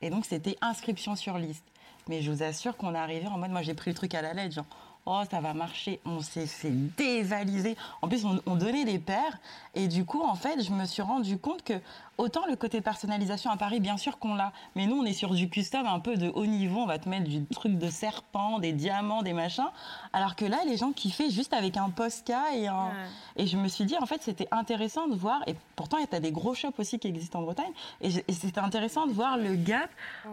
[0.03, 1.65] Et donc c'était inscription sur liste.
[2.09, 4.23] Mais je vous assure qu'on est arrivé en mode, moi j'ai pris le truc à
[4.23, 4.67] la lettre, genre
[5.07, 7.77] oh ça va marcher, on s'est fait dévaliser.
[8.03, 9.39] En plus on, on donnait des paires.
[9.75, 11.75] Et du coup en fait je me suis rendu compte que
[12.19, 15.35] autant le côté personnalisation à Paris bien sûr qu'on l'a, mais nous on est sur
[15.35, 18.59] du custom un peu de haut niveau, on va te mettre du truc de serpent,
[18.59, 19.71] des diamants, des machins,
[20.13, 22.91] alors que là les gens kiffaient juste avec un Posca et un...
[23.37, 26.17] Et je me suis dit en fait c'était intéressant de voir, et pourtant il y
[26.17, 29.55] a des gros shops aussi qui existent en Bretagne, et c'était intéressant de voir le
[29.55, 29.89] gap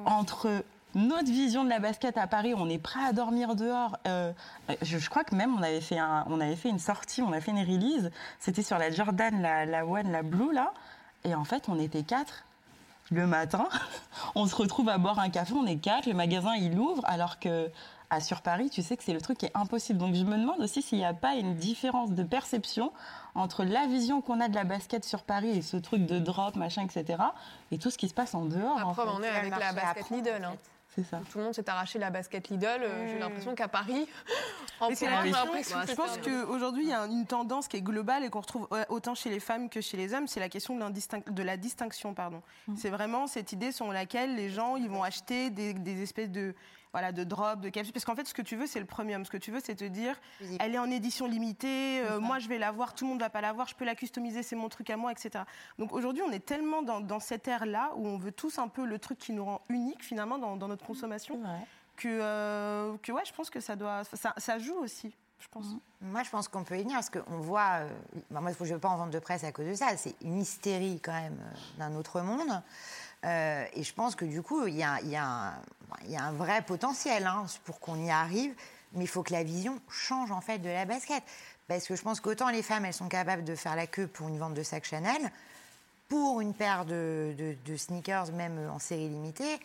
[0.06, 0.64] entre
[0.96, 3.98] notre vision de la basket à Paris, on est prêt à dormir dehors.
[4.08, 4.32] Euh,
[4.82, 7.32] je, je crois que même on avait fait un, on avait fait une sortie, on
[7.34, 8.10] a fait une release.
[8.40, 10.74] C'était sur la Jordan, la, la One, la Blue là.
[11.26, 12.44] Et en fait, on était quatre
[13.12, 13.68] le matin.
[14.36, 16.08] On se retrouve à boire un café, on est quatre.
[16.08, 17.70] Le magasin il ouvre, alors que
[18.10, 20.00] à sur Paris, tu sais que c'est le truc qui est impossible.
[20.00, 22.92] Donc je me demande aussi s'il n'y a pas une différence de perception
[23.36, 26.56] entre la vision qu'on a de la basket sur Paris et ce truc de drop,
[26.56, 27.22] machin, etc.
[27.72, 28.88] Et tout ce qui se passe en dehors.
[28.88, 29.02] En fait.
[29.02, 30.44] en est avec la basket Lidl.
[30.44, 30.54] hein.
[31.04, 31.22] Ça.
[31.32, 32.66] Tout le monde s'est arraché la basket Lidl.
[32.82, 34.08] euh, J'ai l'impression qu'à Paris,
[34.80, 34.96] en Mais
[35.32, 38.68] l'impression Je pense qu'aujourd'hui, il y a une tendance qui est globale et qu'on retrouve
[38.90, 42.14] autant chez les femmes que chez les hommes, c'est la question de, de la distinction.
[42.14, 42.42] pardon.
[42.78, 46.56] C'est vraiment cette idée selon laquelle les gens ils vont acheter des, des espèces de,
[46.96, 47.92] voilà, de drops, de capsules.
[47.92, 49.26] Parce qu'en fait, ce que tu veux, c'est le premium.
[49.26, 50.58] Ce que tu veux, c'est te dire, Oui.
[50.62, 53.42] elle est en édition limitée, euh, moi je vais l'avoir, tout le monde va pas
[53.42, 55.44] l'avoir, je peux la customiser, c'est mon truc à moi, etc.
[55.78, 58.86] Donc aujourd'hui, on est tellement dans, dans cette ère-là où on veut tous un peu
[58.86, 61.42] le truc qui nous rend unique finalement dans, dans notre consommation
[61.98, 65.66] que, euh, que ouais, je pense que ça doit, ça, ça joue aussi, je pense.
[66.00, 67.80] Moi, je pense qu'on peut y venir parce qu'on voit.
[67.82, 67.90] euh,
[68.32, 69.88] bah, moi, je ne veux pas en vendre de presse à cause de ça.
[69.98, 72.62] C'est une hystérie quand même euh, d'un autre monde.
[73.26, 75.54] Euh, et je pense que du coup, il y a, il y a un,
[76.04, 78.54] il y a un vrai potentiel hein, pour qu'on y arrive.
[78.94, 81.22] Mais il faut que la vision change en fait de la basket.
[81.68, 84.28] Parce que je pense qu'autant les femmes, elles sont capables de faire la queue pour
[84.30, 85.32] une vente de sac Chanel,
[86.08, 89.60] pour une paire de, de- de sneakers, même en série limitée,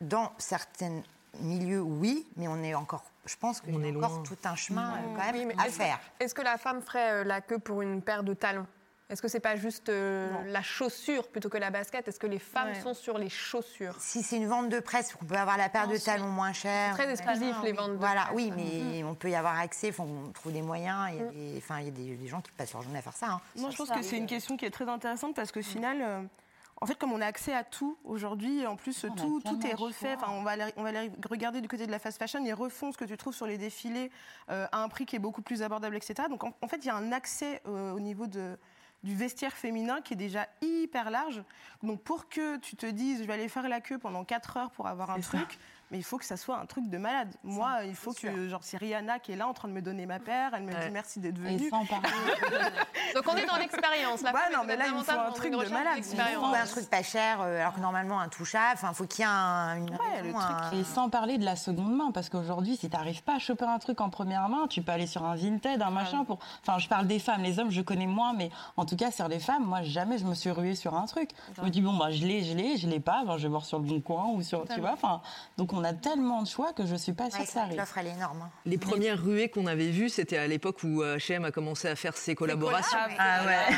[0.00, 1.00] dans certains
[1.40, 3.04] milieux, oui, mais on est encore.
[3.24, 4.22] Je pense qu'il y a encore loin.
[4.24, 6.00] tout un chemin euh, quand même Oui, mais à faire.
[6.18, 8.66] Est-ce que la femme ferait euh, la queue pour une paire de talons?
[9.08, 12.08] Est-ce que c'est pas juste euh, la chaussure plutôt que la basket?
[12.08, 12.80] Est-ce que les femmes Ouais.
[12.80, 13.94] sont sur les chaussures?
[14.00, 16.94] Si c'est une vente de presse, on peut avoir la paire de talons moins chère.
[16.94, 17.76] Très exclusif, les Oui.
[17.76, 18.34] ventes de Voilà, presse.
[18.36, 21.08] oui, mais on peut y avoir accès, faut- on trouve des moyens.
[21.12, 22.98] Il y a, des, enfin, il y a des, des gens qui passent leur journée
[22.98, 23.26] à faire ça.
[23.28, 23.40] hein.
[23.56, 23.94] Non, je pense ça.
[23.94, 26.22] que c'est une question qui est très intéressante parce qu'au final, euh,
[26.80, 29.74] en fait, comme on a accès à tout aujourd'hui, en plus, On tout, tout est
[29.74, 30.14] refait.
[30.16, 32.52] Enfin, on va, aller, on va aller regarder du côté de la fast fashion, ils
[32.52, 34.10] refont ce que tu trouves sur les défilés
[34.50, 36.14] euh, à un prix qui est beaucoup plus abordable, etc.
[36.28, 38.58] Donc, en, en fait, il y a un accès euh, au niveau de
[39.02, 41.42] du vestiaire féminin qui est déjà hyper large.
[41.82, 44.70] Donc pour que tu te dises je vais aller faire la queue pendant 4 heures
[44.70, 45.38] pour avoir un ça.
[45.90, 47.34] Mais il faut que ça soit un truc de malade.
[47.44, 50.06] Moi, il faut que genre c'est Rihanna qui est là en train de me donner
[50.06, 50.86] ma paire, elle me Ouais.
[50.86, 51.68] dit merci d'être Et venue.
[51.70, 52.08] sans parler.
[53.14, 54.20] Donc on est dans l'expérience.
[54.20, 55.98] Femme non, mais là, il faut un truc de malade.
[55.98, 58.72] un truc pas cher, euh, alors que normalement intouchable.
[58.74, 61.38] Enfin, faut qu'il y ait un, une Ouais, le raison, truc un- Et sans parler
[61.38, 64.10] de la seconde main, parce qu'aujourd'hui, si tu n'arrives pas à choper un truc en
[64.10, 66.24] première main, tu peux aller sur un Vinted, un machin.
[66.24, 66.38] Pour...
[66.62, 69.28] Enfin, je parle des femmes, les hommes, je connais moins, mais en tout cas, sur
[69.28, 71.30] les femmes, moi, jamais je me suis ruée sur un truc.
[71.56, 73.48] Je me dis, bon, bah, je l'ai, je l'ai, je l'ai pas, ben, je vais
[73.48, 74.66] voir sur le bon coin ou sur.
[74.68, 75.20] Tu vois, enfin,
[75.56, 77.76] donc on a tellement de choix que je suis pas sûre Ouais, que ça arrive.
[77.76, 78.42] L'offre, elle est énorme.
[78.42, 78.50] hein.
[78.64, 82.16] Les premières ruées qu'on avait vues, c'était à l'époque où H&M a commencé à faire
[82.16, 82.98] ses collaborations.
[83.18, 83.74] Ah ouais.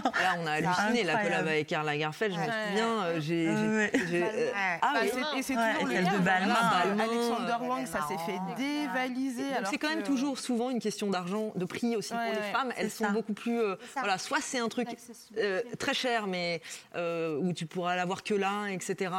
[0.00, 1.04] Là, on a halluciné.
[1.04, 3.48] La collab avec Karl Lagerfeld, je me souviens, euh, j'ai...
[3.48, 4.50] euh.
[4.82, 5.02] Ah.
[5.36, 6.10] Et c'est toujours le celle cas.
[6.12, 6.54] de Balmain.
[6.54, 9.44] Balmain, euh, Alexander ouais, Wang, ça s'est fait dévaliser.
[9.68, 12.52] C'est quand même que- toujours souvent une question d'argent, de prix aussi Ouais, pour les
[12.52, 12.72] femmes.
[12.76, 13.10] Elles sont ça.
[13.10, 13.58] beaucoup plus.
[13.60, 14.88] euh, voilà, soit c'est un truc
[15.38, 16.60] euh, très cher, mais
[16.96, 19.10] euh, où tu pourras l'avoir que là, etc.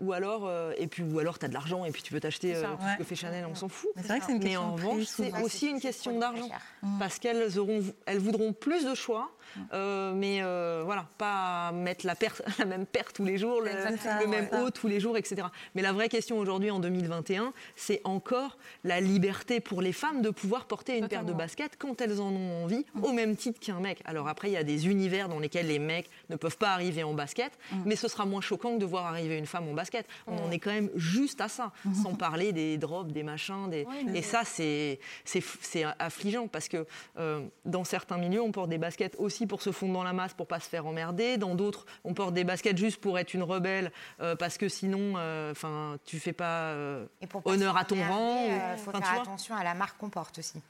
[0.00, 2.54] ou alors, euh, et puis ou alors t'as de l'argent et puis tu peux t'acheter
[2.54, 2.92] euh, tout Ouais.
[2.94, 3.88] ce que fait Chanel, on s'en fout.
[3.96, 6.48] Mais vrai que une Mais question en de revanche, c'est aussi une question d'argent.
[6.48, 6.60] cher.
[6.98, 9.30] Parce qu'elles auront, elles voudront plus de choix,
[9.72, 14.26] euh, mais euh, voilà, pas mettre la, paire- la même paire tous les jours, le,
[14.26, 15.46] même haut tous les jours, etc.
[15.74, 20.30] Mais la vraie question aujourd'hui, en 2021, c'est encore la liberté pour les femmes de
[20.30, 23.80] pouvoir porter une paire de baskets quand elles en ont envie, au même titre qu'un
[23.80, 24.00] mec.
[24.04, 27.02] Alors après, il y a des univers dans lesquels les mecs ne peuvent pas arriver
[27.04, 27.52] en basket,
[27.84, 30.06] mais ce sera moins choquant que de voir arriver une femme en basket.
[30.26, 31.72] On en est quand même juste à ça,
[32.02, 33.86] sans parler des drops, des machins, des...
[34.14, 36.86] et ça, c'est c'est f- c'est affligeant parce que
[37.18, 40.34] euh, dans certains milieux, on porte des baskets aussi pour se fondre dans la masse,
[40.34, 41.36] pour pas se faire emmerder.
[41.36, 45.14] Dans d'autres, on porte des baskets juste pour être une rebelle, euh, parce que sinon,
[45.50, 47.06] enfin, tu fais pas euh,
[47.44, 48.46] honneur à ton rang.
[48.50, 50.60] euh, faut faire attention à la marque qu'on porte aussi.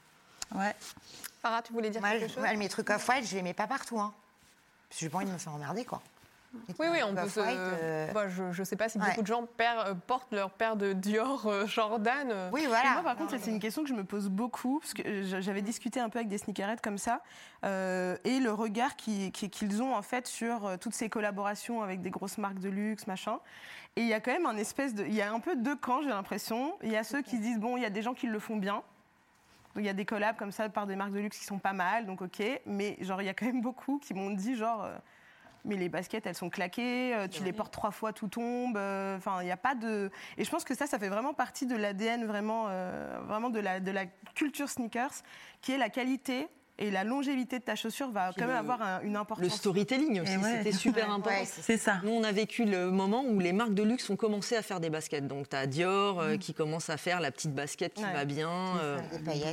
[0.53, 0.73] Ouais.
[1.41, 2.43] Farah, tu voulais dire Moi, quelque je- chose?
[2.43, 3.99] moi, mes trucs off-white, je les mets pas partout.
[3.99, 4.13] Hein.
[4.89, 6.01] Parce que j'ai pas envie de me faire emmerder, quoi.
[6.79, 7.39] Oui, oui, on peut se.
[7.43, 9.05] Euh, Bah, je ne sais pas si ouais.
[9.09, 12.49] beaucoup de gens per- euh, portent leur paire de Dior euh, Jordan.
[12.51, 12.93] Oui, Et voilà.
[12.93, 15.99] moi, par contre, c'est une question que je me pose beaucoup, parce que j'avais discuté
[15.99, 17.21] un peu avec des sneakerheads comme ça,
[17.63, 22.01] euh, et le regard qui- qui- qu'ils ont en fait sur toutes ces collaborations avec
[22.01, 23.39] des grosses marques de luxe, machin.
[23.95, 25.75] Et il y a quand même un espèce de, il y a un peu deux
[25.75, 26.75] camps, j'ai l'impression.
[26.83, 28.57] Il y a ceux qui disent bon, il y a des gens qui le font
[28.57, 28.75] bien.
[29.73, 31.59] Donc il y a des collabs comme ça par des marques de luxe qui sont
[31.59, 32.41] pas mal, donc ok.
[32.65, 34.87] Mais genre il y a quand même beaucoup qui m'ont dit genre.
[35.65, 38.77] Mais les baskets, elles sont claquées, euh, tu les portes trois fois, tout tombe.
[38.77, 40.11] euh, Enfin, il n'y a pas de.
[40.37, 43.59] Et je pense que ça, ça fait vraiment partie de l'ADN, vraiment, euh, vraiment de,
[43.59, 44.05] la, de la
[44.35, 45.11] culture sneakers,
[45.61, 46.47] qui est la qualité
[46.77, 49.43] et la longévité de ta chaussure va quand même le- avoir un- une importance.
[49.43, 50.57] Le storytelling aussi, ouais.
[50.57, 51.37] c'était super important.
[51.39, 51.99] Ouais, c'est ça.
[52.03, 54.79] Nous, on a vécu le moment où les marques de luxe ont commencé à faire
[54.79, 55.27] des baskets.
[55.27, 58.13] Donc, tu as Dior euh, qui commence à faire la petite basket qui Ouais.
[58.13, 58.49] va bien.
[58.81, 58.99] euh,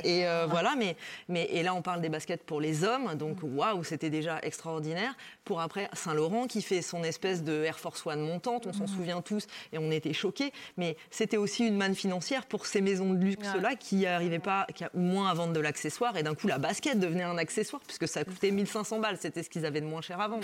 [0.03, 0.95] et euh, voilà, mais,
[1.29, 3.15] mais et là, on parle des baskets pour les hommes.
[3.15, 5.15] Donc, waouh, c'était déjà extraordinaire.
[5.45, 8.67] Pour après, Saint-Laurent qui fait son espèce de Air Force One montante.
[8.67, 10.51] On s'en souvient tous et on était choqués.
[10.77, 14.83] Mais c'était aussi une manne financière pour ces maisons de luxe-là qui n'arrivaient pas, qui,
[14.93, 16.17] ou moins à vendre de l'accessoire.
[16.17, 19.17] Et d'un coup, la basket devenait un accessoire puisque ça coûtait 1500 balles.
[19.19, 20.39] C'était ce qu'ils avaient de moins cher avant.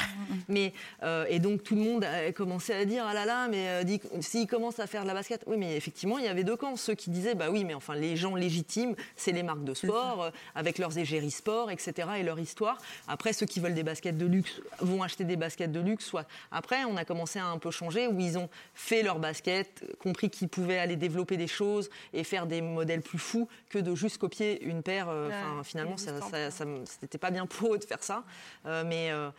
[0.48, 3.68] Mais, euh, et donc, tout le monde a commencé à dire Ah là là, mais
[3.84, 5.44] euh, s'ils commencent à faire de la basket.
[5.48, 6.76] Oui, mais effectivement, il y avait deux camps.
[6.76, 10.24] Ceux qui disaient Bah oui, mais enfin, les gens légitimes, c'est les marques de sport,
[10.24, 12.08] euh, avec leurs égéries sport, etc.
[12.20, 12.78] et leur histoire.
[13.08, 16.06] Après, ceux qui veulent des baskets de luxe vont acheter des baskets de luxe.
[16.06, 16.26] Soit.
[16.52, 20.30] Après, on a commencé à un peu changer où ils ont fait leurs baskets, compris
[20.30, 24.18] qu'ils pouvaient aller développer des choses et faire des modèles plus fous que de juste
[24.18, 25.08] copier une paire.
[25.10, 26.12] euh, Enfin, finalement, ça,
[26.52, 28.24] ça, c'était pas bien pour eux de faire ça.
[28.66, 29.30] Euh, mais, euh,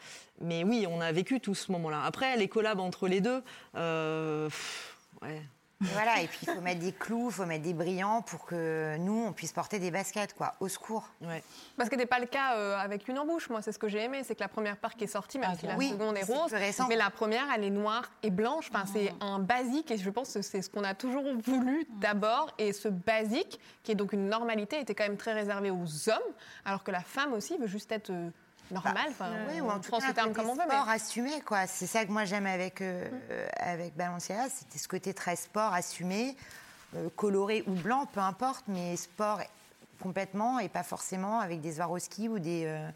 [0.40, 2.02] mais oui, on a vécu tout ce moment-là.
[2.04, 3.42] Après, les collabs entre les deux,
[3.76, 4.48] euh,
[5.22, 5.42] ouais.
[5.80, 8.96] Voilà, et puis il faut mettre des clous, il faut mettre des brillants pour que
[8.98, 10.54] nous, on puisse porter des baskets, quoi.
[10.60, 11.08] Au secours.
[11.22, 11.42] ouais.
[11.76, 13.48] Parce que c'était pas le cas euh, avec une embouche.
[13.48, 15.50] Moi, c'est ce que j'ai aimé, c'est que la première paire qui est sortie, même
[15.54, 16.54] Ah, si la oui, seconde est rose,
[16.88, 18.68] mais la première, elle est noire et blanche.
[18.72, 19.22] Enfin, c'est Mm.
[19.22, 22.50] un basique et je pense que c'est ce qu'on a toujours voulu d'abord.
[22.58, 26.34] Et ce basique, qui est donc une normalité, était quand même très réservé aux hommes,
[26.66, 28.28] alors que la femme aussi veut juste être euh,
[28.72, 29.08] normale.
[29.10, 30.62] Enfin, Oui, ou on en tout cas, un terme comme on veut.
[30.68, 31.66] mais- sport assumé, quoi.
[31.66, 33.08] C'est ça que moi j'aime avec, euh,
[33.58, 36.36] avec Balenciaga, c'était ce côté très sport assumé,
[36.96, 39.40] euh, coloré ou blanc, peu importe, mais sport
[40.02, 42.88] complètement et pas forcément avec des Swarovski ou des, euh,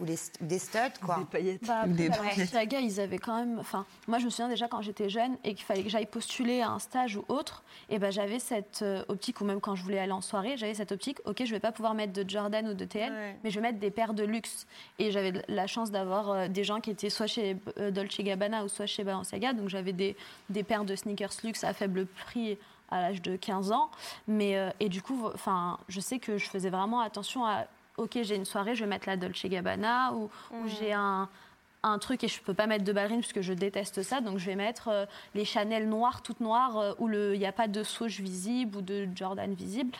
[0.00, 1.18] ou des, ou des studs, quoi.
[1.18, 1.66] Des paillettes.
[1.66, 2.36] Bah, Ou des paillettes.
[2.36, 3.58] Balenciaga, ils avaient quand même.
[3.58, 6.60] Enfin, moi, je me souviens déjà quand j'étais jeune et qu'il fallait que j'aille postuler
[6.62, 7.62] à un stage ou autre.
[7.88, 10.74] Et ben, j'avais cette euh, optique, ou même quand je voulais aller en soirée, j'avais
[10.74, 11.18] cette optique.
[11.24, 13.36] Ok, je vais pas pouvoir mettre de Jordan ou de TL, Ouais.
[13.44, 14.66] mais je vais mettre des paires de luxe.
[14.98, 18.64] Et j'avais la chance d'avoir euh, des gens qui étaient soit chez euh, Dolce Gabbana
[18.64, 19.52] ou soit chez Balenciaga.
[19.52, 20.16] Donc, j'avais des,
[20.48, 22.58] des paires de sneakers luxe à faible prix
[22.92, 23.90] à l'âge de 15 ans.
[24.26, 27.66] Mais, euh, et du coup, enfin, je sais que je faisais vraiment attention à.
[27.96, 31.28] Ok, j'ai une soirée, je vais mettre la Dolce Gabbana ou, ou j'ai un,
[31.82, 34.20] un truc et je peux pas mettre de ballerine parce que je déteste ça.
[34.20, 37.52] Donc je vais mettre euh, les Chanel noires, toutes noires, euh, où il n'y a
[37.52, 39.90] pas de swoosh visible ou de Jordan visible.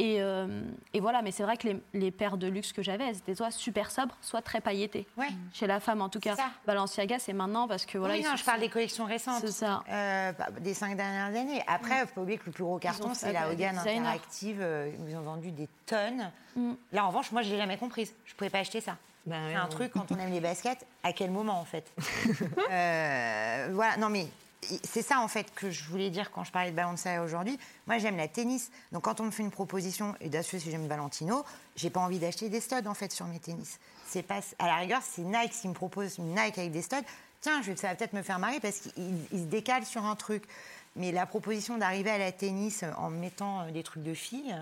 [0.00, 0.62] Et, euh,
[0.94, 3.34] et voilà, mais c'est vrai que les, les paires de luxe que j'avais, elles étaient
[3.34, 5.06] soit super sobres, soit très pailletées.
[5.16, 5.26] Ouais.
[5.52, 6.36] Chez la femme, en tout cas.
[6.36, 6.50] C'est ça.
[6.66, 8.14] Balenciaga, c'est maintenant parce que voilà.
[8.14, 9.40] oui, non, je parle des collections récentes.
[9.40, 9.82] C'est ça.
[9.90, 11.64] Euh, bah, des cinq dernières années.
[11.66, 13.76] Après, il ne faut pas oublier que le plus gros carton, c'est la Hogan.
[13.76, 14.58] Interactive.
[14.60, 16.30] euh, Ils ont vendu des tonnes.
[16.54, 16.72] Mm.
[16.92, 18.14] Là, en revanche, moi, je ne l'ai jamais comprise.
[18.24, 18.96] Je ne pouvais pas acheter ça.
[19.26, 21.92] Bah C'est un truc, quand on aime les baskets, à quel moment, en fait?
[22.70, 24.28] Euh, Voilà, non, mais
[24.62, 27.58] c'est ça, en fait, que je voulais dire quand je parlais de Balenciaga aujourd'hui.
[27.86, 28.70] Moi, j'aime la tennis.
[28.92, 31.44] Donc, quand on me fait une proposition, et d'ailleurs, si j'aime Valentino,
[31.76, 33.78] j'ai pas envie d'acheter des studs, en fait, sur mes tennis.
[34.06, 34.40] C'est pas...
[34.58, 36.96] À la rigueur, c'est Nike qui me propose une Nike avec des studs.
[37.40, 38.92] Tiens, ça va peut-être me faire marrer parce qu'il
[39.32, 40.42] il se décale sur un truc.
[40.96, 44.56] Mais la proposition d'arriver à la tennis en mettant euh, des trucs de filles...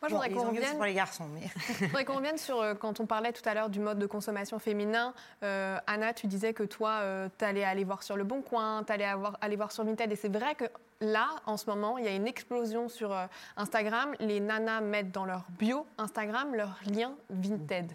[0.00, 0.76] Moi, je voudrais qu'on revienne.
[0.76, 1.48] pour les garçons, mais...
[1.80, 4.06] Je voudrais qu'on revienne sur euh, quand on parlait tout à l'heure du mode de
[4.06, 5.12] consommation féminin.
[5.42, 7.00] Euh, Anna, tu disais que toi,
[7.38, 9.08] tu allais aller voir sur Le Bon Coin, tu allais
[9.40, 10.12] aller voir sur Vinted.
[10.12, 10.64] Et c'est vrai que
[11.00, 13.26] là, en ce moment, il y a une explosion sur euh,
[13.56, 14.14] Instagram.
[14.20, 17.92] Les nanas mettent dans leur bio Instagram leur lien Vinted.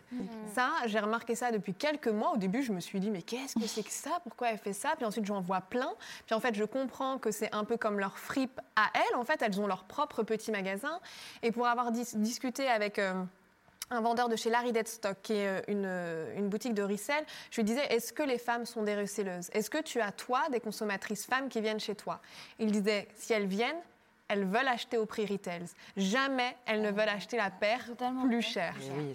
[0.54, 2.32] Ça, j'ai remarqué ça depuis quelques mois.
[2.34, 4.20] Au début, je me suis dit, mais qu'est-ce que c'est que ça?
[4.24, 4.94] Pourquoi elle fait ça?
[4.96, 5.92] Puis ensuite, j'en vois plein.
[6.26, 9.16] Puis en fait, je comprends que c'est un peu comme leur fripe à elles.
[9.18, 11.00] En fait, elles ont leur propre petit magasin.
[11.42, 13.00] Et pour avoir dis- discuté avec.
[13.00, 13.24] euh,
[13.94, 17.24] un vendeur de chez Larry Deadstock, qui est euh, une, euh, une boutique de resell,
[17.52, 19.50] je lui disais Est-ce que les femmes sont des reselleuses?
[19.54, 22.20] Est-ce que tu as, toi, des consommatrices femmes qui viennent chez toi?
[22.60, 23.82] Il disait Si elles viennent,
[24.30, 25.66] elles veulent acheter au prix retails.
[25.98, 28.24] Jamais elles ne veulent acheter la paire Totalement.
[28.26, 28.74] plus chère.
[28.98, 29.14] Oui,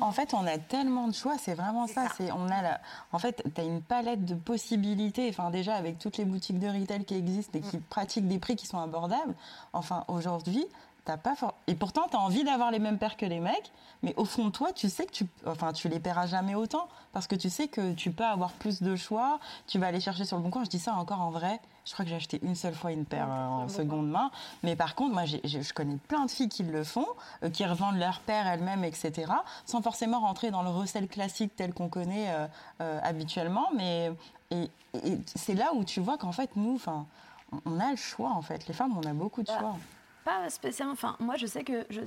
[0.00, 2.06] en fait, on a tellement de choix, c'est vraiment ça.
[2.16, 2.80] C'est, on a la,
[3.12, 5.28] en fait, tu as une palette de possibilités.
[5.28, 8.56] Enfin, déjà, avec toutes les boutiques de retail qui existent et qui pratiquent des prix
[8.56, 9.34] qui sont abordables,
[9.72, 10.66] enfin, aujourd'hui,
[11.04, 13.72] t'as pas for- Et pourtant, tu as envie d'avoir les mêmes paires que les mecs,
[14.02, 16.88] mais au fond de toi, tu sais que tu, enfin, tu les paieras jamais autant
[17.12, 19.38] parce que tu sais que tu peux avoir plus de choix.
[19.66, 20.64] Tu vas aller chercher sur le bon coin.
[20.64, 21.60] Je dis ça encore en vrai.
[21.84, 24.30] Je crois que j'ai acheté une seule fois une paire euh, en seconde main.
[24.62, 27.06] Mais par contre, moi, je connais plein de filles qui le font,
[27.42, 29.30] euh, qui revendent leurs paires elles-mêmes, etc.,
[29.66, 32.34] sans forcément rentrer dans le recel classique tel qu'on connaît
[32.80, 33.66] euh, habituellement.
[33.76, 34.10] Mais
[34.50, 37.06] et, et c'est là où tu vois qu'en fait, nous, enfin,
[37.52, 38.30] on- on a le choix.
[38.30, 39.76] En fait, les femmes, on a beaucoup de Bah, choix.
[40.24, 40.94] Pas spécialement.
[40.94, 42.00] Enfin, moi, je sais que je,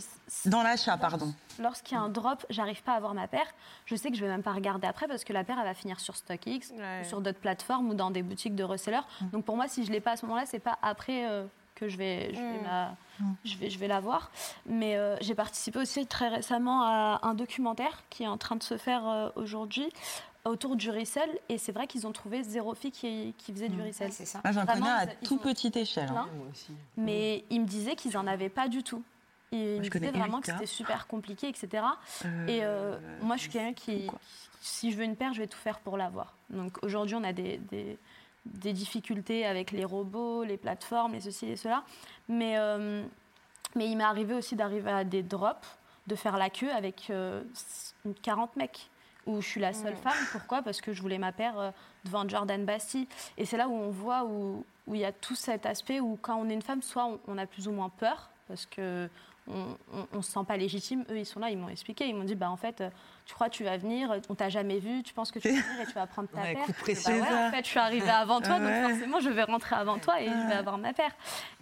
[0.49, 1.33] Dans l'achat, pardon.
[1.59, 3.45] lorsqu'il y a un drop, j'arrive pas à avoir ma paire.
[3.85, 5.73] Je sais que je vais même pas regarder après parce que la paire, elle va
[5.75, 7.01] finir sur StockX, Ouais.
[7.01, 9.01] ou sur d'autres plateformes ou dans des boutiques de resellers.
[9.31, 11.45] Donc pour moi, si je l'ai pas à ce moment-là, c'est pas après euh,
[11.75, 12.95] que je vais, je vais, la,
[13.45, 14.31] je vais, je vais la voir.
[14.65, 18.63] Mais euh, j'ai participé aussi très récemment à un documentaire qui est en train de
[18.63, 19.87] se faire euh, aujourd'hui
[20.49, 21.29] autour du resell.
[21.49, 24.11] Et c'est vrai qu'ils ont trouvé zéro fille qui, qui faisait du resell.
[24.11, 24.41] C'est ça.
[24.43, 26.09] Moi, j'en Vraiment, connais à ils- tout ont- petite échelle.
[26.09, 26.27] hein.
[26.29, 26.35] Plein.
[26.37, 26.71] Moi aussi.
[26.97, 29.03] Mais ils me disaient qu'ils en avaient pas du tout.
[29.51, 31.83] Et ils me je connais disaient vraiment que c'était super compliqué, etc.
[32.47, 34.07] Et euh, moi, je suis quelqu'un qui,
[34.59, 36.33] si je veux une paire, je vais tout faire pour l'avoir.
[36.49, 37.97] Donc aujourd'hui, on a des, des,
[38.45, 41.83] des difficultés avec les robots, les plateformes, les ceci et cela.
[42.27, 43.05] Mais, euh,
[43.75, 45.65] mais il m'est arrivé aussi d'arriver à des drops,
[46.07, 47.41] de faire la queue avec euh,
[48.23, 48.89] 40 mecs
[49.27, 50.17] où je suis la seule femme.
[50.31, 50.61] Pourquoi?
[50.63, 51.71] Parce que je voulais ma paire euh,
[52.05, 53.07] devant Jordan Basti.
[53.37, 56.17] Et c'est là où on voit où où il y a tout cet aspect où
[56.21, 59.09] quand on est une femme, soit on, on a plus ou moins peur parce que
[59.49, 61.03] on, on, on se sent pas légitime.
[61.09, 62.89] Eux, ils sont là, ils m'ont expliqué, ils m'ont dit bah en fait, euh,
[63.27, 65.81] tu crois tu vas venir, on t'a jamais vu, tu penses que tu vas venir
[65.81, 66.65] et tu vas prendre ta Ouais, paire.
[66.67, 67.11] Bah ouais, ça.
[67.11, 70.27] en fait, je suis arrivée avant toi, donc forcément, je vais rentrer avant toi et
[70.27, 71.11] je vais avoir ma paire.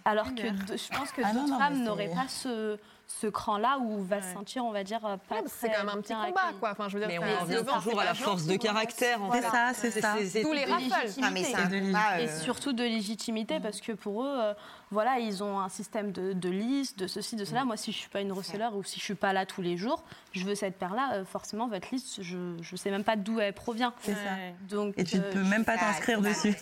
[0.04, 4.02] Alors que de- je pense que Ah d'autres femmes n'auraient pas ce, ce cran-là où
[4.04, 6.52] va se sentir, on va dire, euh, pas que c'est quand même un petit combat,
[6.60, 6.70] quoi.
[6.70, 9.20] Enfin, je veux dire, Mais on revient toujours à la force de caractère.
[9.22, 9.48] en C'est fait.
[9.50, 10.14] ça, c'est ça.
[10.24, 12.20] c'est- Tous les de combat.
[12.20, 14.54] Et euh, surtout de légitimité, parce que pour eux, euh,
[14.92, 17.64] voilà, ils ont un système de, de liste, de ceci, de cela.
[17.64, 19.76] Moi, si je suis pas une reseller ou si je suis pas là tous les
[19.76, 21.24] jours, je veux cette paire-là, euh,
[21.56, 23.92] forcément, votre liste, je ne sais même pas d'où elle provient.
[24.00, 24.18] C'est ça.
[24.20, 24.54] Ouais.
[24.68, 26.54] Donc, Et tu ne euh, peux même pas t'inscrire dessus.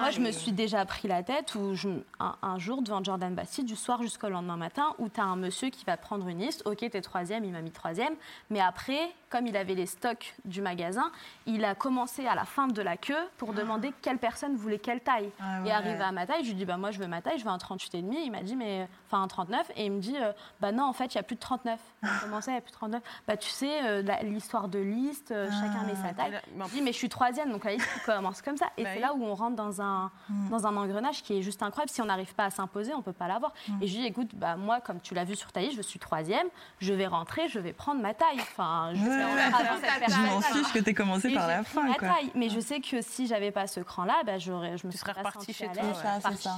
[0.00, 1.88] moi, je me suis déjà pris la tête où je,
[2.20, 5.36] un, un jour, devant Jordan Bastille, du soir jusqu'au lendemain matin, où tu as un
[5.36, 6.62] monsieur qui va prendre une liste.
[6.66, 8.14] Ok, t'es troisième, il m'a mis troisième.
[8.50, 8.98] Mais après,
[9.30, 11.10] comme il avait les stocks du magasin,
[11.46, 15.00] il a commencé à la fin de la queue pour demander quelle personne voulait quelle
[15.00, 15.30] taille.
[15.40, 17.38] Ah Et arrivé à ma taille, je lui dis bah moi je veux ma taille,
[17.38, 18.04] je veux un 38,5.
[18.24, 20.92] Il m'a dit mais enfin un 39 et il me dit euh, bah non en
[20.92, 21.80] fait il y a plus de 39.
[22.22, 24.78] Comment ça il y a plus de 39 Bah tu sais euh, la- l'histoire de
[24.78, 26.32] liste, euh, chacun met sa taille.
[26.32, 28.82] là, bah, Je dis mais je suis troisième donc la liste commence comme ça et
[28.84, 29.02] Bah c'est oui.
[29.02, 30.10] là où on rentre dans un
[30.50, 31.90] dans un engrenage qui est juste incroyable.
[31.90, 33.52] Si on n'arrive pas à s'imposer, on peut pas l'avoir.
[33.80, 35.82] Et je lui dis écoute bah moi comme tu l'as vu sur ta liste, je
[35.82, 36.46] suis troisième,
[36.80, 38.40] je vais rentrer, je vais prendre ma taille.
[38.40, 42.08] Enfin je m'en fiche que t'aies commencé Et par la fin, quoi.
[42.08, 42.30] taille.
[42.34, 45.14] Mais je sais que si j'avais pas ce cran-là, bah, j'aurais, je me Tu serais
[45.32, 45.82] sentie chez toi,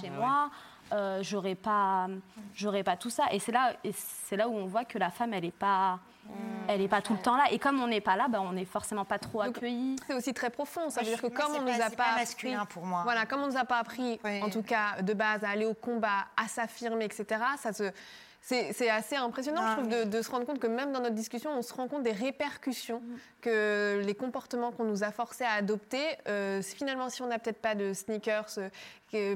[0.01, 0.51] chez moi.
[0.93, 2.07] Euh, j'aurais pas,
[2.55, 3.25] j'aurais pas tout ça.
[3.33, 5.99] Et c'est là, et c'est là où on voit que la femme, elle est pas,
[6.69, 7.45] elle est pas tout le temps là.
[7.53, 9.97] Et comme on n'est pas là, bah, on n'est forcément pas trop Donc, accueillis.
[10.07, 10.91] C'est aussi très profond.
[10.91, 13.03] Ça Moi, veut dire que comme on nous a c'est pas appris- masculin pour moi.
[13.05, 14.43] Voilà, comme on nous a pas appris, Oui.
[14.43, 17.41] en tout cas de base, à aller au combat, à s'affirmer, etc.
[17.59, 17.91] Ça se
[18.49, 21.17] c'est assez impressionnant, Ah, je trouve, de, de se rendre compte que même dans notre
[21.17, 23.03] discussion, on se rend compte des répercussions
[23.41, 27.61] que les comportements qu'on nous a forcés à adopter, euh, finalement, si on n'a peut-être
[27.61, 28.69] pas de sneakers euh,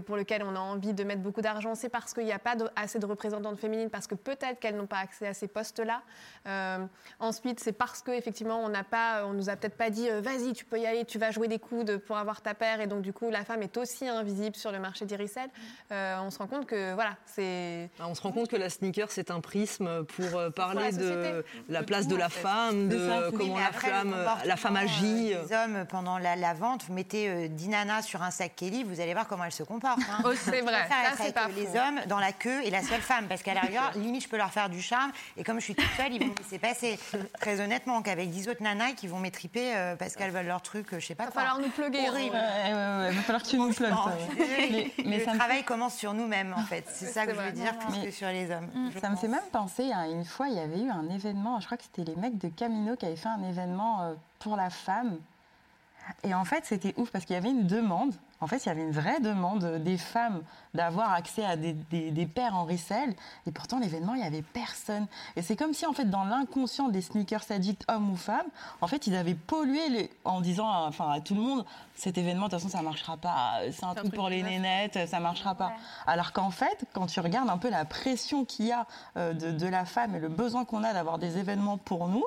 [0.06, 2.56] pour lequel on a envie de mettre beaucoup d'argent, c'est parce qu'il n'y a pas
[2.56, 6.02] de- assez de représentantes féminines, parce que peut-être qu'elles n'ont pas accès à ces postes-là.
[6.46, 6.84] Euh,
[7.18, 10.20] ensuite, c'est parce que effectivement, on n'a pas, on nous a peut-être pas dit, euh,
[10.20, 12.86] vas-y, tu peux y aller, tu vas jouer des coudes pour avoir ta paire, et
[12.86, 15.48] donc du coup, la femme est aussi invisible sur le marché des resell.
[15.92, 18.70] Euh, on se rend compte que voilà, c'est Bah, On se rend compte que la
[18.70, 23.56] sneaker, c'est un prisme pour parler la de la place de la femme, de comment
[23.58, 24.14] la, après, femme,
[24.44, 25.34] la femme agit.
[25.34, 28.84] des hommes pendant la, la vente, vous mettez euh, 10 nanas sur un sac Kelly,
[28.84, 29.96] vous allez voir comment elles se hein.
[30.24, 33.26] Oh, c'est vrai, ça c'est pas les hommes dans la queue et la seule femme,
[33.28, 35.12] parce qu'à la rigueur, limite, je peux leur faire du charme.
[35.36, 36.98] Et comme je suis toute seule, ils vont me laisser passer.
[37.40, 40.92] Très honnêtement, qu'avec 10 autres nanas qui vont m'étriper euh, parce qu'elles veulent leur truc,
[40.92, 41.42] euh, je sais pas Il va quoi.
[41.42, 42.06] falloir nous plugger.
[42.06, 42.10] hein.
[42.10, 42.34] Horrible.
[42.34, 43.90] Ouais, ouais, ouais, il va falloir que tu nous plugues.
[44.38, 46.84] Mais- mais le ça me travail commence sur nous-mêmes, en fait.
[46.92, 48.68] C'est ça que je veux dire, plus Mais- que sur les hommes.
[48.94, 51.60] je Ça me fait même penser à une fois, il y avait eu un événement,
[51.60, 54.56] je crois que c'était les mecs de Camino qui avaient fait un événement euh, pour
[54.56, 55.18] la femme.
[56.24, 58.14] Et en fait, c'était ouf parce qu'il y avait une demande.
[58.42, 60.40] En fait, il y avait une vraie demande des femmes
[60.72, 63.14] d'avoir accès à des, des, des paires en resell.
[63.46, 65.06] Et pourtant, l'événement, il n'y avait personne.
[65.36, 68.46] Et c'est comme si, en fait, dans l'inconscient des sneakers addicts, hommes ou femmes,
[68.80, 72.16] en fait, ils avaient pollué les- en disant à- enfin, à tout le monde cet
[72.16, 73.58] événement, de toute façon, ça ne marchera pas.
[73.72, 75.72] C'est un truc pour les nénettes, ça ne marchera pas.
[76.06, 78.86] Alors qu'en fait, quand tu regardes un peu la pression qu'il y a
[79.18, 82.24] euh, de, de la femme et le besoin qu'on a d'avoir des événements pour nous,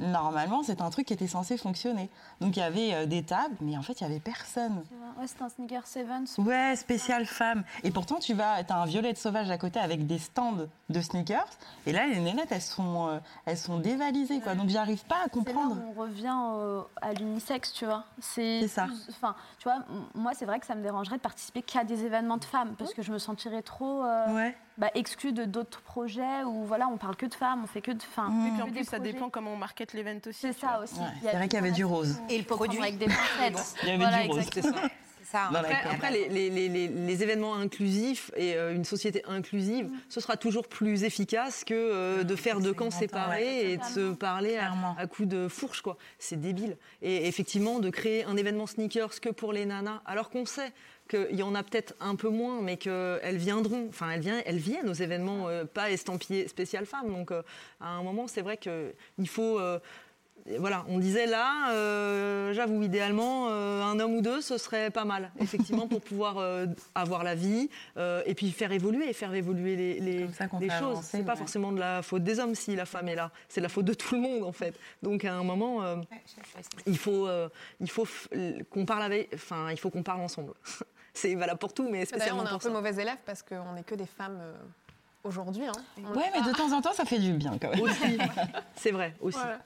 [0.00, 2.10] normalement, c'est un truc qui était censé fonctionner.
[2.40, 4.82] Donc il y avait euh, des tables, mais en fait, il y avait personne.
[5.18, 6.38] Ouais, c'est un sneaker Sevens.
[6.38, 7.62] Ouais, spécial femme.
[7.84, 11.48] Et pourtant, tu vas, as un violette sauvage à côté avec des stands de sneakers.
[11.86, 14.54] Et là, les nénettes, elles sont, euh, elles sont dévalisées, quoi.
[14.54, 15.76] Donc, j'arrive pas à là comprendre.
[15.76, 18.04] où on revient euh, à l'unisexe, tu vois.
[18.20, 18.86] C'est ça.
[19.10, 19.84] Enfin, tu vois,
[20.14, 22.94] moi, c'est vrai que ça me dérangerait de participer qu'à des événements de femmes, parce
[22.94, 24.56] que je me sentirais trop euh, Ouais.
[24.80, 27.92] Bah, exclue de d'autres projets où voilà, on parle que de femmes, on fait que
[27.92, 27.98] de.
[27.98, 28.46] Enfin, Mmh.
[28.46, 29.12] Et puis en plus, ça projets.
[29.12, 30.38] dépend comment on market l'event aussi.
[30.40, 30.70] C'est vois.
[30.70, 30.94] ça aussi.
[30.98, 32.16] Ouais, Il y a c'est vrai qu'il y avait du rose.
[32.28, 32.80] Et le produit.
[32.80, 33.76] avec des pincettes.
[33.82, 34.38] Il y avait Voilà, du rose.
[34.38, 34.74] exactement.
[35.22, 35.48] C'est ça.
[35.52, 35.82] C'est ça.
[35.84, 39.92] Non, Après, les, les- les- les- les événements inclusifs et euh, une société inclusive, Mm.
[40.08, 44.12] ce sera toujours plus efficace que euh, de faire deux camps séparés et de se
[44.12, 45.82] parler à coups de fourche.
[45.82, 45.96] quoi.
[46.18, 46.76] C'est débile.
[47.02, 50.72] Et effectivement, de créer un événement sneakers que pour les nanas, alors qu'on sait
[51.10, 54.58] qu'il y en a peut-être un peu moins, mais qu'elles viendront, enfin elles, viennent, elles
[54.58, 57.12] viennent aux événements euh, pas estampillés spécial femmes.
[57.12, 57.42] Donc euh,
[57.80, 59.58] à un moment, c'est vrai qu'il faut...
[59.58, 59.78] euh,
[60.58, 61.70] voilà, on disait là,
[62.54, 66.42] j'avoue, idéalement, un homme ou deux, ce serait pas mal, effectivement, pour pouvoir
[66.94, 67.68] avoir la vie
[67.98, 70.26] et puis faire évoluer, faire évoluer les, les,
[70.58, 71.00] les choses.
[71.02, 71.38] C'est pas ouais.
[71.38, 73.92] forcément de la faute des hommes si la femme est là, c'est la faute de
[73.92, 74.74] tout le monde en fait.
[75.02, 76.00] Donc à un moment,
[76.86, 77.28] il faut,
[77.78, 78.08] il faut
[78.70, 80.54] qu'on parle avec, enfin, il faut qu'on parle ensemble.
[81.14, 82.74] c'est valable pour tout, mais spécialement on est un peu ça.
[82.74, 84.52] mauvais élève parce qu'on n'est que des femmes euh,
[85.24, 85.66] aujourd'hui.
[85.66, 85.72] hein.
[86.14, 87.80] Ouais, mais de temps en temps, ça fait du bien quand même.
[87.80, 88.18] Aussi,
[88.76, 89.38] c'est vrai aussi.
[89.38, 89.58] Voilà.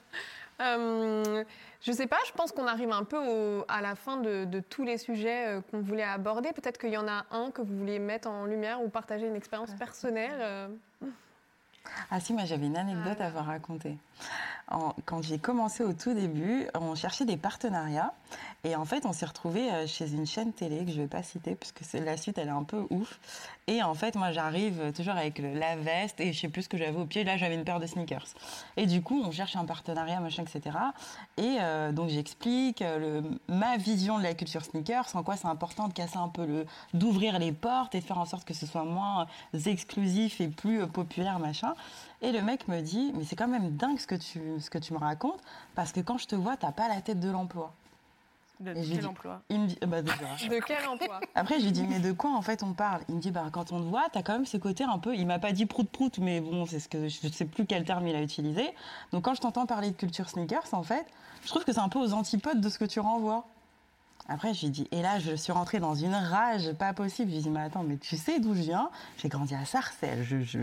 [0.61, 1.43] Euh,
[1.81, 4.61] je sais pas, je pense qu'on arrive un peu au- à la fin de, de
[4.61, 6.53] tous les sujets euh, qu'on voulait aborder.
[6.53, 9.35] Peut-être qu'il y en a un que vous vouliez mettre en lumière ou partager une
[9.35, 10.37] expérience personnelle.
[10.39, 10.67] euh.
[12.09, 13.97] Ah si, moi j'avais une anecdote à vous raconter.
[14.71, 18.13] En- quand j'ai commencé au tout début, on cherchait des partenariats
[18.65, 21.21] et en fait on s'est retrouvé euh, chez une chaîne télé que je vais pas
[21.21, 23.19] citer puisque c'est la suite elle est un peu ouf.
[23.67, 26.69] Et en fait moi j'arrive euh, toujours avec la veste et je sais plus ce
[26.69, 27.23] que j'avais au pied.
[27.23, 28.25] Là j'avais une paire de sneakers.
[28.75, 30.77] Et du coup on cherche un partenariat machin etc.
[31.37, 32.83] Et euh, donc j'explique
[33.47, 36.65] ma vision de la culture sneakers, en quoi c'est important de casser un peu le,
[36.95, 39.27] d'ouvrir les portes et de faire en sorte que ce soit moins
[39.67, 41.75] exclusif et plus populaire machin.
[42.23, 44.79] Et le mec me dit, mais c'est quand même dingue ce que tu, ce que
[44.79, 45.41] tu me racontes,
[45.75, 47.71] parce que quand je te vois, t'as pas la tête de l'emploi.
[48.61, 50.15] De Et je lui quel dis- emploi Il me dit, bah, déjà.
[50.49, 53.15] De quel emploi Après, je lui dis, mais de quoi en fait on parle Il
[53.15, 55.13] me dit, bah, quand on te voit, t'as quand même ce côté un peu.
[55.15, 58.07] Il m'a pas dit prout-prout, mais bon, c'est ce que je sais plus quel terme
[58.07, 58.65] il a utilisé.
[59.11, 61.05] Donc, quand je t'entends parler de culture sneakers, en fait,
[61.43, 63.45] je trouve que c'est un peu aux antipodes de ce que tu renvoies.
[64.27, 67.29] Après, je lui dis, et là, je suis rentrée dans une rage pas possible.
[67.29, 68.89] Je lui dis, mais attends, mais tu sais d'où je viens?
[69.17, 70.23] J'ai grandi à Sarcelles.
[70.23, 70.59] Je, je-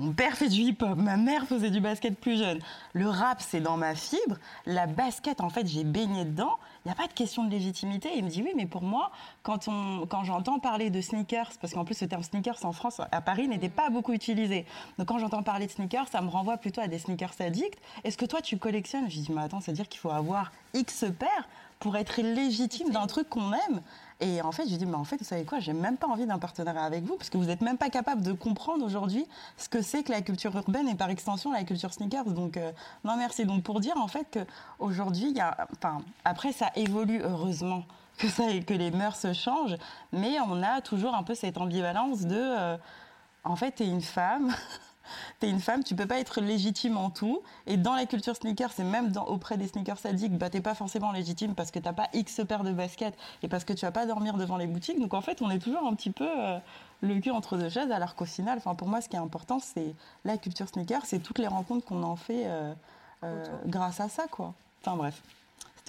[0.00, 2.58] Mon père fait du hip-hop, ma mère faisait du basket plus jeune.
[2.94, 4.38] Le rap, c'est dans ma fibre.
[4.64, 6.56] La basket, en fait, j'ai baigné dedans.
[6.82, 8.08] Il n'y a pas de question de légitimité.
[8.16, 9.12] Il me dit, oui, mais pour moi,
[9.42, 13.02] quand, on, quand j'entends parler de sneakers, parce qu'en plus, ce terme sneakers en France,
[13.12, 14.64] à Paris, n'était pas beaucoup utilisé.
[14.96, 17.78] Donc, quand j'entends parler de sneakers, ça me renvoie plutôt à des sneakers addicts.
[18.02, 19.10] Est-ce que toi, tu collectionnes?
[19.10, 21.46] Je dis, mais attends, c'est-à-dire qu'il faut avoir X paires
[21.78, 23.82] pour être légitime d'un truc qu'on aime?
[24.20, 26.26] Et en fait, je dis, mais en fait, vous savez quoi, j'ai même pas envie
[26.26, 29.26] d'un partenariat avec vous, parce que vous n'êtes même pas capable de comprendre aujourd'hui
[29.56, 32.26] ce que c'est que la culture urbaine et par extension la culture sneakers.
[32.26, 32.70] Donc, euh,
[33.04, 33.46] non, merci.
[33.46, 34.46] Donc, pour dire en fait
[34.78, 35.56] qu'aujourd'hui, il y a.
[35.76, 37.84] Enfin, après, ça évolue heureusement
[38.18, 39.76] que, ça, que les mœurs changent,
[40.12, 42.36] mais on a toujours un peu cette ambivalence de.
[42.36, 42.76] euh,
[43.42, 44.54] en fait, t'es une femme.
[45.38, 47.42] T'es une femme, tu peux pas être légitime en tout.
[47.66, 50.74] Et dans la culture sneakers, et même dans- auprès des sneakers addicts, bah, t'es pas
[50.74, 53.92] forcément légitime parce que t'as pas X paires de baskets et parce que tu vas
[53.92, 55.00] pas dormir devant les boutiques.
[55.00, 56.58] Donc en fait, on est toujours un petit peu euh,
[57.00, 59.58] le cul entre deux chaises, alors qu'au final, enfin, pour moi, ce qui est important,
[59.58, 62.72] c'est la culture sneakers, c'est toutes les rencontres qu'on en fait euh,
[63.24, 64.54] euh, grâce à ça, quoi.
[64.82, 65.22] Enfin bref,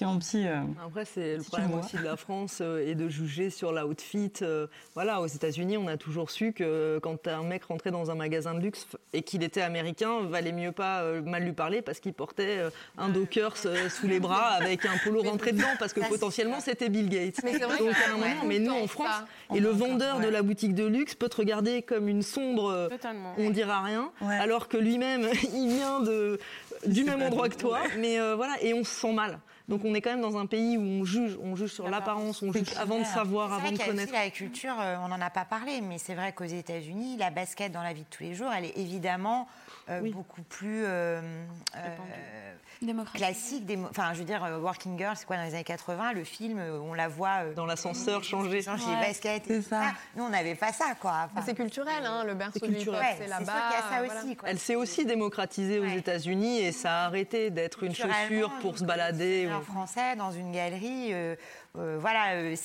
[0.02, 0.46] c'était mon petit.
[0.48, 4.32] euh, Après, c'est le problème aussi de la France euh, et de juger sur l'outfit.
[4.42, 8.14] euh, voilà, aux États-Unis, on a toujours su que quand un mec rentrait dans un
[8.14, 12.00] magasin de luxe et qu'il était américain, valait mieux pas euh, mal lui parler parce
[12.00, 15.92] qu'il portait euh, un Dockers euh, sous les bras avec un polo rentré dedans parce
[15.92, 17.40] que potentiellement c'était Bill Gates.
[17.44, 19.22] Mais c'est vrai Donc que- à un ouais, moment, mais nous en France,
[19.54, 22.70] et le vendeur de la boutique de luxe peut te regarder comme une sombre.
[22.70, 23.34] euh, Totalement.
[23.38, 24.36] on dira rien, Ouais.
[24.36, 26.38] alors que lui-même, il vient de,
[26.86, 29.38] du même endroit que toi, mais euh, voilà, et on se sent mal.
[29.68, 32.42] Donc on est quand même dans un pays où on juge, on juge sur l'apparence,
[32.42, 34.12] on juge avant de savoir, avant vrai de connaître.
[34.12, 37.70] la culture, euh, on n'en a pas parlé, mais c'est vrai qu'aux États-Unis, la basket
[37.72, 39.48] dans la vie de tous les jours, elle est évidemment
[39.88, 40.10] euh, Oui.
[40.10, 41.20] beaucoup plus euh,
[41.76, 43.18] euh, Démocratique.
[43.20, 43.78] classique.
[43.90, 46.94] Enfin, je veux dire, Working Girl, c'est quoi dans les années 80 Le film, on
[46.94, 48.62] la voit euh, Dans l'ascenseur, changer.
[48.62, 49.00] changer Ouais.
[49.00, 49.48] les baskets.
[49.50, 49.82] Et tout ça.
[50.16, 51.28] Nous, on n'avait pas ça, quoi.
[51.32, 53.44] Enfin, C'est culturel, hein, le berceau C'est du ouais, c'est là-bas.
[53.44, 54.24] sûr qu'il y a ça voilà.
[54.24, 54.36] aussi.
[54.36, 54.48] quoi.
[54.48, 55.98] Elle s'est aussi démocratisée aux Ouais.
[55.98, 59.48] États-Unis et ça a arrêté d'être une chaussure pour se balader.
[59.52, 61.36] Un ou- Français dans une galerie, euh,
[61.78, 62.56] euh, voilà, euh,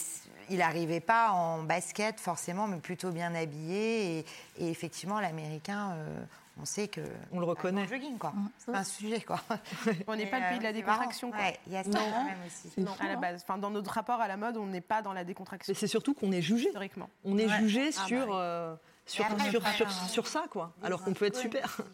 [0.49, 4.19] il n'arrivait pas en basket forcément, mais plutôt bien habillé.
[4.19, 4.25] Et,
[4.59, 6.19] et effectivement, l'Américain, euh,
[6.59, 7.01] on sait que
[7.31, 7.87] On le reconnaît.
[7.87, 8.33] Jogging quoi.
[8.57, 9.39] C'est un sujet quoi.
[10.07, 11.29] On n'est pas le pays de la décontraction.
[11.29, 11.43] marrant.
[11.43, 11.51] quoi.
[11.51, 11.99] Ouais, il y a ça Non.
[12.11, 12.69] quand même aussi.
[12.73, 13.17] C'est Non, fou, à la hein.
[13.17, 13.41] base.
[13.43, 15.85] Enfin, dans notre rapport à la mode, on n'est pas dans la Mais décontraction, c'est
[15.87, 16.67] surtout qu'on est jugé.
[16.69, 17.09] historiquement.
[17.23, 17.57] On est Ouais.
[17.59, 18.33] jugé Ah, bah sur, oui.
[18.33, 20.73] euh, sur, après, sur, le sur, ça, quoi.
[20.79, 21.65] des Alors qu'on peut être super.
[21.79, 21.89] aussi.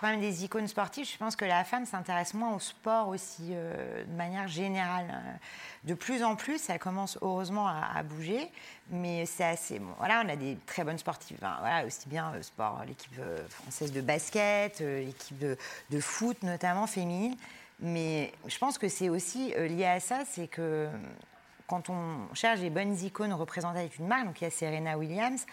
[0.00, 3.50] Le problème des icônes sportives, je pense que la femme s'intéresse moins au sport aussi
[3.50, 5.04] euh, de manière générale.
[5.10, 5.32] Euh,
[5.84, 8.50] De plus en plus, ça commence heureusement à, bouger,
[8.88, 9.92] mais c'est assez bon.
[9.98, 11.36] Voilà, on a des très bonnes sportives.
[11.40, 13.20] Voilà, aussi bien euh, sport, l'équipe
[13.50, 15.58] française de basket, l'équipe de,
[15.90, 17.36] de foot notamment féminine.
[17.80, 20.88] Mais je pense que c'est aussi lié à ça, c'est que
[21.70, 25.46] quand on cherche les bonnes icônes représentatives d'une marque, donc il y a Serena Williams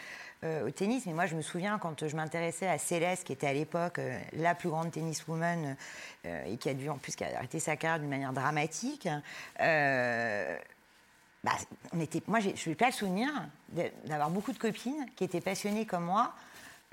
[0.43, 3.47] euh, au tennis, mais moi je me souviens quand je m'intéressais à Céleste, qui était
[3.47, 5.75] à l'époque euh, la plus grande tenniswoman
[6.25, 9.07] euh, et qui a dû en plus qui arrêté sa carrière d'une manière dramatique.
[9.61, 10.57] euh,
[11.43, 11.51] bah,
[11.93, 13.29] on était, moi, je n'ai pas le souvenir
[14.05, 16.33] d'avoir beaucoup de copines qui étaient passionnées comme moi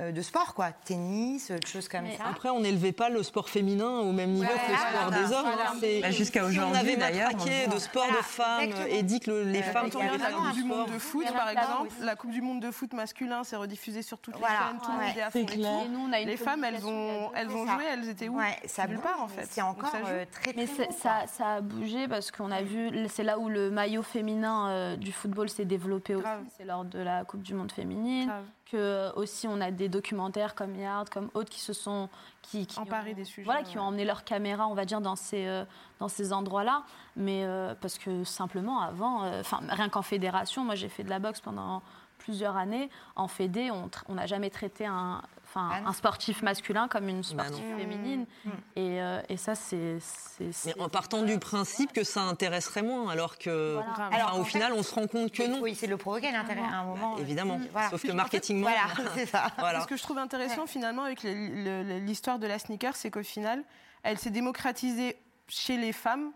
[0.02, 2.24] de sport, quoi, tennis, euh, de choses comme Mais ça.
[2.28, 5.18] Après, on n'élevait pas le sport féminin au même niveau Ouais, que le sport voilà,
[5.26, 5.42] des hommes.
[5.46, 5.70] voilà.
[5.70, 5.74] hein.
[5.78, 8.24] C'est- Bah, jusqu'à si aujourd'hui, On avait d'ailleurs, matraqué on le de sport Voilà, de
[8.24, 8.96] femmes exactement.
[8.96, 10.76] et dit que le- les Euh, femmes a regarde la Coupe du sport.
[10.78, 11.96] monde de foot, par exemple, aussi.
[12.06, 14.90] la Coupe du monde de foot masculin, c'est rediffusé sur toutes Voilà, les chaînes, tout
[14.90, 15.06] le ouais.
[15.06, 17.64] monde est à fond et nous, on a une Les femmes, elles ont, elles ont
[17.66, 18.36] joué, elles étaient où?
[18.38, 19.46] Ouais, ça Nulle bouge, part, en fait.
[19.48, 23.38] C'est encore euh, très très Mais ça, a bougé parce qu'on a vu, c'est là
[23.38, 26.26] où le maillot féminin euh, du football s'est développé aussi,
[26.56, 28.32] c'est lors de la Coupe du Monde féminine.
[28.74, 32.08] Que aussi on a des documentaires comme Yard, comme autres qui se sont
[32.42, 35.00] qui, qui Emparés ont, des sujets, voilà, qui ont emmené leur caméra, on va dire
[35.00, 35.64] dans ces euh,
[36.00, 36.82] dans ces endroits-là.
[37.14, 41.10] Mais euh, parce que simplement avant, euh, enfin rien qu'en fédération, moi j'ai fait de
[41.10, 41.82] la boxe pendant
[42.18, 42.90] plusieurs années.
[43.14, 45.22] En fédé, on n'a jamais traité un
[45.56, 47.78] Enfin, Ah un sportif masculin comme une Bah sportive non.
[47.78, 48.26] féminine.
[48.44, 48.50] Mm.
[48.74, 49.98] Et, euh, et ça, c'est.
[50.00, 53.88] c'est- c'est- Mais en partant du principe que ça intéresserait moins, alors que, Voilà.
[53.92, 55.58] enfin, Alors, au final, fait, on se rend compte que Il non.
[55.60, 57.16] faut essayer de le provoquer l'intérêt à un moment.
[57.18, 57.54] Évidemment.
[57.62, 57.90] euh, voilà.
[57.90, 59.46] Sauf que En fait, marketingement, Voilà, c'est ça.
[59.58, 59.82] voilà.
[59.82, 63.62] Ce que je trouve intéressant finalement avec l'histoire de la sneaker, c'est qu'au final,
[64.02, 65.16] elle s'est démocratisée
[65.46, 66.32] chez les femmes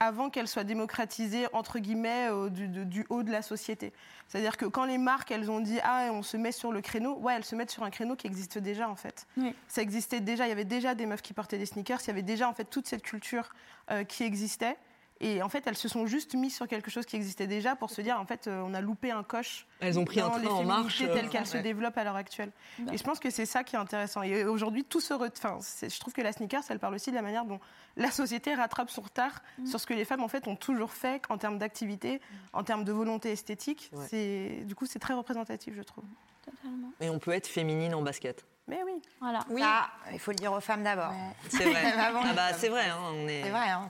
[0.00, 3.92] avant qu'elle soit démocratisée entre guillemets au- du, de- du haut de la société.
[4.28, 7.16] C'est-à-dire que quand les marques elles ont dit ah on se met sur le créneau,
[7.18, 9.26] ouais elles se mettent sur un créneau qui existe déjà en fait.
[9.38, 9.54] Oui.
[9.68, 12.10] Ça existait déjà, il y avait déjà des meufs qui portaient des sneakers, il y
[12.10, 13.48] avait déjà en fait toute cette culture
[13.90, 14.76] euh, qui existait.
[15.20, 17.88] Et en fait, elles se sont juste mises sur quelque chose qui existait déjà pour
[17.90, 20.36] se dire, en fait, euh, on a loupé un coche Elles ont pris un dans
[20.36, 21.00] les train en marche.
[21.00, 21.62] euh, telles qu'elles se ouais.
[21.62, 22.52] développent à l'heure actuelle.
[22.80, 22.92] Bah.
[22.92, 24.20] Et je pense que c'est ça qui est intéressant.
[24.22, 25.14] Et aujourd'hui, tout se.
[25.14, 27.60] re- Enfin, je trouve que la sneakers, elle parle aussi de la manière dont
[27.96, 29.66] la société rattrape son retard Mm.
[29.66, 32.20] sur ce que les femmes en fait ont toujours fait en termes d'activité,
[32.52, 33.90] en termes de volonté esthétique.
[33.94, 34.04] Ouais.
[34.10, 36.04] C'est du coup c'est très représentatif, je trouve.
[36.44, 36.90] Totalement.
[37.00, 38.44] Et on peut être féminine en basket.
[38.68, 39.00] Mais oui.
[39.20, 39.38] Voilà.
[39.48, 39.60] Oui.
[39.62, 41.12] Ça, il faut le dire aux femmes d'abord.
[41.48, 41.82] C'est vrai.
[41.96, 43.88] Ah bah c'est vrai, hein, on est, C'est vrai, hein,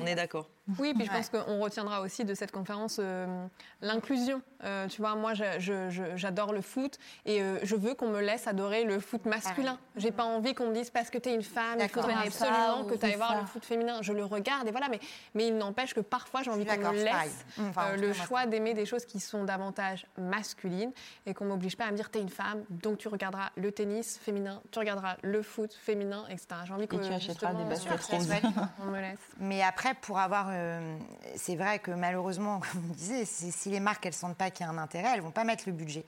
[0.00, 0.48] on est d'accord.
[0.78, 1.16] Oui, puis je Ouais.
[1.16, 3.46] pense qu'on retiendra aussi de cette conférence euh,
[3.80, 4.42] l'inclusion.
[4.64, 8.84] Euh, tu vois, moi, j'adore le foot et euh, je veux qu'on me laisse adorer
[8.84, 9.78] le foot masculin.
[9.96, 12.80] J'ai pas envie qu'on me dise parce que tu es une femme, il faudrait absolument
[12.82, 13.40] ou que tu ailles voir ça.
[13.40, 14.02] le foot féminin.
[14.02, 15.00] Je le regarde et voilà, mais,
[15.34, 18.74] mais il n'empêche que parfois j'ai envie qu'on me laisse Enfin, euh, le choix d'aimer
[18.74, 20.92] des choses qui sont davantage masculines
[21.26, 23.70] et qu'on m'oblige pas à me dire tu es une femme, donc tu regarderas le
[23.72, 26.46] tennis féminin, tu regarderas le foot féminin, etc.
[26.66, 28.42] J'ai envie que tu achèteras justement, des baskets
[28.82, 29.18] on me laisse.
[29.38, 30.48] Mais après, pour avoir.
[30.58, 30.98] Euh,
[31.36, 34.68] c'est vrai que malheureusement, comme vous disiez, si les marques, elles sentent pas qu'il y
[34.68, 36.04] a un intérêt, elles vont pas mettre le budget.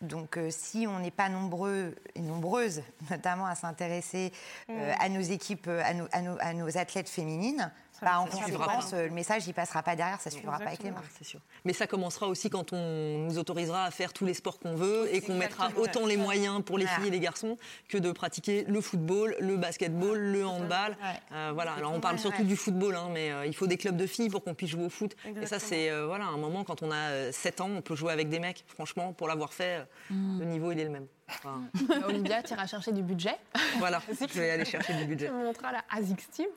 [0.00, 4.32] Donc, euh, si on n'est pas nombreux et nombreuses, notamment à s'intéresser
[4.70, 7.72] euh, à nos équipes, à nos, à nos- à nos athlètes féminines,
[8.04, 8.80] bah, suivra pas.
[8.94, 11.06] euh, le message, il passera pas derrière, ça suivra pas avec les marques.
[11.18, 11.40] C'est sûr.
[11.64, 15.08] Mais ça commencera aussi quand on nous autorisera à faire tous les sports qu'on veut
[15.14, 16.98] et qu'on mettra autant les moyens pour les Voilà.
[17.00, 17.56] filles et les garçons
[17.88, 20.90] que de pratiquer le football, le basketball, le handball.
[21.02, 21.20] Ouais.
[21.32, 21.72] Euh, voilà.
[21.72, 22.48] Alors on parle surtout ouais.
[22.48, 24.84] du football, hein, mais euh, il faut des clubs de filles pour qu'on puisse jouer
[24.84, 25.16] au foot.
[25.40, 27.94] Et ça, c'est euh, voilà un moment quand on a euh, 7 ans, on peut
[27.96, 28.64] jouer avec des mecs.
[28.68, 31.06] Franchement, pour l'avoir fait, euh, le niveau il est le même.
[31.28, 31.62] Enfin,
[32.06, 33.36] Olivia, tu iras chercher du budget.
[33.78, 35.26] voilà, je vais aller chercher du budget.
[35.26, 36.48] Tu me montreras la ASICS Team.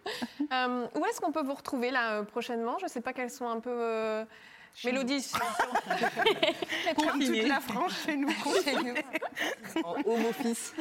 [0.51, 2.77] Euh, où est-ce qu'on peut vous retrouver là euh, prochainement?
[2.79, 3.71] Je ne sais pas quelles sont un peu.
[3.71, 4.25] euh,
[4.85, 5.25] Mélodie,
[6.95, 8.29] Comme toute la France chez nous.
[9.83, 10.73] En home office.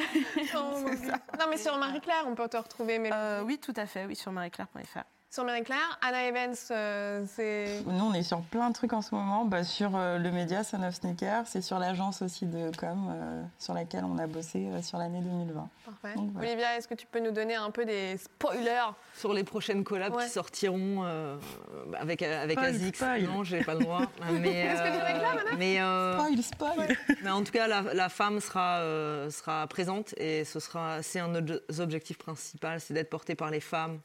[0.53, 2.99] non, mais sur Marie-Claire, on peut te retrouver.
[2.99, 3.19] Mélodie.
[3.19, 4.99] Euh, oui, tout à fait, oui, sur marieclaire.fr.
[5.37, 7.83] Sur Marie-Claire, Anna Evans, euh, c'est.
[7.85, 9.45] Nous, on est sur plein de trucs en ce moment.
[9.45, 13.43] Bah, sur euh, le média Son of Sneaker, c'est sur l'agence aussi de com euh,
[13.59, 15.69] sur laquelle on a bossé euh, sur l'année 2020.
[15.85, 16.17] Parfait.
[16.17, 16.47] Donc, voilà.
[16.47, 20.15] Olivia, est-ce que tu peux nous donner un peu des spoilers Sur les prochaines collabs
[20.15, 20.23] Ouais.
[20.23, 21.37] qui sortiront euh,
[21.99, 22.95] avec, avec Spoil, ASICS.
[22.97, 23.23] spoil.
[23.25, 24.01] Non, j'ai pas le droit.
[24.31, 27.83] mais, Est-ce que tu réclames, Anna mais, euh, Spoil, spoil mais en tout cas, la,
[27.93, 32.67] la femme sera, euh, sera présente et ce sera, c'est un de nos objectifs principaux,
[32.79, 33.99] c'est d'être portée par les femmes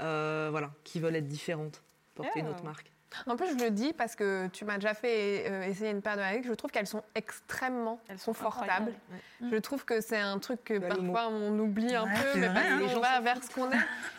[0.00, 1.82] voilà, qui veulent être différentes,
[2.14, 2.44] porter Yeah.
[2.48, 2.90] notre marque.
[3.26, 6.16] En plus, je le dis parce que tu m'as déjà fait euh, essayer une paire
[6.18, 6.44] de Hagues.
[6.46, 8.92] Je trouve qu'elles sont extrêmement Elles sont confortables.
[9.40, 12.48] Je trouve que c'est un truc que Bah, parfois on oublie un Ouais, peu, mais
[12.48, 13.76] vrai, parce hein, les qu'on gens va vers ce qu'on est.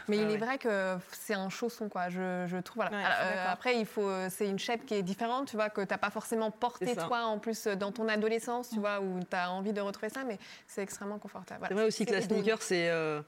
[0.08, 2.10] Mais Ah il est vrai que c'est un chausson, quoi.
[2.10, 2.84] Je, je trouve.
[2.84, 2.98] Voilà.
[2.98, 4.10] Alors, euh, après, il faut.
[4.10, 7.26] euh, C'est une shape qui est différente, tu vois, que t'as pas forcément porté toi
[7.26, 10.24] en plus euh, dans ton adolescence, tu vois, où tu as envie de retrouver ça,
[10.24, 11.60] mais c'est extrêmement confortable.
[11.60, 11.68] Voilà.
[11.76, 12.90] C'est vrai aussi que la sneaker, c'est.
[12.90, 13.22] euh,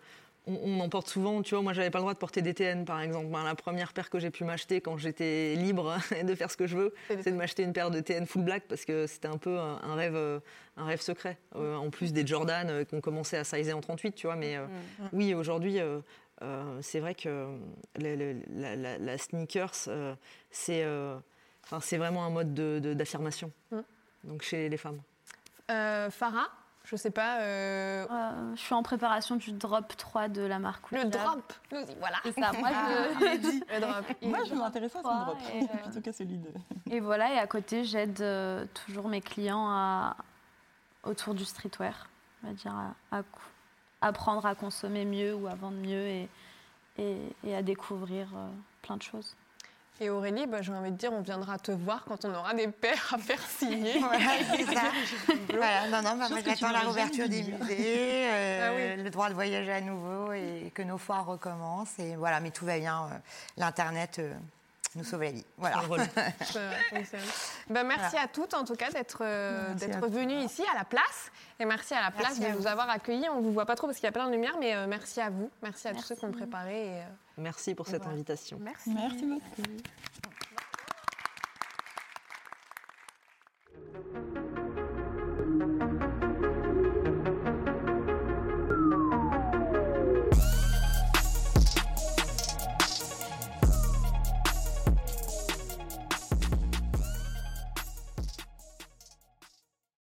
[0.47, 1.61] on, on en porte souvent, tu vois.
[1.63, 3.27] Moi, j'avais pas le droit de porter des TN, par exemple.
[3.27, 6.67] Ben, la première paire que j'ai pu m'acheter quand j'étais libre de faire ce que
[6.67, 9.37] je veux, C'est de m'acheter une paire de TN full black parce que c'était un
[9.37, 10.39] peu un, un rêve, euh,
[10.77, 11.37] un rêve secret.
[11.55, 14.35] Euh, en plus des Jordan euh, qu'on commençait à sizer en 38, tu vois.
[14.35, 14.65] Mais euh,
[15.13, 15.99] oui, aujourd'hui, euh,
[16.41, 17.47] euh, c'est vrai que
[17.97, 18.15] la,
[18.75, 20.15] la- la sneakers, euh,
[20.49, 21.17] c'est, euh,
[21.63, 23.51] enfin, c'est vraiment un mode de- de- d'affirmation.
[23.71, 23.79] Mm.
[24.23, 24.99] Donc chez les femmes.
[25.69, 26.47] Euh, Farah,
[26.83, 27.39] je sais pas.
[27.41, 31.79] euh, Euh, je suis en préparation du drop 3 de la marque le drop, nous
[31.79, 32.17] y voilà.
[32.23, 33.59] C'est ça, moi je...
[33.75, 34.05] Le drop.
[34.21, 36.49] Moi, je m'intéresse à ce drop, et, euh, plutôt qu'à celui de...
[36.89, 40.15] Et voilà, et à côté, j'aide euh, toujours mes clients à,
[41.03, 42.07] autour du streetwear,
[42.43, 42.73] on va dire,
[43.11, 43.21] à,
[44.01, 46.29] apprendre à consommer mieux ou à vendre mieux et,
[46.97, 48.49] et, et à découvrir euh,
[48.81, 49.35] plein de choses.
[50.03, 52.67] Et Aurélie, bah, j'ai envie de dire, on viendra te voir quand on aura des
[52.67, 53.99] paires à faire signer.
[53.99, 54.25] Voilà,
[54.55, 54.81] c'est ça.
[55.49, 59.03] Voilà, non, non, bah, moi j'attends la réouverture des musées, euh, Ah oui.
[59.03, 61.99] le droit de voyager à nouveau et que nos foires recommencent.
[61.99, 63.03] Et voilà, mais tout va bien.
[63.11, 63.17] euh,
[63.57, 64.33] L'Internet euh,
[64.95, 65.45] nous sauver la vie.
[65.57, 65.81] Voilà.
[66.55, 66.71] Euh,
[67.69, 69.73] ben, merci à toutes, en tout cas, d'être euh,
[70.09, 71.31] venues ici à la place.
[71.59, 73.29] Et merci à la place de nous avoir accueillis.
[73.29, 74.87] On ne vous voit pas trop parce qu'il y a plein de lumière, mais euh,
[74.87, 75.49] merci à vous.
[75.61, 77.03] Merci à tous ceux qui ont préparé.
[77.37, 78.57] Merci pour cette invitation.
[78.59, 78.93] Merci.
[78.93, 79.51] Merci beaucoup.